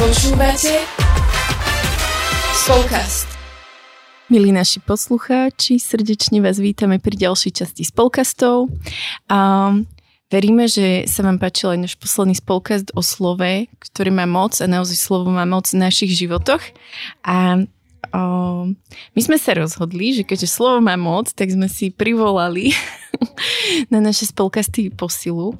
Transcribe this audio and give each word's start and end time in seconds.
Počúvate 0.00 0.80
Spolkast. 2.56 3.28
Milí 4.32 4.48
naši 4.48 4.80
poslucháči, 4.80 5.76
srdečne 5.76 6.40
vás 6.40 6.56
vítame 6.56 6.96
pri 6.96 7.20
ďalšej 7.20 7.52
časti 7.60 7.84
spolkastov. 7.84 8.72
A 9.28 9.68
veríme, 10.32 10.72
že 10.72 11.04
sa 11.04 11.20
vám 11.20 11.36
páčil 11.36 11.76
aj 11.76 11.78
náš 11.84 11.94
posledný 12.00 12.32
spolkast 12.32 12.96
o 12.96 13.04
slove, 13.04 13.68
ktorý 13.76 14.08
má 14.08 14.24
moc 14.24 14.56
a 14.64 14.64
naozaj 14.64 14.96
slovo 14.96 15.28
má 15.28 15.44
moc 15.44 15.68
v 15.68 15.84
našich 15.84 16.16
životoch. 16.16 16.64
A 17.20 17.68
my 19.12 19.20
sme 19.20 19.36
sa 19.36 19.52
rozhodli, 19.52 20.16
že 20.16 20.24
keďže 20.24 20.48
slovo 20.48 20.80
má 20.80 20.96
moc, 20.96 21.28
tak 21.36 21.52
sme 21.52 21.68
si 21.68 21.92
privolali 21.92 22.72
na 23.92 23.98
naše 24.00 24.28
spolkasty 24.28 24.90
posilu. 24.90 25.56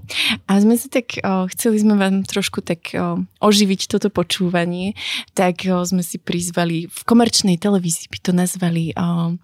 A 0.48 0.60
sme 0.60 0.76
sa 0.76 0.88
tak, 0.88 1.20
o, 1.20 1.46
chceli 1.52 1.80
sme 1.80 1.96
vám 1.96 2.24
trošku 2.24 2.64
tak 2.64 2.92
o, 2.96 3.22
oživiť 3.40 3.90
toto 3.90 4.08
počúvanie, 4.08 4.96
tak 5.36 5.64
o, 5.68 5.82
sme 5.84 6.00
si 6.00 6.16
prizvali 6.20 6.88
v 6.88 7.00
komerčnej 7.04 7.56
televízii 7.60 8.08
by 8.10 8.18
to 8.20 8.32
nazvali 8.32 8.92
o, 8.96 9.36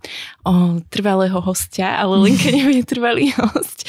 o 0.46 0.52
trvalého 0.88 1.38
hostia, 1.42 1.96
ale 1.98 2.20
Lenka 2.30 2.48
je 2.50 2.84
trvalý 2.86 3.32
host. 3.36 3.84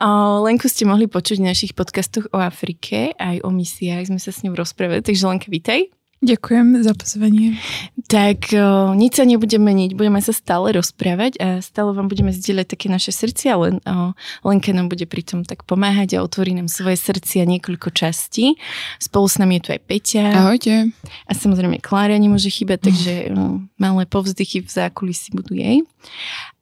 O, 0.00 0.42
Lenku 0.44 0.68
ste 0.68 0.84
mohli 0.84 1.08
počuť 1.08 1.40
v 1.40 1.48
našich 1.48 1.72
podcastoch 1.72 2.28
o 2.32 2.38
Afrike, 2.38 3.16
aj 3.16 3.40
o 3.44 3.50
misiách 3.50 4.10
sme 4.12 4.20
sa 4.20 4.30
s 4.34 4.44
ňou 4.44 4.56
rozprávali, 4.56 5.04
takže 5.04 5.24
Lenka, 5.28 5.48
vítaj. 5.48 6.01
Ďakujem 6.22 6.86
za 6.86 6.94
pozvanie. 6.94 7.58
Tak 8.06 8.54
o, 8.54 8.94
nič 8.94 9.18
sa 9.18 9.26
nebude 9.26 9.58
meniť, 9.58 9.98
budeme 9.98 10.22
sa 10.22 10.30
stále 10.30 10.70
rozprávať 10.70 11.34
a 11.42 11.46
stále 11.58 11.90
vám 11.90 12.06
budeme 12.06 12.30
zdieľať 12.30 12.78
také 12.78 12.86
naše 12.86 13.10
srdcia, 13.10 13.58
len 13.58 13.82
o, 13.82 14.14
Lenka 14.46 14.70
nám 14.70 14.86
bude 14.86 15.02
pritom 15.10 15.42
tak 15.42 15.66
pomáhať 15.66 16.14
a 16.14 16.22
otvorí 16.22 16.54
nám 16.54 16.70
svoje 16.70 16.94
srdcia 16.94 17.42
niekoľko 17.42 17.90
častí. 17.90 18.54
Spolu 19.02 19.26
s 19.26 19.42
nami 19.42 19.58
je 19.58 19.62
tu 19.66 19.68
aj 19.74 19.80
Peťa. 19.82 20.24
Ahojte. 20.30 20.94
A 21.26 21.32
samozrejme 21.34 21.82
Klária 21.82 22.22
nemôže 22.22 22.54
chýbať, 22.54 22.94
takže 22.94 23.34
o, 23.34 23.66
malé 23.82 24.06
povzdychy 24.06 24.62
v 24.62 24.70
zákulisí 24.70 25.34
budú 25.34 25.58
jej. 25.58 25.82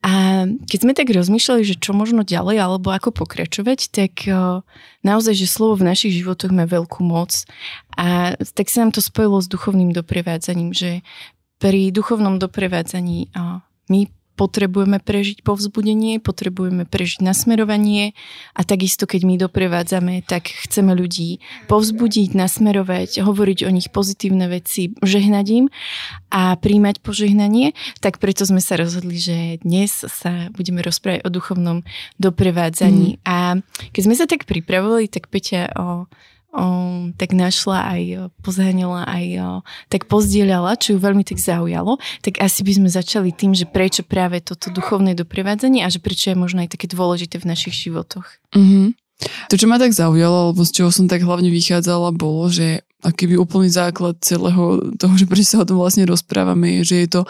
A 0.00 0.48
keď 0.64 0.78
sme 0.80 0.96
tak 0.96 1.12
rozmýšľali, 1.12 1.60
že 1.60 1.76
čo 1.76 1.92
možno 1.92 2.24
ďalej 2.24 2.56
alebo 2.64 2.88
ako 2.88 3.12
pokračovať, 3.12 3.92
tak 3.92 4.24
o, 4.24 4.64
naozaj, 5.04 5.36
že 5.36 5.44
slovo 5.44 5.76
v 5.76 5.92
našich 5.92 6.16
životoch 6.16 6.48
má 6.48 6.64
veľkú 6.64 7.04
moc. 7.04 7.44
A 8.00 8.32
tak 8.56 8.72
sa 8.72 8.80
nám 8.80 8.96
to 8.96 9.04
spojilo 9.04 9.44
s 9.44 9.52
duchovným 9.52 9.92
doprevádzaním, 9.92 10.72
že 10.72 11.04
pri 11.60 11.92
duchovnom 11.92 12.40
doprevádzaní 12.40 13.28
my 13.92 14.00
potrebujeme 14.40 15.04
prežiť 15.04 15.44
povzbudenie, 15.44 16.16
potrebujeme 16.16 16.88
prežiť 16.88 17.20
nasmerovanie 17.20 18.16
a 18.56 18.64
takisto, 18.64 19.04
keď 19.04 19.28
my 19.28 19.34
doprevádzame, 19.36 20.24
tak 20.24 20.48
chceme 20.48 20.96
ľudí 20.96 21.44
povzbudiť, 21.68 22.32
nasmerovať, 22.32 23.20
hovoriť 23.20 23.68
o 23.68 23.70
nich 23.76 23.92
pozitívne 23.92 24.48
veci, 24.48 24.96
žehnať 25.04 25.46
im 25.52 25.66
a 26.32 26.56
príjmať 26.56 27.04
požehnanie, 27.04 27.76
tak 28.00 28.16
preto 28.16 28.48
sme 28.48 28.64
sa 28.64 28.80
rozhodli, 28.80 29.20
že 29.20 29.60
dnes 29.60 29.92
sa 29.92 30.48
budeme 30.56 30.80
rozprávať 30.80 31.20
o 31.20 31.28
duchovnom 31.28 31.84
doprevádzaní. 32.16 33.20
Mm. 33.20 33.28
A 33.28 33.60
keď 33.92 34.02
sme 34.08 34.16
sa 34.16 34.24
tak 34.24 34.48
pripravovali, 34.48 35.12
tak 35.12 35.28
Peťa 35.28 35.76
o 35.76 36.08
o, 36.50 36.66
tak 37.14 37.30
našla 37.32 37.96
aj, 37.96 38.02
pozháňala 38.42 39.06
aj, 39.06 39.26
o, 39.38 39.50
tak 39.88 40.10
pozdieľala, 40.10 40.78
čo 40.78 40.94
ju 40.94 40.98
veľmi 40.98 41.22
tak 41.22 41.38
zaujalo, 41.38 42.02
tak 42.20 42.42
asi 42.42 42.66
by 42.66 42.72
sme 42.82 42.88
začali 42.90 43.30
tým, 43.30 43.54
že 43.54 43.66
prečo 43.66 44.02
práve 44.02 44.42
toto 44.42 44.70
duchovné 44.70 45.14
doprevádzanie 45.14 45.86
a 45.86 45.92
že 45.92 46.02
prečo 46.02 46.34
je 46.34 46.36
možno 46.38 46.62
aj 46.62 46.74
také 46.74 46.90
dôležité 46.90 47.38
v 47.38 47.50
našich 47.50 47.74
životoch. 47.88 48.26
Mm-hmm. 48.54 48.98
To, 49.52 49.54
čo 49.56 49.68
ma 49.68 49.76
tak 49.76 49.92
zaujalo, 49.92 50.50
alebo 50.50 50.64
z 50.64 50.80
čoho 50.80 50.90
som 50.90 51.04
tak 51.04 51.20
hlavne 51.20 51.52
vychádzala, 51.52 52.16
bolo, 52.16 52.48
že 52.48 52.82
a 53.00 53.08
keby 53.12 53.40
úplný 53.40 53.72
základ 53.72 54.20
celého 54.20 54.92
toho, 55.00 55.14
že 55.16 55.24
prečo 55.24 55.56
sa 55.56 55.64
o 55.64 55.68
tom 55.68 55.80
vlastne 55.80 56.04
rozprávame, 56.04 56.80
je, 56.80 56.94
že 56.94 56.96
je 57.04 57.08
to, 57.08 57.20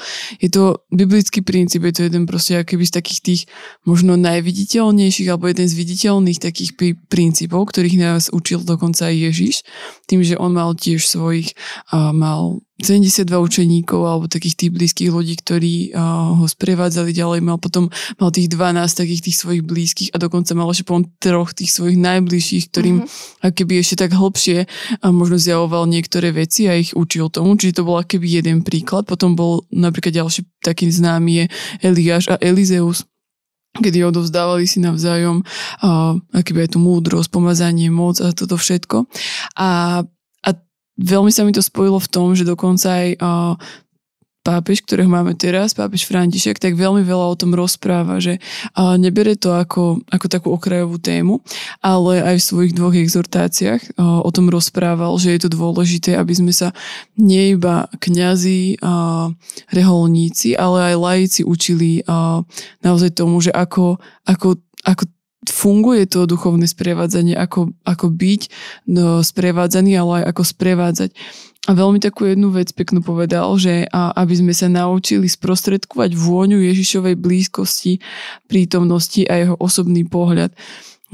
je 0.43 0.49
to 0.51 0.65
biblický 0.91 1.41
princíp, 1.47 1.87
je 1.87 1.95
to 1.95 2.03
jeden 2.11 2.27
proste 2.27 2.63
keby 2.67 2.85
z 2.87 2.95
takých 2.99 3.21
tých 3.23 3.43
možno 3.87 4.19
najviditeľnejších 4.19 5.29
alebo 5.31 5.47
jeden 5.47 5.67
z 5.71 5.75
viditeľných 5.79 6.39
takých 6.43 6.71
princípov, 7.07 7.71
ktorých 7.71 7.97
nás 7.99 8.29
učil 8.35 8.67
dokonca 8.67 9.09
aj 9.09 9.17
Ježiš, 9.31 9.55
tým, 10.11 10.27
že 10.27 10.35
on 10.35 10.51
mal 10.55 10.75
tiež 10.75 11.07
svojich, 11.07 11.55
uh, 11.95 12.11
mal 12.11 12.59
72 12.81 13.29
učeníkov 13.37 14.01
alebo 14.01 14.25
takých 14.27 14.57
tých 14.57 14.71
blízkych 14.73 15.11
ľudí, 15.13 15.37
ktorí 15.37 15.75
uh, 15.93 16.41
ho 16.41 16.47
sprevádzali 16.49 17.13
ďalej. 17.13 17.41
Mal 17.45 17.61
potom 17.61 17.93
mal 18.17 18.33
tých 18.33 18.49
12 18.49 18.81
takých 18.89 19.23
tých 19.31 19.37
svojich 19.37 19.63
blízkych 19.63 20.11
a 20.11 20.17
dokonca 20.17 20.57
mal 20.57 20.73
ešte 20.73 20.89
potom 20.89 21.05
troch 21.21 21.53
tých 21.53 21.77
svojich 21.77 22.01
najbližších, 22.01 22.65
ktorým 22.73 23.05
mm-hmm. 23.05 23.53
keby 23.53 23.85
ešte 23.85 24.01
tak 24.01 24.17
hlbšie 24.17 24.65
uh, 24.65 25.13
možno 25.13 25.37
zjavoval 25.61 25.93
niektoré 25.93 26.33
veci 26.33 26.73
a 26.73 26.73
ich 26.73 26.97
učil 26.97 27.29
tomu. 27.29 27.53
Čiže 27.53 27.85
to 27.85 27.85
bol 27.85 28.01
keby 28.01 28.41
jeden 28.41 28.65
príklad. 28.65 29.05
Potom 29.05 29.37
bol 29.37 29.69
napríklad 29.69 30.17
ďalší 30.17 30.49
taký 30.65 30.89
známy 30.89 31.45
je 31.45 31.45
Eliáš 31.85 32.33
a 32.33 32.41
Elizeus 32.41 33.05
kedy 33.71 34.03
odovzdávali 34.03 34.67
si 34.67 34.83
navzájom 34.83 35.47
uh, 35.47 36.19
akýby 36.35 36.67
aj 36.67 36.75
tú 36.75 36.83
múdrosť, 36.83 37.31
pomazanie, 37.31 37.87
moc 37.87 38.19
a 38.19 38.35
toto 38.35 38.59
všetko. 38.59 39.07
A 39.55 40.03
veľmi 40.99 41.31
sa 41.31 41.47
mi 41.47 41.55
to 41.55 41.63
spojilo 41.63 42.03
v 42.03 42.11
tom, 42.11 42.35
že 42.35 42.43
dokonca 42.43 42.91
aj 42.91 43.09
uh, 43.23 43.55
pápež, 44.51 44.83
ktorého 44.83 45.07
máme 45.07 45.39
teraz, 45.39 45.79
pápež 45.79 46.11
František, 46.11 46.59
tak 46.59 46.75
veľmi 46.75 47.07
veľa 47.07 47.27
o 47.31 47.39
tom 47.39 47.55
rozpráva, 47.55 48.19
že 48.19 48.43
nebere 48.99 49.39
to 49.39 49.55
ako, 49.55 50.03
ako 50.11 50.27
takú 50.27 50.51
okrajovú 50.51 50.99
tému, 50.99 51.39
ale 51.79 52.19
aj 52.19 52.43
v 52.43 52.47
svojich 52.51 52.73
dvoch 52.75 52.99
exhortáciách 52.99 53.95
o 54.01 54.31
tom 54.35 54.51
rozprával, 54.51 55.15
že 55.23 55.39
je 55.39 55.47
to 55.47 55.55
dôležité, 55.55 56.19
aby 56.19 56.35
sme 56.35 56.51
sa 56.51 56.75
nie 57.15 57.55
iba 57.55 57.87
kňazi, 58.03 58.83
reholníci, 59.71 60.59
ale 60.59 60.91
aj 60.91 60.95
laici 60.99 61.41
učili 61.47 62.03
naozaj 62.83 63.15
tomu, 63.15 63.39
že 63.39 63.55
ako, 63.55 64.03
ako, 64.27 64.59
ako 64.83 65.05
funguje 65.49 66.05
to 66.05 66.29
duchovné 66.29 66.69
sprevádzanie, 66.69 67.33
ako, 67.33 67.73
ako 67.87 68.13
byť 68.13 68.43
no, 68.93 69.25
sprevádzaný, 69.25 69.93
ale 69.97 70.13
aj 70.21 70.25
ako 70.37 70.43
sprevádzať. 70.45 71.11
A 71.71 71.79
veľmi 71.79 72.03
takú 72.03 72.27
jednu 72.27 72.51
vec 72.51 72.75
peknú 72.75 72.99
povedal, 72.99 73.47
že 73.55 73.87
a, 73.95 74.11
aby 74.19 74.35
sme 74.35 74.51
sa 74.51 74.67
naučili 74.67 75.31
sprostredkovať 75.31 76.19
vôňu 76.19 76.59
Ježišovej 76.59 77.15
blízkosti, 77.15 78.03
prítomnosti 78.51 79.23
a 79.31 79.39
jeho 79.39 79.55
osobný 79.55 80.03
pohľad. 80.03 80.51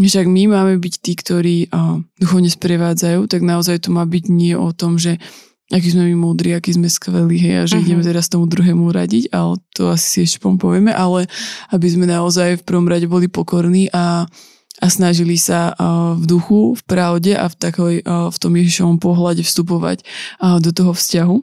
Však 0.00 0.24
my 0.24 0.48
máme 0.48 0.80
byť 0.80 0.94
tí, 1.04 1.12
ktorí 1.12 1.56
a, 1.68 2.00
duchovne 2.16 2.48
sprevádzajú, 2.48 3.28
tak 3.28 3.44
naozaj 3.44 3.84
to 3.84 3.92
má 3.92 4.08
byť 4.08 4.24
nie 4.32 4.56
o 4.56 4.72
tom, 4.72 4.96
že 4.96 5.20
aký 5.68 5.92
sme 5.92 6.08
my 6.08 6.24
múdri, 6.24 6.56
aký 6.56 6.72
sme 6.72 6.88
skvelí, 6.88 7.36
hej, 7.36 7.54
a 7.60 7.64
že 7.68 7.76
uh-huh. 7.76 7.84
ideme 7.92 8.00
teraz 8.00 8.32
tomu 8.32 8.48
druhému 8.48 8.88
radiť, 8.88 9.36
ale 9.36 9.60
to 9.76 9.92
asi 9.92 10.08
si 10.08 10.18
ešte 10.24 10.40
povieme, 10.40 10.88
ale 10.88 11.28
aby 11.68 11.84
sme 11.84 12.08
naozaj 12.08 12.62
v 12.62 12.66
prvom 12.66 12.88
rade 12.88 13.04
boli 13.04 13.28
pokorní 13.28 13.92
a, 13.92 14.24
a 14.82 14.86
snažili 14.92 15.40
sa 15.40 15.72
v 16.16 16.24
duchu, 16.28 16.76
v 16.76 16.82
pravde 16.84 17.32
a 17.32 17.48
v, 17.48 17.54
takoj, 17.56 17.94
v 18.04 18.36
tom 18.36 18.52
Ježišovom 18.52 18.98
pohľade 19.00 19.40
vstupovať 19.40 20.04
do 20.60 20.70
toho 20.72 20.92
vzťahu. 20.92 21.36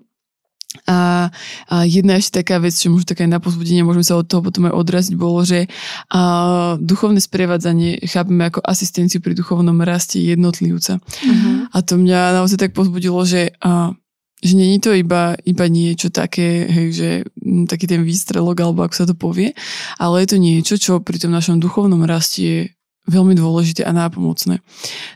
A, 0.89 1.29
a 1.69 1.75
jedna 1.85 2.17
ešte 2.17 2.41
taká 2.41 2.57
vec, 2.57 2.73
čo 2.73 2.89
možno 2.89 3.13
také 3.13 3.29
na 3.29 3.37
pozbudenie, 3.37 3.85
môžeme 3.85 4.01
sa 4.01 4.17
od 4.17 4.25
toho 4.25 4.41
potom 4.41 4.65
aj 4.65 4.73
odraziť, 4.73 5.13
bolo, 5.13 5.45
že 5.45 5.69
a, 6.09 6.81
duchovné 6.81 7.21
sprevádzanie 7.21 8.01
chápeme 8.09 8.49
ako 8.49 8.65
asistenciu 8.65 9.21
pri 9.21 9.37
duchovnom 9.37 9.77
raste 9.85 10.17
jednotlivca. 10.17 10.97
Uh-huh. 10.97 11.69
A 11.69 11.77
to 11.85 12.01
mňa 12.01 12.41
naozaj 12.41 12.57
tak 12.57 12.71
pozbudilo, 12.73 13.21
že 13.21 13.53
a, 13.61 13.93
že 14.41 14.53
není 14.57 14.81
to 14.81 14.97
iba, 14.97 15.37
iba 15.45 15.65
niečo 15.69 16.09
také, 16.09 16.65
hej, 16.65 16.87
že 16.91 17.09
taký 17.69 17.85
ten 17.85 18.01
výstrelok, 18.01 18.57
alebo 18.59 18.83
ako 18.83 18.95
sa 18.97 19.05
to 19.05 19.13
povie, 19.13 19.53
ale 20.01 20.25
je 20.25 20.27
to 20.33 20.37
niečo, 20.41 20.75
čo 20.81 20.99
pri 21.05 21.21
tom 21.21 21.31
našom 21.31 21.61
duchovnom 21.61 22.01
raste 22.03 22.41
je 22.41 22.59
veľmi 23.03 23.35
dôležité 23.35 23.83
a 23.83 23.91
nápomocné. 23.91 24.63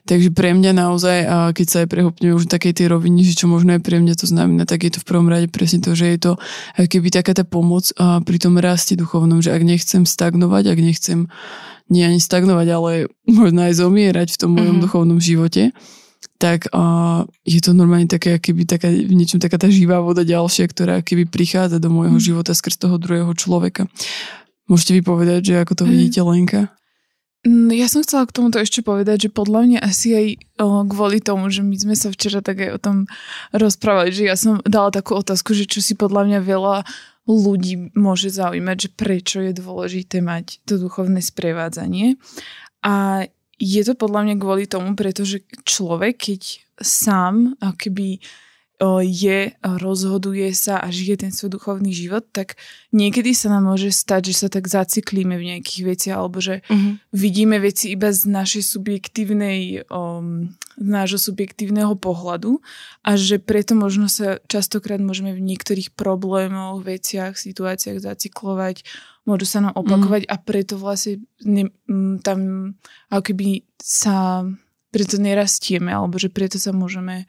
Takže 0.03 0.35
pre 0.35 0.51
mňa 0.51 0.75
naozaj, 0.75 1.17
keď 1.55 1.67
sa 1.67 1.77
aj 1.83 1.87
prehopňuje 1.87 2.31
už 2.35 2.51
takej 2.51 2.73
tej 2.75 2.87
rovine, 2.91 3.23
že 3.23 3.39
čo 3.39 3.47
možno 3.47 3.79
aj 3.79 3.81
pre 3.83 4.03
mňa 4.03 4.13
to 4.19 4.27
znamená, 4.27 4.67
tak 4.67 4.83
je 4.83 4.91
to 4.91 4.99
v 4.99 5.07
prvom 5.07 5.31
rade 5.31 5.47
presne 5.47 5.79
to, 5.79 5.95
že 5.95 6.05
je 6.11 6.19
to 6.19 6.31
keby 6.75 7.07
taká 7.07 7.31
tá 7.31 7.47
pomoc 7.47 7.87
a 7.95 8.19
pri 8.19 8.37
tom 8.43 8.59
raste 8.59 8.99
duchovnom, 8.99 9.39
že 9.39 9.55
ak 9.55 9.63
nechcem 9.63 10.03
stagnovať, 10.03 10.63
ak 10.67 10.79
nechcem 10.83 11.19
nie 11.87 12.03
ani 12.03 12.19
stagnovať, 12.19 12.67
ale 12.75 12.91
možno 13.23 13.63
aj 13.63 13.79
zomierať 13.79 14.35
v 14.35 14.39
tom 14.39 14.51
mojom 14.59 14.67
mm-hmm. 14.67 14.83
duchovnom 14.83 15.19
živote, 15.23 15.71
tak 16.37 16.67
uh, 16.69 17.23
je 17.47 17.63
to 17.63 17.71
normálne 17.71 18.11
také, 18.11 18.37
keby 18.37 18.67
taká, 18.67 18.91
v 18.91 19.13
niečom 19.15 19.39
taká 19.39 19.57
tá 19.57 19.71
živá 19.71 20.03
voda 20.03 20.27
ďalšia, 20.27 20.67
ktorá 20.69 20.99
keby 21.01 21.25
prichádza 21.25 21.79
do 21.81 21.89
môjho 21.89 22.19
mm. 22.19 22.25
života 22.25 22.51
skrz 22.53 22.77
toho 22.77 22.99
druhého 23.01 23.31
človeka. 23.33 23.89
Môžete 24.69 24.99
vy 24.99 25.01
povedať, 25.01 25.39
že 25.49 25.53
ako 25.63 25.73
to 25.79 25.83
mm. 25.87 25.89
vidíte, 25.89 26.19
Lenka? 26.21 26.61
Mm, 27.45 27.69
ja 27.77 27.85
som 27.85 28.01
chcela 28.01 28.25
k 28.25 28.33
tomuto 28.33 28.57
ešte 28.57 28.81
povedať, 28.81 29.29
že 29.29 29.35
podľa 29.35 29.61
mňa 29.67 29.79
asi 29.85 30.07
aj 30.15 30.27
o, 30.57 30.67
kvôli 30.89 31.21
tomu, 31.21 31.53
že 31.53 31.61
my 31.61 31.75
sme 31.77 31.95
sa 31.97 32.09
včera 32.09 32.41
tak 32.41 32.65
aj 32.65 32.71
o 32.73 32.79
tom 32.81 32.97
rozprávali, 33.53 34.09
že 34.09 34.25
ja 34.25 34.33
som 34.33 34.57
dala 34.65 34.89
takú 34.89 35.13
otázku, 35.13 35.53
že 35.53 35.69
čo 35.69 35.83
si 35.83 35.93
podľa 35.93 36.25
mňa 36.25 36.39
veľa 36.41 36.75
ľudí 37.27 37.91
môže 37.93 38.31
zaujímať, 38.31 38.77
že 38.87 38.89
prečo 38.95 39.37
je 39.43 39.51
dôležité 39.51 40.23
mať 40.23 40.63
to 40.63 40.79
duchovné 40.79 41.19
sprevádzanie. 41.19 42.15
A 42.87 43.27
je 43.59 43.81
to 43.83 43.93
podľa 43.99 44.31
mňa 44.31 44.35
kvôli 44.39 44.65
tomu, 44.65 44.95
pretože 44.95 45.43
človek, 45.67 46.31
keď 46.31 46.41
sám 46.79 47.57
keby 47.59 48.23
je, 49.01 49.57
rozhoduje 49.65 50.53
sa 50.53 50.77
a 50.77 50.93
žije 50.93 51.25
ten 51.25 51.31
svoj 51.33 51.57
duchovný 51.57 51.89
život, 51.89 52.29
tak 52.29 52.61
niekedy 52.93 53.33
sa 53.33 53.49
nám 53.49 53.73
môže 53.73 53.89
stať, 53.89 54.29
že 54.29 54.45
sa 54.45 54.47
tak 54.53 54.69
zaciklíme 54.69 55.33
v 55.33 55.47
nejakých 55.53 55.81
veciach, 55.81 56.17
alebo 56.21 56.37
že 56.37 56.61
uh-huh. 56.69 57.01
vidíme 57.09 57.57
veci 57.57 57.97
iba 57.97 58.13
z 58.13 58.29
našej 58.29 58.77
subjektívnej, 58.77 59.89
um, 59.89 60.53
z 60.77 60.87
nášho 60.93 61.17
subjektívneho 61.17 61.97
pohľadu 61.97 62.61
a 63.01 63.17
že 63.17 63.41
preto 63.41 63.73
možno 63.73 64.05
sa 64.13 64.37
častokrát 64.45 65.01
môžeme 65.01 65.33
v 65.33 65.41
niektorých 65.41 65.97
problémoch, 65.97 66.85
veciach, 66.85 67.33
situáciách 67.33 67.97
zacyklovať, 67.97 68.85
môžu 69.25 69.49
sa 69.49 69.65
nám 69.65 69.73
opakovať 69.73 70.29
uh-huh. 70.29 70.37
a 70.37 70.45
preto 70.45 70.77
vlastne 70.77 71.25
ne, 71.41 71.73
tam 72.21 72.39
ako 73.09 73.33
keby 73.33 73.65
sa 73.81 74.45
preto 74.93 75.17
nerastieme, 75.17 75.89
alebo 75.89 76.21
že 76.21 76.29
preto 76.29 76.61
sa 76.61 76.69
môžeme 76.77 77.25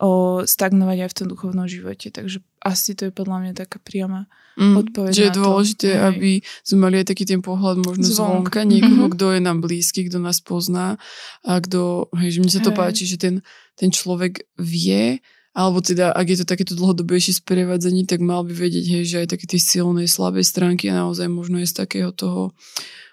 o, 0.00 0.42
stagnovať 0.44 0.98
aj 1.04 1.10
v 1.10 1.16
tom 1.16 1.26
duchovnom 1.32 1.66
živote. 1.68 2.12
Takže 2.12 2.44
asi 2.60 2.92
to 2.92 3.08
je 3.08 3.12
podľa 3.12 3.36
mňa 3.46 3.52
taká 3.56 3.80
priama 3.80 4.28
mm, 4.58 4.74
odpoveď 4.76 5.12
Že 5.12 5.24
je 5.24 5.38
dôležité, 5.38 5.88
to. 5.96 6.02
aby 6.12 6.32
sme 6.66 6.78
mali 6.88 6.94
aj 7.00 7.06
taký 7.12 7.24
ten 7.24 7.40
pohľad 7.40 7.80
možno 7.80 8.04
zvonka, 8.04 8.16
zvonka 8.16 8.60
niekoho, 8.66 9.06
mm-hmm. 9.06 9.14
kto 9.16 9.26
je 9.32 9.40
nám 9.40 9.58
blízky, 9.64 10.00
kto 10.08 10.18
nás 10.20 10.38
pozná 10.44 11.00
a 11.46 11.52
kto, 11.60 12.12
hej, 12.20 12.36
že 12.36 12.38
mne 12.42 12.52
sa 12.52 12.60
to 12.64 12.72
hej. 12.74 12.78
páči, 12.78 13.04
že 13.08 13.16
ten, 13.16 13.34
ten 13.76 13.88
človek 13.88 14.44
vie, 14.60 15.20
alebo 15.56 15.80
teda, 15.80 16.12
ak 16.12 16.26
je 16.28 16.38
to 16.44 16.46
takéto 16.46 16.76
dlhodobejšie 16.76 17.40
sprevádzanie, 17.40 18.04
tak 18.04 18.20
mal 18.20 18.44
by 18.44 18.52
vedieť, 18.52 18.84
hej, 18.92 19.04
že 19.08 19.16
aj 19.24 19.28
také 19.32 19.48
tie 19.48 19.56
silné, 19.56 20.04
slabé 20.04 20.44
stránky 20.44 20.92
a 20.92 21.00
naozaj 21.00 21.32
možno 21.32 21.56
je 21.64 21.72
z 21.72 21.80
takého 21.80 22.12
toho 22.12 22.52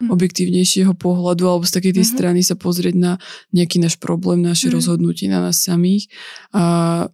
mm. 0.03 0.11
objektívnejšieho 0.11 0.91
pohľadu 0.91 1.47
alebo 1.47 1.63
z 1.63 1.79
takej 1.79 1.95
tej 1.95 2.03
mm-hmm. 2.03 2.19
strany 2.19 2.39
sa 2.43 2.59
pozrieť 2.59 2.95
na 2.99 3.15
nejaký 3.55 3.79
náš 3.79 3.95
problém, 3.95 4.43
naše 4.43 4.67
mm. 4.67 4.75
rozhodnutie 4.75 5.31
na 5.31 5.39
nás 5.39 5.63
samých. 5.63 6.11
A 6.51 7.07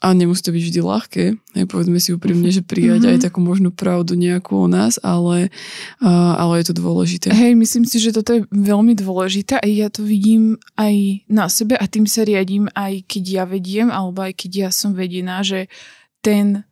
a 0.00 0.16
nemusí 0.16 0.40
to 0.40 0.56
byť 0.56 0.64
vždy 0.64 0.80
ľahké, 0.80 1.24
aj 1.60 1.66
povedzme 1.68 2.00
si 2.00 2.16
úprimne, 2.16 2.48
že 2.48 2.64
prijať 2.64 3.04
mm-hmm. 3.04 3.20
aj 3.20 3.24
takú 3.28 3.44
možnú 3.44 3.68
pravdu 3.68 4.16
nejakú 4.16 4.56
o 4.56 4.64
nás, 4.64 4.96
ale, 5.04 5.52
uh, 6.00 6.34
ale 6.40 6.64
je 6.64 6.72
to 6.72 6.80
dôležité. 6.80 7.28
Hej, 7.28 7.52
myslím 7.52 7.84
si, 7.84 8.00
že 8.00 8.16
toto 8.16 8.32
je 8.32 8.48
veľmi 8.48 8.96
dôležité 8.96 9.60
a 9.60 9.66
ja 9.68 9.92
to 9.92 10.00
vidím 10.00 10.56
aj 10.80 11.20
na 11.28 11.52
sebe 11.52 11.76
a 11.76 11.84
tým 11.84 12.08
sa 12.08 12.24
riadím 12.24 12.72
aj 12.72 13.04
keď 13.04 13.24
ja 13.28 13.44
vediem, 13.44 13.92
alebo 13.92 14.24
aj 14.24 14.40
keď 14.40 14.50
ja 14.56 14.70
som 14.72 14.96
vedená, 14.96 15.44
že 15.44 15.68
ten 16.24 16.64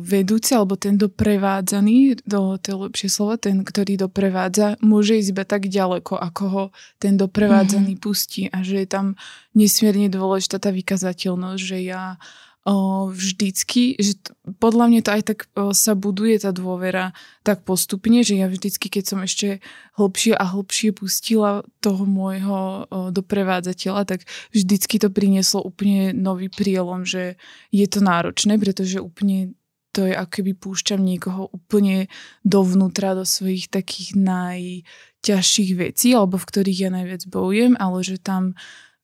vedúci 0.00 0.56
alebo 0.56 0.80
ten 0.80 0.96
doprevádzaný, 0.96 2.24
do, 2.24 2.56
to 2.56 2.66
je 2.72 2.76
lepšie 2.88 3.08
slovo, 3.12 3.36
ten, 3.36 3.60
ktorý 3.60 4.00
doprevádza, 4.00 4.80
môže 4.80 5.20
ísť 5.20 5.30
iba 5.36 5.44
tak 5.44 5.68
ďaleko, 5.68 6.16
ako 6.16 6.44
ho 6.48 6.64
ten 6.96 7.20
doprevádzaný 7.20 8.00
mm-hmm. 8.00 8.04
pustí 8.04 8.48
a 8.48 8.64
že 8.64 8.80
je 8.84 8.88
tam 8.88 9.06
nesmierne 9.52 10.08
dôležitá 10.08 10.56
tá 10.56 10.72
vykazateľnosť, 10.72 11.60
že 11.60 11.78
ja 11.84 12.16
o, 12.62 13.10
vždycky, 13.10 13.98
že 13.98 14.18
t- 14.18 14.32
podľa 14.62 14.86
mňa 14.88 15.00
to 15.02 15.10
aj 15.10 15.22
tak 15.26 15.38
o, 15.58 15.74
sa 15.74 15.98
buduje 15.98 16.38
tá 16.38 16.54
dôvera 16.54 17.10
tak 17.42 17.66
postupne, 17.66 18.22
že 18.22 18.38
ja 18.38 18.46
vždycky, 18.46 18.86
keď 18.86 19.04
som 19.04 19.20
ešte 19.22 19.58
hlbšie 19.98 20.38
a 20.38 20.44
hlbšie 20.46 20.94
pustila 20.94 21.66
toho 21.82 22.06
môjho 22.06 22.86
o, 22.86 23.10
doprevádzateľa, 23.10 24.02
tak 24.06 24.20
vždycky 24.54 25.02
to 25.02 25.10
prinieslo 25.10 25.62
úplne 25.62 26.14
nový 26.14 26.46
prielom, 26.46 27.02
že 27.02 27.34
je 27.74 27.86
to 27.90 27.98
náročné, 27.98 28.58
pretože 28.62 29.02
úplne 29.02 29.58
to 29.92 30.08
je 30.08 30.16
ako 30.16 30.30
keby 30.40 30.52
púšťam 30.56 31.04
niekoho 31.04 31.52
úplne 31.52 32.08
dovnútra 32.48 33.12
do 33.12 33.28
svojich 33.28 33.68
takých 33.68 34.16
najťažších 34.16 35.70
vecí, 35.76 36.16
alebo 36.16 36.40
v 36.40 36.48
ktorých 36.48 36.78
ja 36.88 36.90
najviac 36.90 37.28
bojujem, 37.28 37.76
ale 37.76 38.00
že 38.00 38.16
tam 38.16 38.56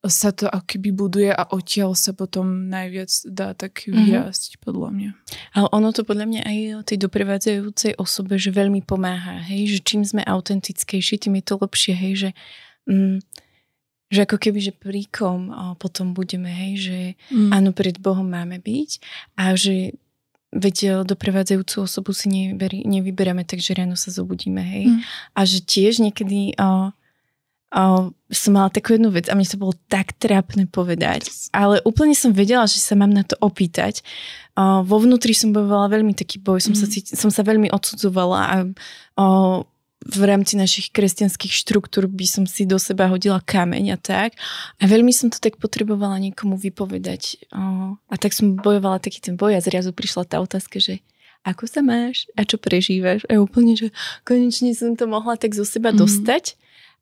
sa 0.06 0.30
to 0.30 0.46
akoby 0.46 0.94
buduje 0.94 1.30
a 1.34 1.42
odtiaľ 1.50 1.98
sa 1.98 2.14
potom 2.14 2.70
najviac 2.70 3.10
dá 3.26 3.50
tak 3.58 3.82
mhm. 3.82 3.98
vyrásť, 3.98 4.50
mm-hmm. 4.54 4.64
podľa 4.64 4.88
mňa. 4.94 5.10
Ale 5.58 5.66
ono 5.74 5.88
to 5.90 6.06
podľa 6.06 6.26
mňa 6.30 6.40
aj 6.46 6.58
o 6.78 6.82
tej 6.86 6.98
doprevádzajúcej 7.02 7.92
osobe, 7.98 8.38
že 8.38 8.54
veľmi 8.54 8.86
pomáha, 8.86 9.42
hej, 9.42 9.74
že 9.74 9.78
čím 9.82 10.06
sme 10.06 10.22
autentickejší, 10.22 11.18
tým 11.18 11.42
je 11.42 11.44
to 11.44 11.54
lepšie, 11.58 11.94
hej, 11.98 12.12
že, 12.14 12.30
mm, 12.86 13.18
že 14.14 14.18
ako 14.22 14.36
keby, 14.38 14.58
že 14.62 14.72
príkom 14.72 15.50
potom 15.82 16.14
budeme, 16.14 16.48
hej, 16.48 16.72
že 16.78 16.98
mm. 17.34 17.50
áno, 17.50 17.74
pred 17.74 17.98
Bohom 17.98 18.24
máme 18.30 18.62
byť 18.62 18.90
a 19.34 19.58
že 19.58 19.98
veď 20.48 21.04
doprevádzajúcu 21.04 21.84
osobu 21.84 22.16
si 22.16 22.32
nevyberi, 22.32 22.86
nevyberáme, 22.88 23.44
takže 23.44 23.76
ráno 23.76 24.00
sa 24.00 24.08
zobudíme, 24.08 24.62
hej. 24.64 24.86
Mm. 24.88 25.00
A 25.36 25.40
že 25.44 25.60
tiež 25.60 26.00
niekedy 26.00 26.56
o, 26.56 26.94
uh, 27.74 28.08
som 28.28 28.52
mala 28.52 28.68
takú 28.72 28.96
jednu 28.96 29.12
vec 29.12 29.28
a 29.28 29.36
mne 29.36 29.48
to 29.48 29.60
bolo 29.60 29.74
tak 29.88 30.16
trápne 30.16 30.68
povedať. 30.68 31.28
Ale 31.52 31.80
úplne 31.84 32.16
som 32.16 32.32
vedela, 32.32 32.64
že 32.68 32.80
sa 32.80 32.96
mám 32.96 33.12
na 33.12 33.24
to 33.24 33.36
opýtať. 33.40 34.04
Uh, 34.58 34.84
vo 34.84 35.00
vnútri 35.00 35.32
som 35.32 35.52
bojovala 35.52 35.92
veľmi 35.92 36.12
taký 36.16 36.40
boj, 36.40 36.64
som, 36.64 36.74
mm. 36.74 36.80
sa, 36.80 36.86
cíti, 36.88 37.10
som 37.14 37.30
sa 37.32 37.44
veľmi 37.44 37.72
odsudzovala 37.72 38.40
a 38.40 38.56
uh, 38.64 39.58
v 39.98 40.22
rámci 40.24 40.54
našich 40.54 40.94
kresťanských 40.94 41.50
štruktúr 41.50 42.06
by 42.06 42.26
som 42.26 42.44
si 42.46 42.62
do 42.62 42.78
seba 42.78 43.10
hodila 43.10 43.42
kameň 43.42 43.84
a 43.94 43.98
tak. 43.98 44.38
A 44.78 44.86
veľmi 44.86 45.10
som 45.10 45.26
to 45.28 45.42
tak 45.42 45.58
potrebovala 45.58 46.22
niekomu 46.22 46.54
vypovedať. 46.54 47.50
Uh, 47.50 47.98
a 48.08 48.14
tak 48.14 48.32
som 48.32 48.56
bojovala 48.56 49.02
taký 49.02 49.18
ten 49.18 49.34
boj 49.34 49.58
a 49.58 49.64
zrazu 49.64 49.90
prišla 49.90 50.24
tá 50.24 50.38
otázka, 50.38 50.78
že 50.78 51.02
ako 51.46 51.70
sa 51.70 51.80
máš 51.86 52.26
a 52.34 52.42
čo 52.42 52.58
prežívaš? 52.58 53.22
A 53.30 53.38
úplne, 53.38 53.78
že 53.78 53.94
konečne 54.26 54.74
som 54.74 54.98
to 54.98 55.06
mohla 55.06 55.38
tak 55.38 55.54
zo 55.54 55.62
seba 55.62 55.94
mm. 55.94 55.98
dostať 56.02 56.58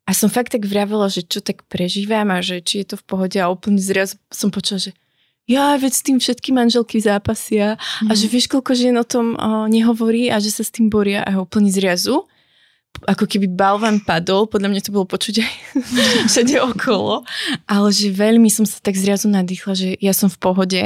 a 0.07 0.11
som 0.15 0.31
fakt 0.31 0.55
tak 0.55 0.63
vravela, 0.63 1.11
že 1.11 1.27
čo 1.27 1.43
tak 1.43 1.67
prežívam 1.67 2.31
a 2.31 2.39
že 2.39 2.63
či 2.63 2.81
je 2.81 2.95
to 2.95 2.95
v 2.95 3.03
pohode 3.03 3.35
a 3.35 3.51
úplne 3.51 3.75
zrazu 3.77 4.15
som 4.31 4.47
počula, 4.47 4.79
že 4.79 4.91
ja, 5.47 5.75
veď 5.79 5.93
s 5.95 6.03
tým 6.03 6.17
všetky 6.19 6.51
manželky 6.51 6.99
zápasia 6.99 7.75
mm. 7.75 8.11
a 8.11 8.11
že 8.15 8.27
mhm. 8.27 8.31
vieš, 8.31 8.45
koľko 8.51 8.71
žien 8.75 8.95
o 8.99 9.07
tom 9.07 9.35
o, 9.35 9.67
nehovorí 9.67 10.31
a 10.31 10.39
že 10.39 10.51
sa 10.51 10.63
s 10.63 10.71
tým 10.71 10.87
boria 10.91 11.23
a 11.23 11.39
úplne 11.39 11.71
zrazu 11.71 12.23
ako 13.05 13.29
keby 13.29 13.53
balvan 13.53 14.01
padol, 14.01 14.49
podľa 14.49 14.73
mňa 14.73 14.81
to 14.81 14.95
bolo 14.95 15.05
počuť 15.05 15.35
aj 15.45 15.53
všade 16.33 16.55
okolo, 16.65 17.21
ale 17.69 17.87
že 17.93 18.09
veľmi 18.09 18.49
som 18.49 18.65
sa 18.65 18.81
tak 18.81 18.97
zrazu 18.97 19.29
nadýchla, 19.29 19.73
že 19.77 19.89
ja 20.01 20.17
som 20.17 20.31
v 20.33 20.41
pohode 20.41 20.81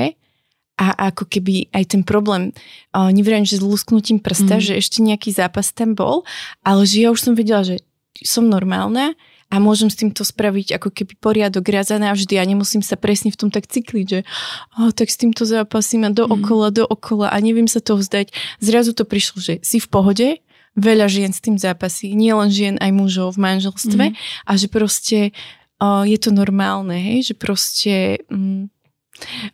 a 0.75 0.87
ako 1.13 1.29
keby 1.29 1.69
aj 1.71 1.93
ten 1.93 2.01
problém, 2.01 2.51
uh, 2.91 3.13
neverím, 3.13 3.45
že 3.45 3.61
s 3.61 3.63
lusknutím 3.63 4.17
prsta, 4.17 4.59
mm. 4.59 4.63
že 4.65 4.73
ešte 4.81 4.99
nejaký 5.05 5.29
zápas 5.29 5.71
tam 5.71 5.93
bol, 5.93 6.25
ale 6.65 6.83
že 6.89 7.05
ja 7.05 7.13
už 7.13 7.21
som 7.21 7.33
vedela, 7.37 7.61
že 7.61 7.85
som 8.19 8.47
normálna 8.47 9.15
a 9.51 9.59
môžem 9.59 9.91
s 9.91 9.99
týmto 9.99 10.23
spraviť 10.23 10.79
ako 10.79 10.89
keby 10.95 11.13
poriadok 11.19 11.67
raz 11.67 11.91
a 11.91 11.99
navždy 11.99 12.39
a 12.39 12.47
nemusím 12.47 12.79
sa 12.79 12.95
presne 12.95 13.35
v 13.35 13.39
tom 13.39 13.49
tak 13.51 13.67
cykliť, 13.67 14.05
že 14.07 14.19
oh, 14.79 14.95
tak 14.95 15.11
s 15.11 15.19
týmto 15.19 15.43
zápasím 15.43 16.07
a 16.07 16.11
dookola, 16.15 16.71
mm. 16.71 16.75
dookola 16.83 17.27
a 17.27 17.37
neviem 17.43 17.67
sa 17.67 17.83
to 17.83 17.99
vzdať. 17.99 18.31
Zrazu 18.63 18.95
to 18.95 19.03
prišlo, 19.03 19.43
že 19.43 19.53
si 19.59 19.83
v 19.83 19.87
pohode, 19.91 20.27
veľa 20.79 21.11
žien 21.11 21.35
s 21.35 21.43
tým 21.43 21.59
zápasí, 21.59 22.15
nie 22.15 22.31
len 22.31 22.47
žien, 22.47 22.79
aj 22.79 22.91
mužov 22.95 23.35
v 23.35 23.43
manželstve 23.43 24.05
mm. 24.15 24.15
a 24.47 24.51
že 24.55 24.67
proste 24.71 25.19
uh, 25.83 26.07
je 26.07 26.15
to 26.15 26.31
normálne, 26.31 26.95
hej, 26.95 27.31
že 27.31 27.35
proste... 27.35 28.23
Um, 28.31 28.71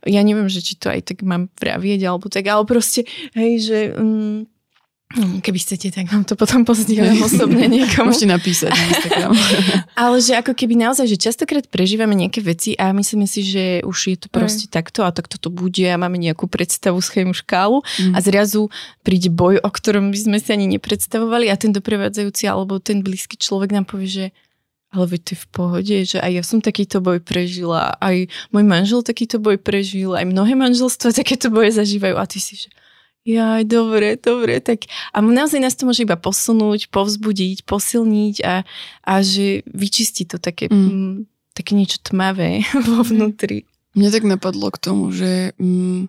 ja 0.07 0.23
neviem, 0.23 0.47
že 0.47 0.63
či 0.63 0.79
to 0.79 0.87
aj 0.87 1.11
tak 1.11 1.27
mám 1.27 1.51
vravieť, 1.59 1.99
alebo 2.07 2.31
tak, 2.31 2.47
ale 2.47 2.63
proste, 2.63 3.03
hej, 3.35 3.53
že 3.59 3.79
um, 3.99 4.47
keby 5.15 5.59
chcete, 5.63 5.87
tak 5.95 6.11
vám 6.11 6.27
to 6.27 6.35
potom 6.35 6.67
pozdieľam 6.67 7.23
osobne 7.27 7.63
niekomu. 7.71 8.11
Môžete 8.11 8.27
napísať 8.27 8.75
na 8.75 8.83
Instagram. 8.91 9.31
Ale 10.03 10.17
že 10.19 10.35
ako 10.35 10.51
keby 10.51 10.75
naozaj, 10.75 11.07
že 11.07 11.17
častokrát 11.17 11.63
prežívame 11.71 12.11
nejaké 12.11 12.43
veci 12.43 12.75
a 12.75 12.91
myslíme 12.91 13.23
si, 13.23 13.47
že 13.47 13.79
už 13.87 13.97
je 14.11 14.17
to 14.19 14.27
proste 14.27 14.67
Aj. 14.67 14.83
takto 14.83 15.07
a 15.07 15.15
takto 15.15 15.39
to 15.39 15.47
bude 15.47 15.79
a 15.79 15.95
máme 15.95 16.19
nejakú 16.19 16.51
predstavu, 16.51 16.99
schému, 16.99 17.31
škálu 17.31 17.79
mm. 17.81 18.13
a 18.13 18.19
zrazu 18.19 18.67
príde 18.99 19.31
boj, 19.31 19.63
o 19.63 19.69
ktorom 19.71 20.11
by 20.11 20.19
sme 20.19 20.37
si 20.43 20.51
ani 20.51 20.67
nepredstavovali 20.75 21.47
a 21.47 21.55
ten 21.55 21.71
doprevádzajúci 21.71 22.43
alebo 22.43 22.83
ten 22.83 22.99
blízky 22.99 23.39
človek 23.39 23.71
nám 23.71 23.87
povie, 23.87 24.11
že 24.11 24.25
ale 24.87 25.03
veď 25.03 25.21
to 25.23 25.31
je 25.35 25.39
v 25.43 25.47
pohode, 25.51 25.95
že 26.07 26.17
aj 26.23 26.31
ja 26.31 26.43
som 26.47 26.63
takýto 26.63 27.03
boj 27.03 27.19
prežila, 27.19 27.99
aj 27.99 28.31
môj 28.55 28.63
manžel 28.63 29.03
takýto 29.03 29.35
boj 29.35 29.59
prežil, 29.59 30.15
aj 30.15 30.23
mnohé 30.23 30.55
manželstva 30.55 31.11
takéto 31.19 31.47
boje 31.47 31.75
zažívajú 31.75 32.15
a 32.15 32.23
ty 32.27 32.39
si, 32.39 32.55
že 32.55 32.71
Jaj, 33.27 33.67
dobre, 33.67 34.15
dobre, 34.15 34.63
tak 34.63 34.87
a 35.11 35.19
naozaj 35.19 35.59
nás 35.59 35.75
to 35.75 35.83
môže 35.83 36.07
iba 36.07 36.15
posunúť, 36.15 36.87
povzbudiť, 36.87 37.67
posilniť 37.67 38.35
a, 38.47 38.63
a 39.03 39.13
že 39.19 39.67
vyčistí 39.67 40.23
to 40.23 40.39
také, 40.39 40.71
mm. 40.71 40.87
m, 40.87 41.27
také 41.51 41.75
niečo 41.75 41.99
tmavé 41.99 42.63
vo 42.87 43.03
vnútri. 43.03 43.67
Mne 43.99 44.15
tak 44.15 44.23
napadlo 44.23 44.71
k 44.71 44.79
tomu, 44.79 45.11
že 45.11 45.51
mm, 45.59 46.07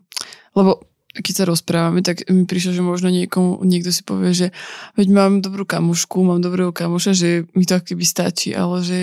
lebo 0.55 0.87
keď 1.19 1.35
sa 1.35 1.45
rozprávame, 1.51 2.07
tak 2.07 2.23
mi 2.31 2.47
prišlo, 2.47 2.71
že 2.79 2.83
možno 2.87 3.11
niekomu, 3.11 3.67
niekto 3.67 3.91
si 3.91 4.07
povie, 4.07 4.31
že 4.31 4.47
veď 4.95 5.09
mám 5.11 5.33
dobrú 5.43 5.67
kamušku, 5.67 6.23
mám 6.23 6.39
dobrého 6.39 6.71
kamuša, 6.71 7.19
že 7.19 7.31
mi 7.59 7.67
to 7.67 7.83
keby 7.83 8.07
stačí, 8.07 8.55
ale 8.55 8.87
že 8.87 9.01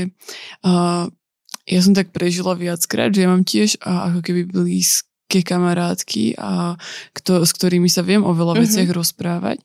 uh, 0.64 1.12
ja 1.68 1.80
som 1.84 1.92
tak 1.92 2.16
prežila 2.16 2.56
viackrát, 2.56 3.12
že 3.12 3.26
ja 3.26 3.28
mám 3.28 3.44
tiež 3.44 3.82
ako 3.84 4.24
keby 4.24 4.48
blízk 4.48 5.04
ke 5.26 5.42
kamarátky, 5.42 6.38
a 6.38 6.78
kto, 7.18 7.42
s 7.42 7.52
ktorými 7.58 7.90
sa 7.90 8.06
viem 8.06 8.22
o 8.22 8.30
veľa 8.30 8.56
mm-hmm. 8.56 8.66
veciach 8.70 8.90
rozprávať. 8.94 9.58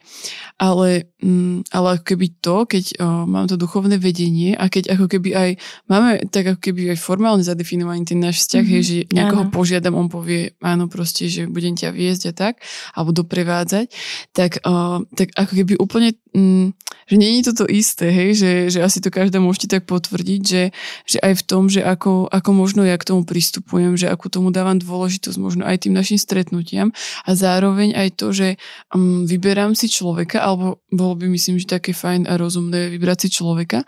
Ale, 0.57 1.13
mm, 1.21 1.69
ale 1.69 1.87
ako 2.01 2.05
keby 2.05 2.27
to, 2.41 2.65
keď 2.65 2.85
o, 2.97 3.29
mám 3.29 3.45
to 3.45 3.61
duchovné 3.61 4.01
vedenie 4.01 4.57
a 4.57 4.73
keď 4.73 4.97
ako 4.97 5.07
keby 5.13 5.31
aj 5.37 5.51
máme 5.85 6.25
tak 6.33 6.57
ako 6.57 6.61
keby 6.65 6.97
aj 6.97 6.99
formálne 6.99 7.45
zadefinovaný 7.45 8.09
ten 8.09 8.25
náš 8.25 8.49
vzťah, 8.49 8.65
mm-hmm. 8.65 8.81
hej, 8.81 8.83
že 8.89 8.97
niekoho 9.13 9.45
áno. 9.49 9.53
požiadam, 9.53 9.95
on 10.01 10.09
povie 10.09 10.57
áno 10.65 10.89
proste, 10.89 11.29
že 11.29 11.45
budem 11.45 11.77
ťa 11.77 11.93
viesť 11.93 12.23
a 12.29 12.33
tak, 12.33 12.55
alebo 12.97 13.13
doprevádzať, 13.13 13.87
tak, 14.33 14.65
o, 14.65 15.05
tak 15.13 15.29
ako 15.37 15.53
keby 15.61 15.77
úplne 15.77 16.17
mm, 16.33 16.73
že 17.07 17.17
je 17.17 17.43
to 17.47 17.53
to 17.63 17.67
isté, 17.71 18.11
hej, 18.11 18.31
že, 18.37 18.53
že 18.73 18.79
asi 18.85 18.99
to 18.99 19.09
každá 19.09 19.39
môžete 19.41 19.79
tak 19.79 19.83
potvrdiť, 19.87 20.41
že, 20.43 20.63
že 21.07 21.19
aj 21.23 21.41
v 21.41 21.43
tom, 21.47 21.63
že 21.71 21.81
ako, 21.81 22.29
ako 22.29 22.51
možno 22.53 22.83
ja 22.83 22.99
k 22.99 23.09
tomu 23.09 23.23
pristupujem, 23.25 23.97
že 23.97 24.11
ako 24.11 24.27
tomu 24.29 24.49
dávam 24.51 24.77
dôležitosť 24.77 25.39
možno 25.41 25.63
aj 25.65 25.87
tým 25.87 25.95
našim 25.97 26.19
stretnutiam. 26.21 26.91
A 27.25 27.31
zároveň 27.33 27.95
aj 27.95 28.09
to, 28.19 28.33
že 28.35 28.49
um, 28.93 29.25
vyberám 29.25 29.73
si 29.79 29.89
človeka, 29.89 30.43
alebo 30.43 30.83
bolo 30.91 31.15
by 31.17 31.31
myslím, 31.33 31.57
že 31.57 31.71
také 31.71 31.95
fajn 31.95 32.27
a 32.27 32.37
rozumné 32.37 32.91
vybrať 32.93 33.27
si 33.27 33.41
človeka, 33.41 33.87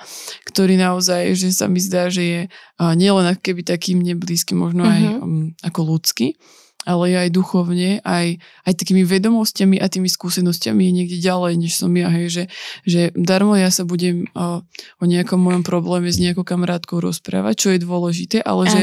ktorý 0.49 0.79
naozaj, 0.79 1.35
že 1.35 1.53
sa 1.53 1.67
mi 1.67 1.83
zdá, 1.83 2.09
že 2.09 2.23
je 2.23 2.41
uh, 2.49 2.93
nielen 2.95 3.35
keby 3.39 3.67
takým 3.67 4.01
neblízky, 4.01 4.55
možno 4.55 4.87
uh-huh. 4.87 4.95
aj 4.95 5.03
um, 5.21 5.55
ako 5.65 5.81
ľudský, 5.97 6.39
ale 6.83 7.15
aj 7.15 7.31
duchovne, 7.31 8.03
aj, 8.03 8.43
aj 8.67 8.73
takými 8.75 9.07
vedomostiami 9.07 9.79
a 9.79 9.87
tými 9.87 10.11
skúsenostiami 10.11 10.83
je 10.83 10.93
niekde 10.93 11.19
ďalej, 11.23 11.53
než 11.59 11.79
som 11.79 11.95
ja, 11.95 12.11
hej, 12.11 12.27
že, 12.29 12.45
že 12.83 13.01
darmo 13.15 13.55
ja 13.55 13.71
sa 13.71 13.87
budem 13.87 14.27
o, 14.35 14.67
o 14.99 15.05
nejakom 15.07 15.39
mojom 15.39 15.63
probléme 15.63 16.11
s 16.11 16.19
nejakou 16.19 16.43
kamarátkou 16.43 16.99
rozprávať, 16.99 17.55
čo 17.55 17.69
je 17.71 17.79
dôležité, 17.83 18.43
ale 18.43 18.67
Áno. 18.67 18.73
že 18.73 18.81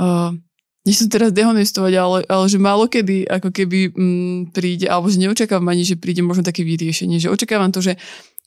o, 0.00 0.06
nechcem 0.86 1.08
teraz 1.10 1.34
dehonestovať, 1.34 1.92
ale, 1.98 2.18
ale 2.30 2.44
že 2.46 2.58
málo 2.62 2.86
kedy 2.86 3.26
ako 3.26 3.50
keby 3.50 3.90
m, 3.90 3.98
mm, 3.98 4.38
príde, 4.54 4.86
alebo 4.88 5.10
že 5.10 5.20
neočakávam 5.20 5.68
ani, 5.68 5.82
že 5.82 6.00
príde 6.00 6.24
možno 6.24 6.46
také 6.46 6.62
vyriešenie, 6.62 7.20
že 7.20 7.28
očakávam 7.28 7.74
to, 7.74 7.82
že 7.82 7.98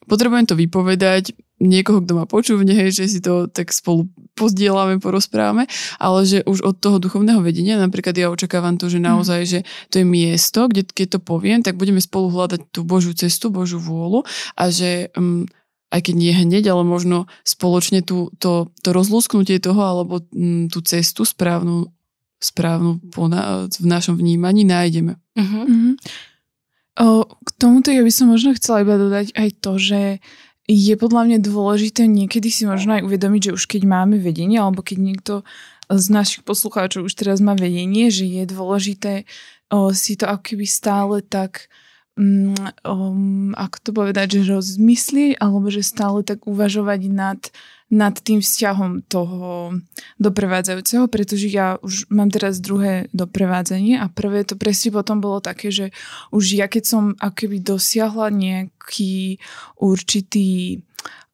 potrebujem 0.10 0.50
to 0.50 0.58
vypovedať, 0.58 1.38
niekoho, 1.60 2.00
kto 2.02 2.14
ma 2.16 2.26
počúvne, 2.26 2.72
hej, 2.72 2.96
že 2.96 3.06
si 3.06 3.20
to 3.20 3.52
tak 3.52 3.70
spolu 3.76 4.08
pozdielame, 4.34 4.98
porozprávame, 5.04 5.68
ale 6.00 6.20
že 6.24 6.40
už 6.48 6.64
od 6.64 6.76
toho 6.80 6.98
duchovného 7.04 7.44
vedenia, 7.44 7.76
napríklad 7.76 8.16
ja 8.16 8.32
očakávam 8.32 8.80
to, 8.80 8.88
že 8.88 9.04
naozaj, 9.04 9.42
že 9.44 9.60
to 9.92 10.00
je 10.00 10.06
miesto, 10.08 10.72
kde 10.72 10.88
keď 10.88 11.08
to 11.16 11.20
poviem, 11.20 11.60
tak 11.60 11.76
budeme 11.76 12.00
spolu 12.00 12.32
hľadať 12.32 12.72
tú 12.72 12.88
Božiu 12.88 13.12
cestu, 13.12 13.52
Božiu 13.52 13.78
vôľu 13.84 14.24
a 14.56 14.72
že 14.72 15.12
um, 15.20 15.44
aj 15.92 16.08
keď 16.08 16.16
nie 16.16 16.34
hneď, 16.34 16.72
ale 16.72 16.88
možno 16.88 17.28
spoločne 17.44 18.08
tú, 18.08 18.32
to, 18.40 18.72
to 18.80 18.96
rozlúsknutie 18.96 19.60
toho 19.60 19.84
alebo 19.84 20.24
um, 20.32 20.72
tú 20.72 20.80
cestu 20.80 21.28
správnu, 21.28 21.92
správnu 22.40 23.04
na, 23.28 23.68
v 23.68 23.86
našom 23.86 24.16
vnímaní 24.16 24.64
nájdeme. 24.64 25.20
Uh-huh. 25.36 25.64
Uh-huh. 25.68 25.94
K 27.00 27.50
tomuto 27.56 27.96
ja 27.96 28.04
by 28.04 28.12
som 28.12 28.28
možno 28.28 28.52
chcela 28.60 28.84
iba 28.84 29.00
dodať 29.00 29.32
aj 29.32 29.50
to, 29.64 29.80
že 29.80 30.02
je 30.70 30.94
podľa 31.00 31.22
mňa 31.26 31.38
dôležité 31.42 32.06
niekedy 32.06 32.52
si 32.52 32.68
možno 32.68 33.00
aj 33.00 33.08
uvedomiť, 33.08 33.50
že 33.50 33.56
už 33.56 33.64
keď 33.66 33.88
máme 33.88 34.22
vedenie, 34.22 34.60
alebo 34.60 34.84
keď 34.84 34.98
niekto 35.00 35.34
z 35.90 36.06
našich 36.14 36.46
poslucháčov 36.46 37.10
už 37.10 37.18
teraz 37.18 37.42
má 37.42 37.58
vedenie, 37.58 38.14
že 38.14 38.28
je 38.28 38.46
dôležité 38.46 39.26
si 39.98 40.14
to 40.14 40.26
ako 40.30 40.54
keby 40.54 40.66
stále 40.70 41.26
tak 41.26 41.72
um, 42.20 43.56
ako 43.56 43.78
to 43.82 43.90
povedať, 43.96 44.28
že 44.38 44.54
rozmyslieť, 44.54 45.42
alebo 45.42 45.72
že 45.72 45.82
stále 45.82 46.22
tak 46.22 46.46
uvažovať 46.46 47.02
nad 47.10 47.40
nad 47.90 48.14
tým 48.22 48.40
vzťahom 48.46 49.10
toho 49.10 49.74
doprevádzajúceho, 50.22 51.10
pretože 51.10 51.50
ja 51.50 51.82
už 51.82 52.06
mám 52.14 52.30
teraz 52.30 52.62
druhé 52.62 53.10
doprevádzanie 53.18 53.98
a 53.98 54.06
prvé 54.14 54.46
to 54.46 54.54
presne 54.54 54.94
potom 54.94 55.18
bolo 55.18 55.42
také, 55.42 55.74
že 55.74 55.90
už 56.30 56.54
ja 56.54 56.70
keď 56.70 56.84
som 56.86 57.04
akoby 57.18 57.58
dosiahla 57.66 58.30
nejaký 58.30 59.42
určitý 59.82 60.86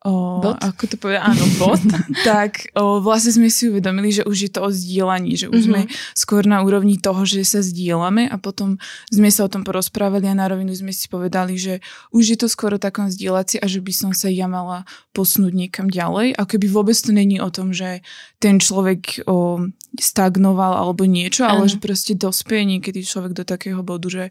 o, 0.06 0.40
bot? 0.40 0.62
ako 0.62 0.84
to 0.86 0.96
povedať, 1.02 1.22
áno, 1.26 1.46
bot, 1.58 1.82
tak 2.30 2.70
o, 2.78 3.02
vlastne 3.02 3.34
sme 3.34 3.50
si 3.50 3.74
uvedomili, 3.74 4.14
že 4.14 4.24
už 4.24 4.38
je 4.48 4.52
to 4.54 4.62
o 4.64 4.70
zdieľaní, 4.70 5.34
že 5.34 5.50
už 5.50 5.66
mm-hmm. 5.66 5.90
sme 5.90 6.14
skôr 6.14 6.46
na 6.46 6.62
úrovni 6.62 7.02
toho, 7.02 7.26
že 7.26 7.42
sa 7.42 7.66
zdieľame 7.66 8.30
a 8.30 8.38
potom 8.38 8.78
sme 9.10 9.34
sa 9.34 9.50
o 9.50 9.52
tom 9.52 9.66
porozprávali 9.66 10.30
a 10.30 10.38
na 10.38 10.46
rovinu 10.46 10.72
sme 10.78 10.94
si 10.94 11.10
povedali, 11.10 11.58
že 11.58 11.82
už 12.14 12.24
je 12.24 12.38
to 12.38 12.48
skôr 12.48 12.78
o 12.78 12.80
takom 12.80 13.10
zdieľací 13.10 13.58
a 13.60 13.66
že 13.66 13.82
by 13.82 13.94
som 13.94 14.12
sa 14.14 14.30
ja 14.30 14.46
mala 14.46 14.86
posnúť 15.18 15.52
niekam 15.52 15.90
ďalej 15.90 16.38
a 16.38 16.42
keby 16.46 16.70
vôbec 16.70 16.96
to 16.96 17.10
není 17.10 17.42
o 17.42 17.50
tom, 17.50 17.74
že 17.74 18.06
ten 18.38 18.62
človek 18.62 19.26
o, 19.26 19.66
stagnoval 19.98 20.78
alebo 20.78 21.10
niečo, 21.10 21.48
ale 21.48 21.66
že 21.66 21.82
proste 21.82 22.14
dospie 22.14 22.68
niekedy 22.68 23.02
človek 23.02 23.34
do 23.34 23.44
takého 23.48 23.82
bodu, 23.82 24.08
že 24.12 24.24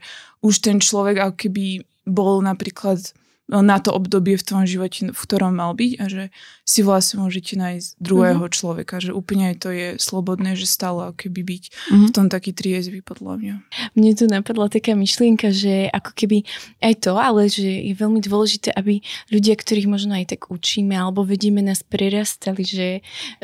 už 0.45 0.63
ten 0.63 0.79
človek 0.79 1.19
ako 1.19 1.35
keby 1.35 1.67
bol 2.05 2.45
napríklad 2.45 3.01
na 3.49 3.77
to 3.77 3.93
obdobie 3.93 4.41
v 4.41 4.47
tom 4.47 4.65
živote, 4.65 5.13
v 5.13 5.21
ktorom 5.21 5.53
mal 5.53 5.77
byť 5.77 5.93
a 6.01 6.05
že 6.09 6.25
si 6.65 6.81
vlastne 6.81 7.21
môžete 7.21 7.61
nájsť 7.61 8.01
druhého 8.01 8.41
mm-hmm. 8.41 8.57
človeka, 8.57 9.05
že 9.05 9.13
úplne 9.13 9.53
to 9.53 9.69
je 9.69 10.01
slobodné, 10.01 10.57
že 10.57 10.65
stále 10.65 11.13
keby 11.13 11.45
byť 11.45 11.65
mm-hmm. 11.69 12.07
v 12.09 12.11
tom 12.17 12.27
taký 12.33 12.57
triezvy 12.57 13.05
podľa 13.05 13.35
mňa. 13.37 13.55
Mne 14.01 14.11
tu 14.17 14.25
napadla 14.25 14.73
taká 14.73 14.97
myšlienka, 14.97 15.53
že 15.53 15.93
ako 15.93 16.17
keby 16.17 16.49
aj 16.81 16.95
to, 17.05 17.13
ale 17.21 17.53
že 17.53 17.69
je 17.69 17.93
veľmi 17.93 18.25
dôležité, 18.25 18.73
aby 18.73 19.05
ľudia, 19.29 19.61
ktorých 19.61 19.93
možno 19.93 20.17
aj 20.17 20.33
tak 20.33 20.49
učíme 20.49 20.97
alebo 20.97 21.21
vedíme, 21.29 21.61
nás 21.61 21.85
prerastali, 21.85 22.65
že, 22.65 22.89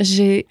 že 0.01 0.49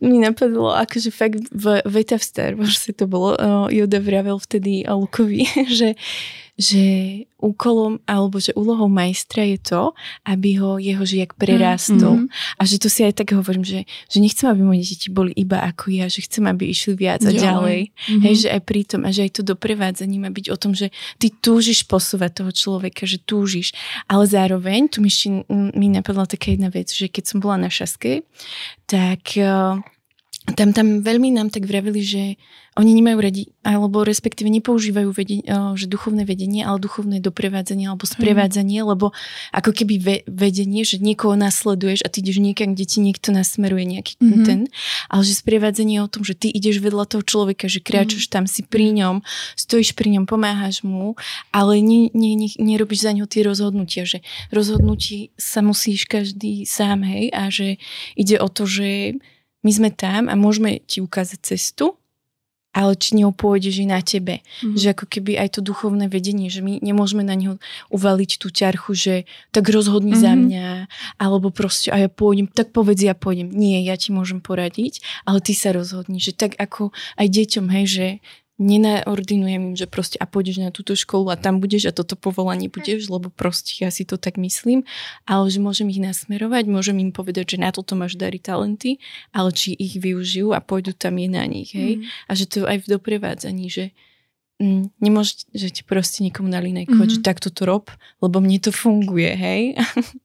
mi 0.00 0.20
napadlo, 0.20 0.72
akože 0.74 1.10
fakt 1.10 1.40
v 1.50 1.80
Veta 1.88 2.20
v 2.20 2.24
Star 2.24 2.52
Wars 2.58 2.84
to 2.84 3.06
bolo, 3.08 3.34
uh, 3.36 3.66
Yoda 3.72 3.98
vravel 4.00 4.36
vtedy 4.38 4.84
Lukovi, 4.84 5.48
že 5.78 5.96
že 6.54 6.86
úkolom 7.42 7.98
alebo 8.06 8.38
že 8.38 8.54
úlohou 8.54 8.86
majstra 8.86 9.42
je 9.42 9.58
to, 9.58 9.82
aby 10.22 10.62
ho 10.62 10.78
jeho 10.78 11.02
žiak 11.02 11.34
prerástol. 11.34 12.24
Mm-hmm. 12.24 12.56
A 12.56 12.62
že 12.62 12.78
to 12.78 12.86
si 12.86 13.02
aj 13.02 13.20
tak 13.20 13.34
hovorím, 13.34 13.66
že, 13.66 13.82
že 14.06 14.22
nechcem, 14.22 14.46
aby 14.46 14.62
moje 14.62 14.94
deti 14.94 15.10
boli 15.10 15.34
iba 15.34 15.66
ako 15.66 15.90
ja, 15.90 16.06
že 16.06 16.22
chcem, 16.22 16.46
aby 16.46 16.70
išli 16.70 16.94
viac 16.94 17.26
a 17.26 17.34
ďalej. 17.34 17.90
Mm-hmm. 17.90 18.22
Hej, 18.22 18.34
že 18.46 18.48
aj 18.54 18.62
pri 18.62 18.82
tom 18.86 19.02
a 19.02 19.10
že 19.10 19.26
aj 19.26 19.32
to 19.34 19.42
doprevádzanie 19.42 20.16
má 20.22 20.30
byť 20.30 20.46
o 20.54 20.56
tom, 20.56 20.78
že 20.78 20.94
ty 21.18 21.34
túžiš 21.34 21.90
posúvať 21.90 22.46
toho 22.46 22.52
človeka, 22.54 23.02
že 23.02 23.18
túžiš. 23.18 23.74
Ale 24.06 24.24
zároveň, 24.24 24.86
tu 24.86 25.02
mi 25.02 25.10
mi 25.74 25.90
napadla 25.90 26.30
taká 26.30 26.54
jedna 26.54 26.70
vec, 26.70 26.94
že 26.94 27.10
keď 27.10 27.24
som 27.34 27.38
bola 27.42 27.66
na 27.66 27.70
šaske, 27.70 28.22
tak 28.86 29.34
uh, 29.40 29.53
tam, 30.44 30.76
tam 30.76 31.00
veľmi 31.00 31.32
nám 31.32 31.48
tak 31.48 31.64
vravili, 31.64 32.04
že 32.04 32.22
oni 32.76 32.90
nemajú 33.00 33.18
radi, 33.22 33.42
alebo 33.64 34.04
respektíve 34.04 34.50
nepoužívajú 34.50 35.08
vedenie, 35.14 35.46
že 35.78 35.86
duchovné 35.88 36.26
vedenie, 36.28 36.66
ale 36.66 36.82
duchovné 36.82 37.22
doprevádzanie 37.22 37.88
alebo 37.88 38.04
sprevádzanie, 38.04 38.82
mm. 38.82 38.86
lebo 38.92 39.16
ako 39.56 39.70
keby 39.72 39.94
ve, 40.02 40.16
vedenie, 40.28 40.84
že 40.84 41.00
niekoho 41.00 41.38
nasleduješ 41.38 42.04
a 42.04 42.10
ty 42.12 42.20
ideš 42.20 42.44
niekam, 42.44 42.76
kde 42.76 42.84
ti 42.84 42.98
niekto 43.00 43.30
nasmeruje 43.32 43.88
nejaký 43.88 44.20
mm-hmm. 44.20 44.44
ten, 44.44 44.60
ale 45.08 45.22
že 45.22 45.38
sprevádzanie 45.38 45.96
je 45.96 46.04
o 46.04 46.12
tom, 46.12 46.22
že 46.26 46.34
ty 46.36 46.50
ideš 46.50 46.82
vedľa 46.82 47.08
toho 47.08 47.22
človeka, 47.24 47.70
že 47.70 47.80
kráčaš 47.80 48.28
mm. 48.28 48.32
tam, 48.34 48.44
si 48.44 48.60
pri 48.66 48.90
ňom, 48.90 49.24
stojíš 49.56 49.96
pri 49.96 50.18
ňom, 50.18 50.28
pomáhaš 50.28 50.84
mu, 50.84 51.16
ale 51.56 51.78
nie, 51.80 52.10
nie, 52.12 52.36
nie, 52.36 52.52
nerobíš 52.58 53.06
za 53.06 53.16
ňo 53.16 53.30
tie 53.30 53.46
rozhodnutia, 53.46 54.04
že 54.04 54.20
rozhodnutí 54.50 55.30
sa 55.38 55.62
musíš 55.62 56.04
každý 56.10 56.66
sám, 56.68 57.06
hej, 57.06 57.30
a 57.30 57.48
že 57.54 57.78
ide 58.18 58.36
o 58.42 58.50
to, 58.50 58.66
že 58.68 59.16
my 59.64 59.70
sme 59.72 59.90
tam 59.90 60.28
a 60.28 60.36
môžeme 60.36 60.84
ti 60.84 61.00
ukázať 61.00 61.40
cestu, 61.56 61.96
ale 62.74 62.98
či 62.98 63.14
ňou 63.14 63.30
pôjdeš 63.30 63.80
i 63.80 63.86
na 63.86 64.02
tebe. 64.02 64.42
Mm. 64.60 64.74
Že 64.74 64.86
ako 64.98 65.06
keby 65.06 65.38
aj 65.38 65.48
to 65.56 65.60
duchovné 65.62 66.10
vedenie, 66.10 66.50
že 66.50 66.58
my 66.58 66.82
nemôžeme 66.82 67.22
na 67.22 67.38
neho 67.38 67.62
uvaliť 67.94 68.30
tú 68.42 68.50
ťarchu, 68.50 68.90
že 68.98 69.14
tak 69.54 69.70
rozhodni 69.70 70.18
mm. 70.18 70.20
za 70.20 70.32
mhm. 70.34 70.38
mňa, 70.42 70.68
alebo 71.22 71.54
proste 71.54 71.94
a 71.94 72.02
ja 72.02 72.10
pôjdem, 72.10 72.50
tak 72.50 72.74
povedz 72.74 73.06
ja 73.06 73.14
pôjdem. 73.14 73.48
Nie, 73.54 73.80
ja 73.86 73.94
ti 73.94 74.10
môžem 74.10 74.42
poradiť, 74.42 75.00
ale 75.22 75.38
ty 75.38 75.54
sa 75.54 75.70
rozhodni, 75.70 76.18
že 76.18 76.34
tak 76.34 76.58
ako 76.58 76.90
aj 77.14 77.26
deťom, 77.30 77.66
hej, 77.70 77.86
že 77.86 78.06
nenaordinujem 78.58 79.74
im, 79.74 79.74
že 79.74 79.90
proste 79.90 80.14
a 80.22 80.30
pôjdeš 80.30 80.62
na 80.62 80.70
túto 80.70 80.94
školu 80.94 81.34
a 81.34 81.36
tam 81.36 81.58
budeš 81.58 81.90
a 81.90 81.96
toto 81.96 82.14
povolanie 82.14 82.70
budeš, 82.70 83.10
lebo 83.10 83.26
proste 83.26 83.82
ja 83.82 83.90
si 83.90 84.06
to 84.06 84.14
tak 84.14 84.38
myslím, 84.38 84.86
ale 85.26 85.50
že 85.50 85.58
môžem 85.58 85.90
ich 85.90 85.98
nasmerovať, 85.98 86.70
môžem 86.70 87.02
im 87.02 87.10
povedať, 87.10 87.58
že 87.58 87.62
na 87.62 87.74
toto 87.74 87.98
máš 87.98 88.14
dary 88.14 88.38
talenty, 88.38 89.02
ale 89.34 89.50
či 89.50 89.74
ich 89.74 89.98
využijú 89.98 90.54
a 90.54 90.62
pôjdu 90.62 90.94
tam 90.94 91.18
je 91.18 91.28
na 91.28 91.44
nich, 91.50 91.74
hej. 91.74 91.98
Mm. 91.98 92.02
A 92.30 92.30
že 92.38 92.44
to 92.46 92.62
aj 92.62 92.86
v 92.86 92.90
doprevádzaní, 92.94 93.66
že 93.66 93.84
mm, 94.62 95.02
nemôžete, 95.02 95.50
že 95.50 95.68
ti 95.74 95.82
proste 95.82 96.22
nikomu 96.22 96.46
nalinajkovať, 96.46 96.94
mm-hmm. 97.10 97.22
že 97.22 97.26
takto 97.26 97.50
to 97.50 97.66
rob, 97.66 97.90
lebo 98.22 98.38
mne 98.38 98.62
to 98.62 98.70
funguje, 98.70 99.34
hej. 99.34 99.62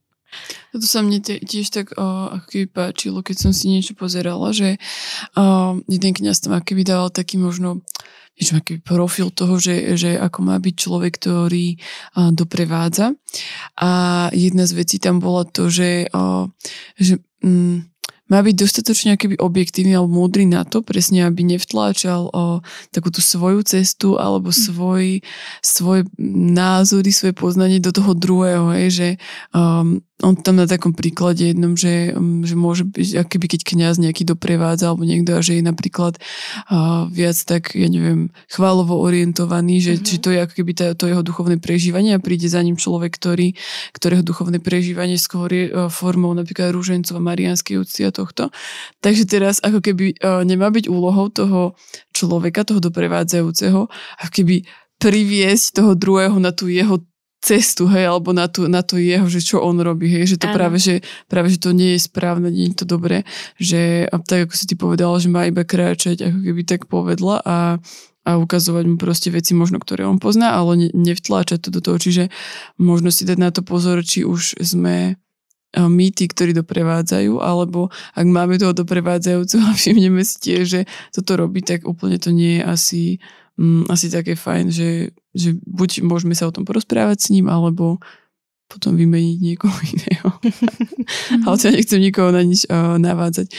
Toto 0.70 0.86
sa 0.86 1.02
mne 1.02 1.22
tiež 1.22 1.68
tak 1.74 1.94
uh, 1.98 2.40
ako 2.40 2.46
keby 2.50 2.68
páčilo, 2.70 3.20
keď 3.26 3.50
som 3.50 3.52
si 3.52 3.70
niečo 3.70 3.98
pozerala, 3.98 4.54
že 4.54 4.78
uh, 5.36 5.78
jeden 5.90 6.12
kniaz 6.14 6.42
tam 6.44 6.58
ako 6.58 6.74
keby 6.74 6.84
dával 6.86 7.10
taký 7.10 7.42
možno 7.42 7.82
niečo 8.40 8.56
aký 8.56 8.80
profil 8.80 9.36
toho, 9.36 9.60
že, 9.60 10.00
že 10.00 10.16
ako 10.16 10.40
má 10.48 10.56
byť 10.64 10.76
človek, 10.80 11.14
ktorý 11.20 11.76
uh, 11.76 12.32
doprevádza. 12.32 13.18
A 13.76 13.90
jedna 14.32 14.64
z 14.64 14.72
vecí 14.80 14.96
tam 14.96 15.20
bola 15.20 15.44
to, 15.44 15.68
že, 15.68 16.08
uh, 16.16 16.48
že 16.96 17.20
um, 17.44 17.84
má 18.30 18.46
byť 18.46 18.56
dostatočne 18.56 19.18
keby 19.18 19.42
objektívny 19.42 19.98
alebo 19.98 20.24
múdry 20.24 20.46
na 20.46 20.62
to, 20.64 20.86
presne 20.86 21.26
aby 21.26 21.42
nevtláčal 21.44 22.30
o 22.30 22.62
takú 22.94 23.10
tú 23.10 23.20
svoju 23.26 23.66
cestu 23.66 24.22
alebo 24.22 24.54
mm. 24.54 24.58
svoj, 24.70 25.06
svoje 25.66 26.02
názory, 26.56 27.10
svoje 27.10 27.34
poznanie 27.34 27.82
do 27.82 27.90
toho 27.90 28.14
druhého, 28.14 28.70
hej, 28.78 28.88
že 28.94 29.10
um, 29.52 30.00
on 30.20 30.36
tam 30.36 30.60
na 30.60 30.68
takom 30.68 30.92
príklade 30.92 31.48
jednom, 31.48 31.80
že, 31.80 32.12
um, 32.12 32.44
že 32.44 32.60
môže 32.60 32.84
byť, 32.84 33.24
akoby 33.24 33.46
keď 33.56 33.62
kňaz 33.64 33.96
nejaký 34.04 34.28
doprevádza 34.28 34.92
alebo 34.92 35.08
niekto 35.08 35.32
že 35.40 35.60
je 35.60 35.64
napríklad 35.64 36.20
uh, 36.68 37.08
viac 37.08 37.40
tak, 37.48 37.72
ja 37.72 37.88
neviem, 37.88 38.36
chválovo 38.52 39.00
orientovaný, 39.00 39.80
že, 39.80 39.94
mm-hmm. 39.96 40.10
že 40.12 40.18
to 40.20 40.30
je 40.36 40.40
ako 40.44 40.54
keby 40.60 40.72
tá, 40.76 40.86
to 40.92 41.08
jeho 41.08 41.24
duchovné 41.24 41.56
prežívanie 41.64 42.20
a 42.20 42.24
príde 42.24 42.52
za 42.52 42.60
ním 42.60 42.76
človek, 42.76 43.16
ktorý, 43.16 43.56
ktorého 43.96 44.20
duchovné 44.20 44.60
prežívanie 44.60 45.16
skôr 45.16 45.48
je 45.48 45.72
uh, 45.72 45.88
formou 45.88 46.36
napríklad 46.36 46.76
rúžencov 46.76 47.16
a 47.16 47.24
marianskej 47.24 47.80
úcty 47.80 48.04
a 48.04 48.12
tohto. 48.12 48.52
Takže 49.00 49.24
teraz 49.24 49.64
ako 49.64 49.80
keby 49.80 50.20
uh, 50.20 50.44
nemá 50.44 50.68
byť 50.68 50.92
úlohou 50.92 51.32
toho 51.32 51.80
človeka, 52.12 52.68
toho 52.68 52.84
doprevádzajúceho, 52.84 53.88
ako 54.20 54.32
keby 54.36 54.68
priviesť 55.00 55.80
toho 55.80 55.96
druhého 55.96 56.36
na 56.44 56.52
tú 56.52 56.68
jeho 56.68 57.00
cestu, 57.40 57.88
hej, 57.88 58.12
alebo 58.12 58.36
na, 58.36 58.52
tú, 58.52 58.68
na 58.68 58.84
to 58.84 59.00
jeho, 59.00 59.24
že 59.32 59.40
čo 59.40 59.64
on 59.64 59.80
robí, 59.80 60.12
hej, 60.12 60.36
že 60.36 60.38
to 60.38 60.52
práve 60.52 60.76
že, 60.76 61.00
práve, 61.32 61.48
že 61.48 61.60
to 61.60 61.72
nie 61.72 61.96
je 61.96 62.04
správne, 62.04 62.52
nie 62.52 62.68
je 62.72 62.84
to 62.84 62.86
dobré, 62.86 63.24
že 63.56 64.06
a 64.12 64.20
tak 64.20 64.52
ako 64.52 64.54
si 64.60 64.66
ty 64.68 64.76
povedala, 64.76 65.16
že 65.24 65.32
má 65.32 65.48
iba 65.48 65.64
kráčať, 65.64 66.20
ako 66.20 66.40
keby 66.44 66.62
tak 66.68 66.92
povedla 66.92 67.40
a, 67.40 67.80
a 68.28 68.32
ukazovať 68.36 68.84
mu 68.92 68.96
proste 69.00 69.32
veci 69.32 69.56
možno, 69.56 69.80
ktoré 69.80 70.04
on 70.04 70.20
pozná, 70.20 70.52
ale 70.52 70.76
ne, 70.76 70.88
nevtláčať 70.92 71.64
to 71.64 71.70
do 71.72 71.80
toho, 71.80 71.96
čiže 71.96 72.28
možno 72.76 73.08
si 73.08 73.24
dať 73.24 73.38
na 73.40 73.50
to 73.56 73.64
pozor, 73.64 74.04
či 74.04 74.28
už 74.28 74.60
sme 74.60 75.16
my 75.78 76.10
tí, 76.10 76.26
ktorí 76.26 76.58
doprevádzajú, 76.58 77.38
alebo 77.38 77.94
ak 78.18 78.26
máme 78.26 78.58
toho 78.58 78.74
doprevádzajúceho 78.74 79.64
a 79.70 79.74
všimneme 79.78 80.26
si 80.26 80.36
tie, 80.42 80.58
že 80.66 80.80
toto 81.14 81.38
robí, 81.38 81.62
tak 81.62 81.86
úplne 81.86 82.18
to 82.18 82.34
nie 82.34 82.60
je 82.60 82.64
asi 82.66 83.02
mm, 83.60 83.92
asi 83.92 84.08
také 84.08 84.40
fajn, 84.40 84.72
že, 84.72 85.12
že 85.36 85.60
buď 85.68 86.08
môžeme 86.08 86.32
sa 86.32 86.48
o 86.48 86.56
tom 86.56 86.64
porozprávať 86.64 87.28
s 87.28 87.32
ním, 87.36 87.52
alebo 87.52 88.00
potom 88.70 88.94
vymeniť 88.94 89.38
niekoho 89.42 89.74
iného. 89.98 90.30
Ale 91.44 91.56
to 91.58 91.74
nechcem 91.74 92.00
nikoho 92.00 92.30
na 92.30 92.46
nič 92.46 92.70
uh, 92.70 93.02
navádzať. 93.02 93.50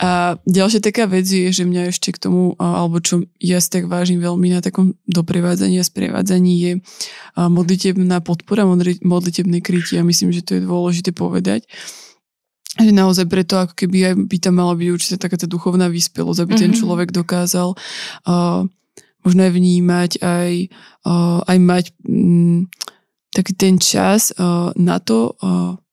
A 0.00 0.40
ďalšia 0.48 0.80
taká 0.80 1.04
vec 1.04 1.28
je, 1.28 1.52
že 1.52 1.68
mňa 1.68 1.92
ešte 1.92 2.16
k 2.16 2.18
tomu, 2.18 2.56
uh, 2.56 2.80
alebo 2.82 2.98
čo 3.04 3.28
ja 3.36 3.60
si 3.60 3.68
tak 3.68 3.86
vážim 3.86 4.18
veľmi 4.18 4.56
na 4.56 4.64
takom 4.64 4.96
doprevádzaní 5.04 5.76
a 5.76 5.84
sprevádzaní 5.84 6.52
je 6.56 6.72
uh, 6.80 7.52
modlitebná 7.52 8.24
podpora, 8.24 8.64
modlitebné 9.04 9.60
krytie. 9.60 10.00
A 10.00 10.08
myslím, 10.08 10.32
že 10.32 10.42
to 10.42 10.56
je 10.56 10.64
dôležité 10.64 11.12
povedať 11.12 11.68
že 12.76 12.92
naozaj 12.92 13.24
preto, 13.24 13.56
ako 13.56 13.72
keby 13.72 14.12
aj 14.12 14.14
by 14.28 14.36
tam 14.36 14.60
mala 14.60 14.76
byť 14.76 14.88
určite 14.92 15.16
taká 15.16 15.40
tá 15.40 15.48
duchovná 15.48 15.88
vyspelosť, 15.88 16.44
aby 16.44 16.52
mm-hmm. 16.52 16.64
ten 16.68 16.72
mhm. 16.76 16.78
človek 16.84 17.08
dokázal 17.08 17.72
uh, 17.72 18.68
možno 19.26 19.42
aj 19.42 19.52
vnímať, 19.58 20.10
aj, 20.22 20.52
aj 21.50 21.58
mať 21.58 21.84
um, 22.06 22.70
taký 23.34 23.52
ten 23.58 23.76
čas 23.82 24.30
na 24.78 24.96
to 25.02 25.34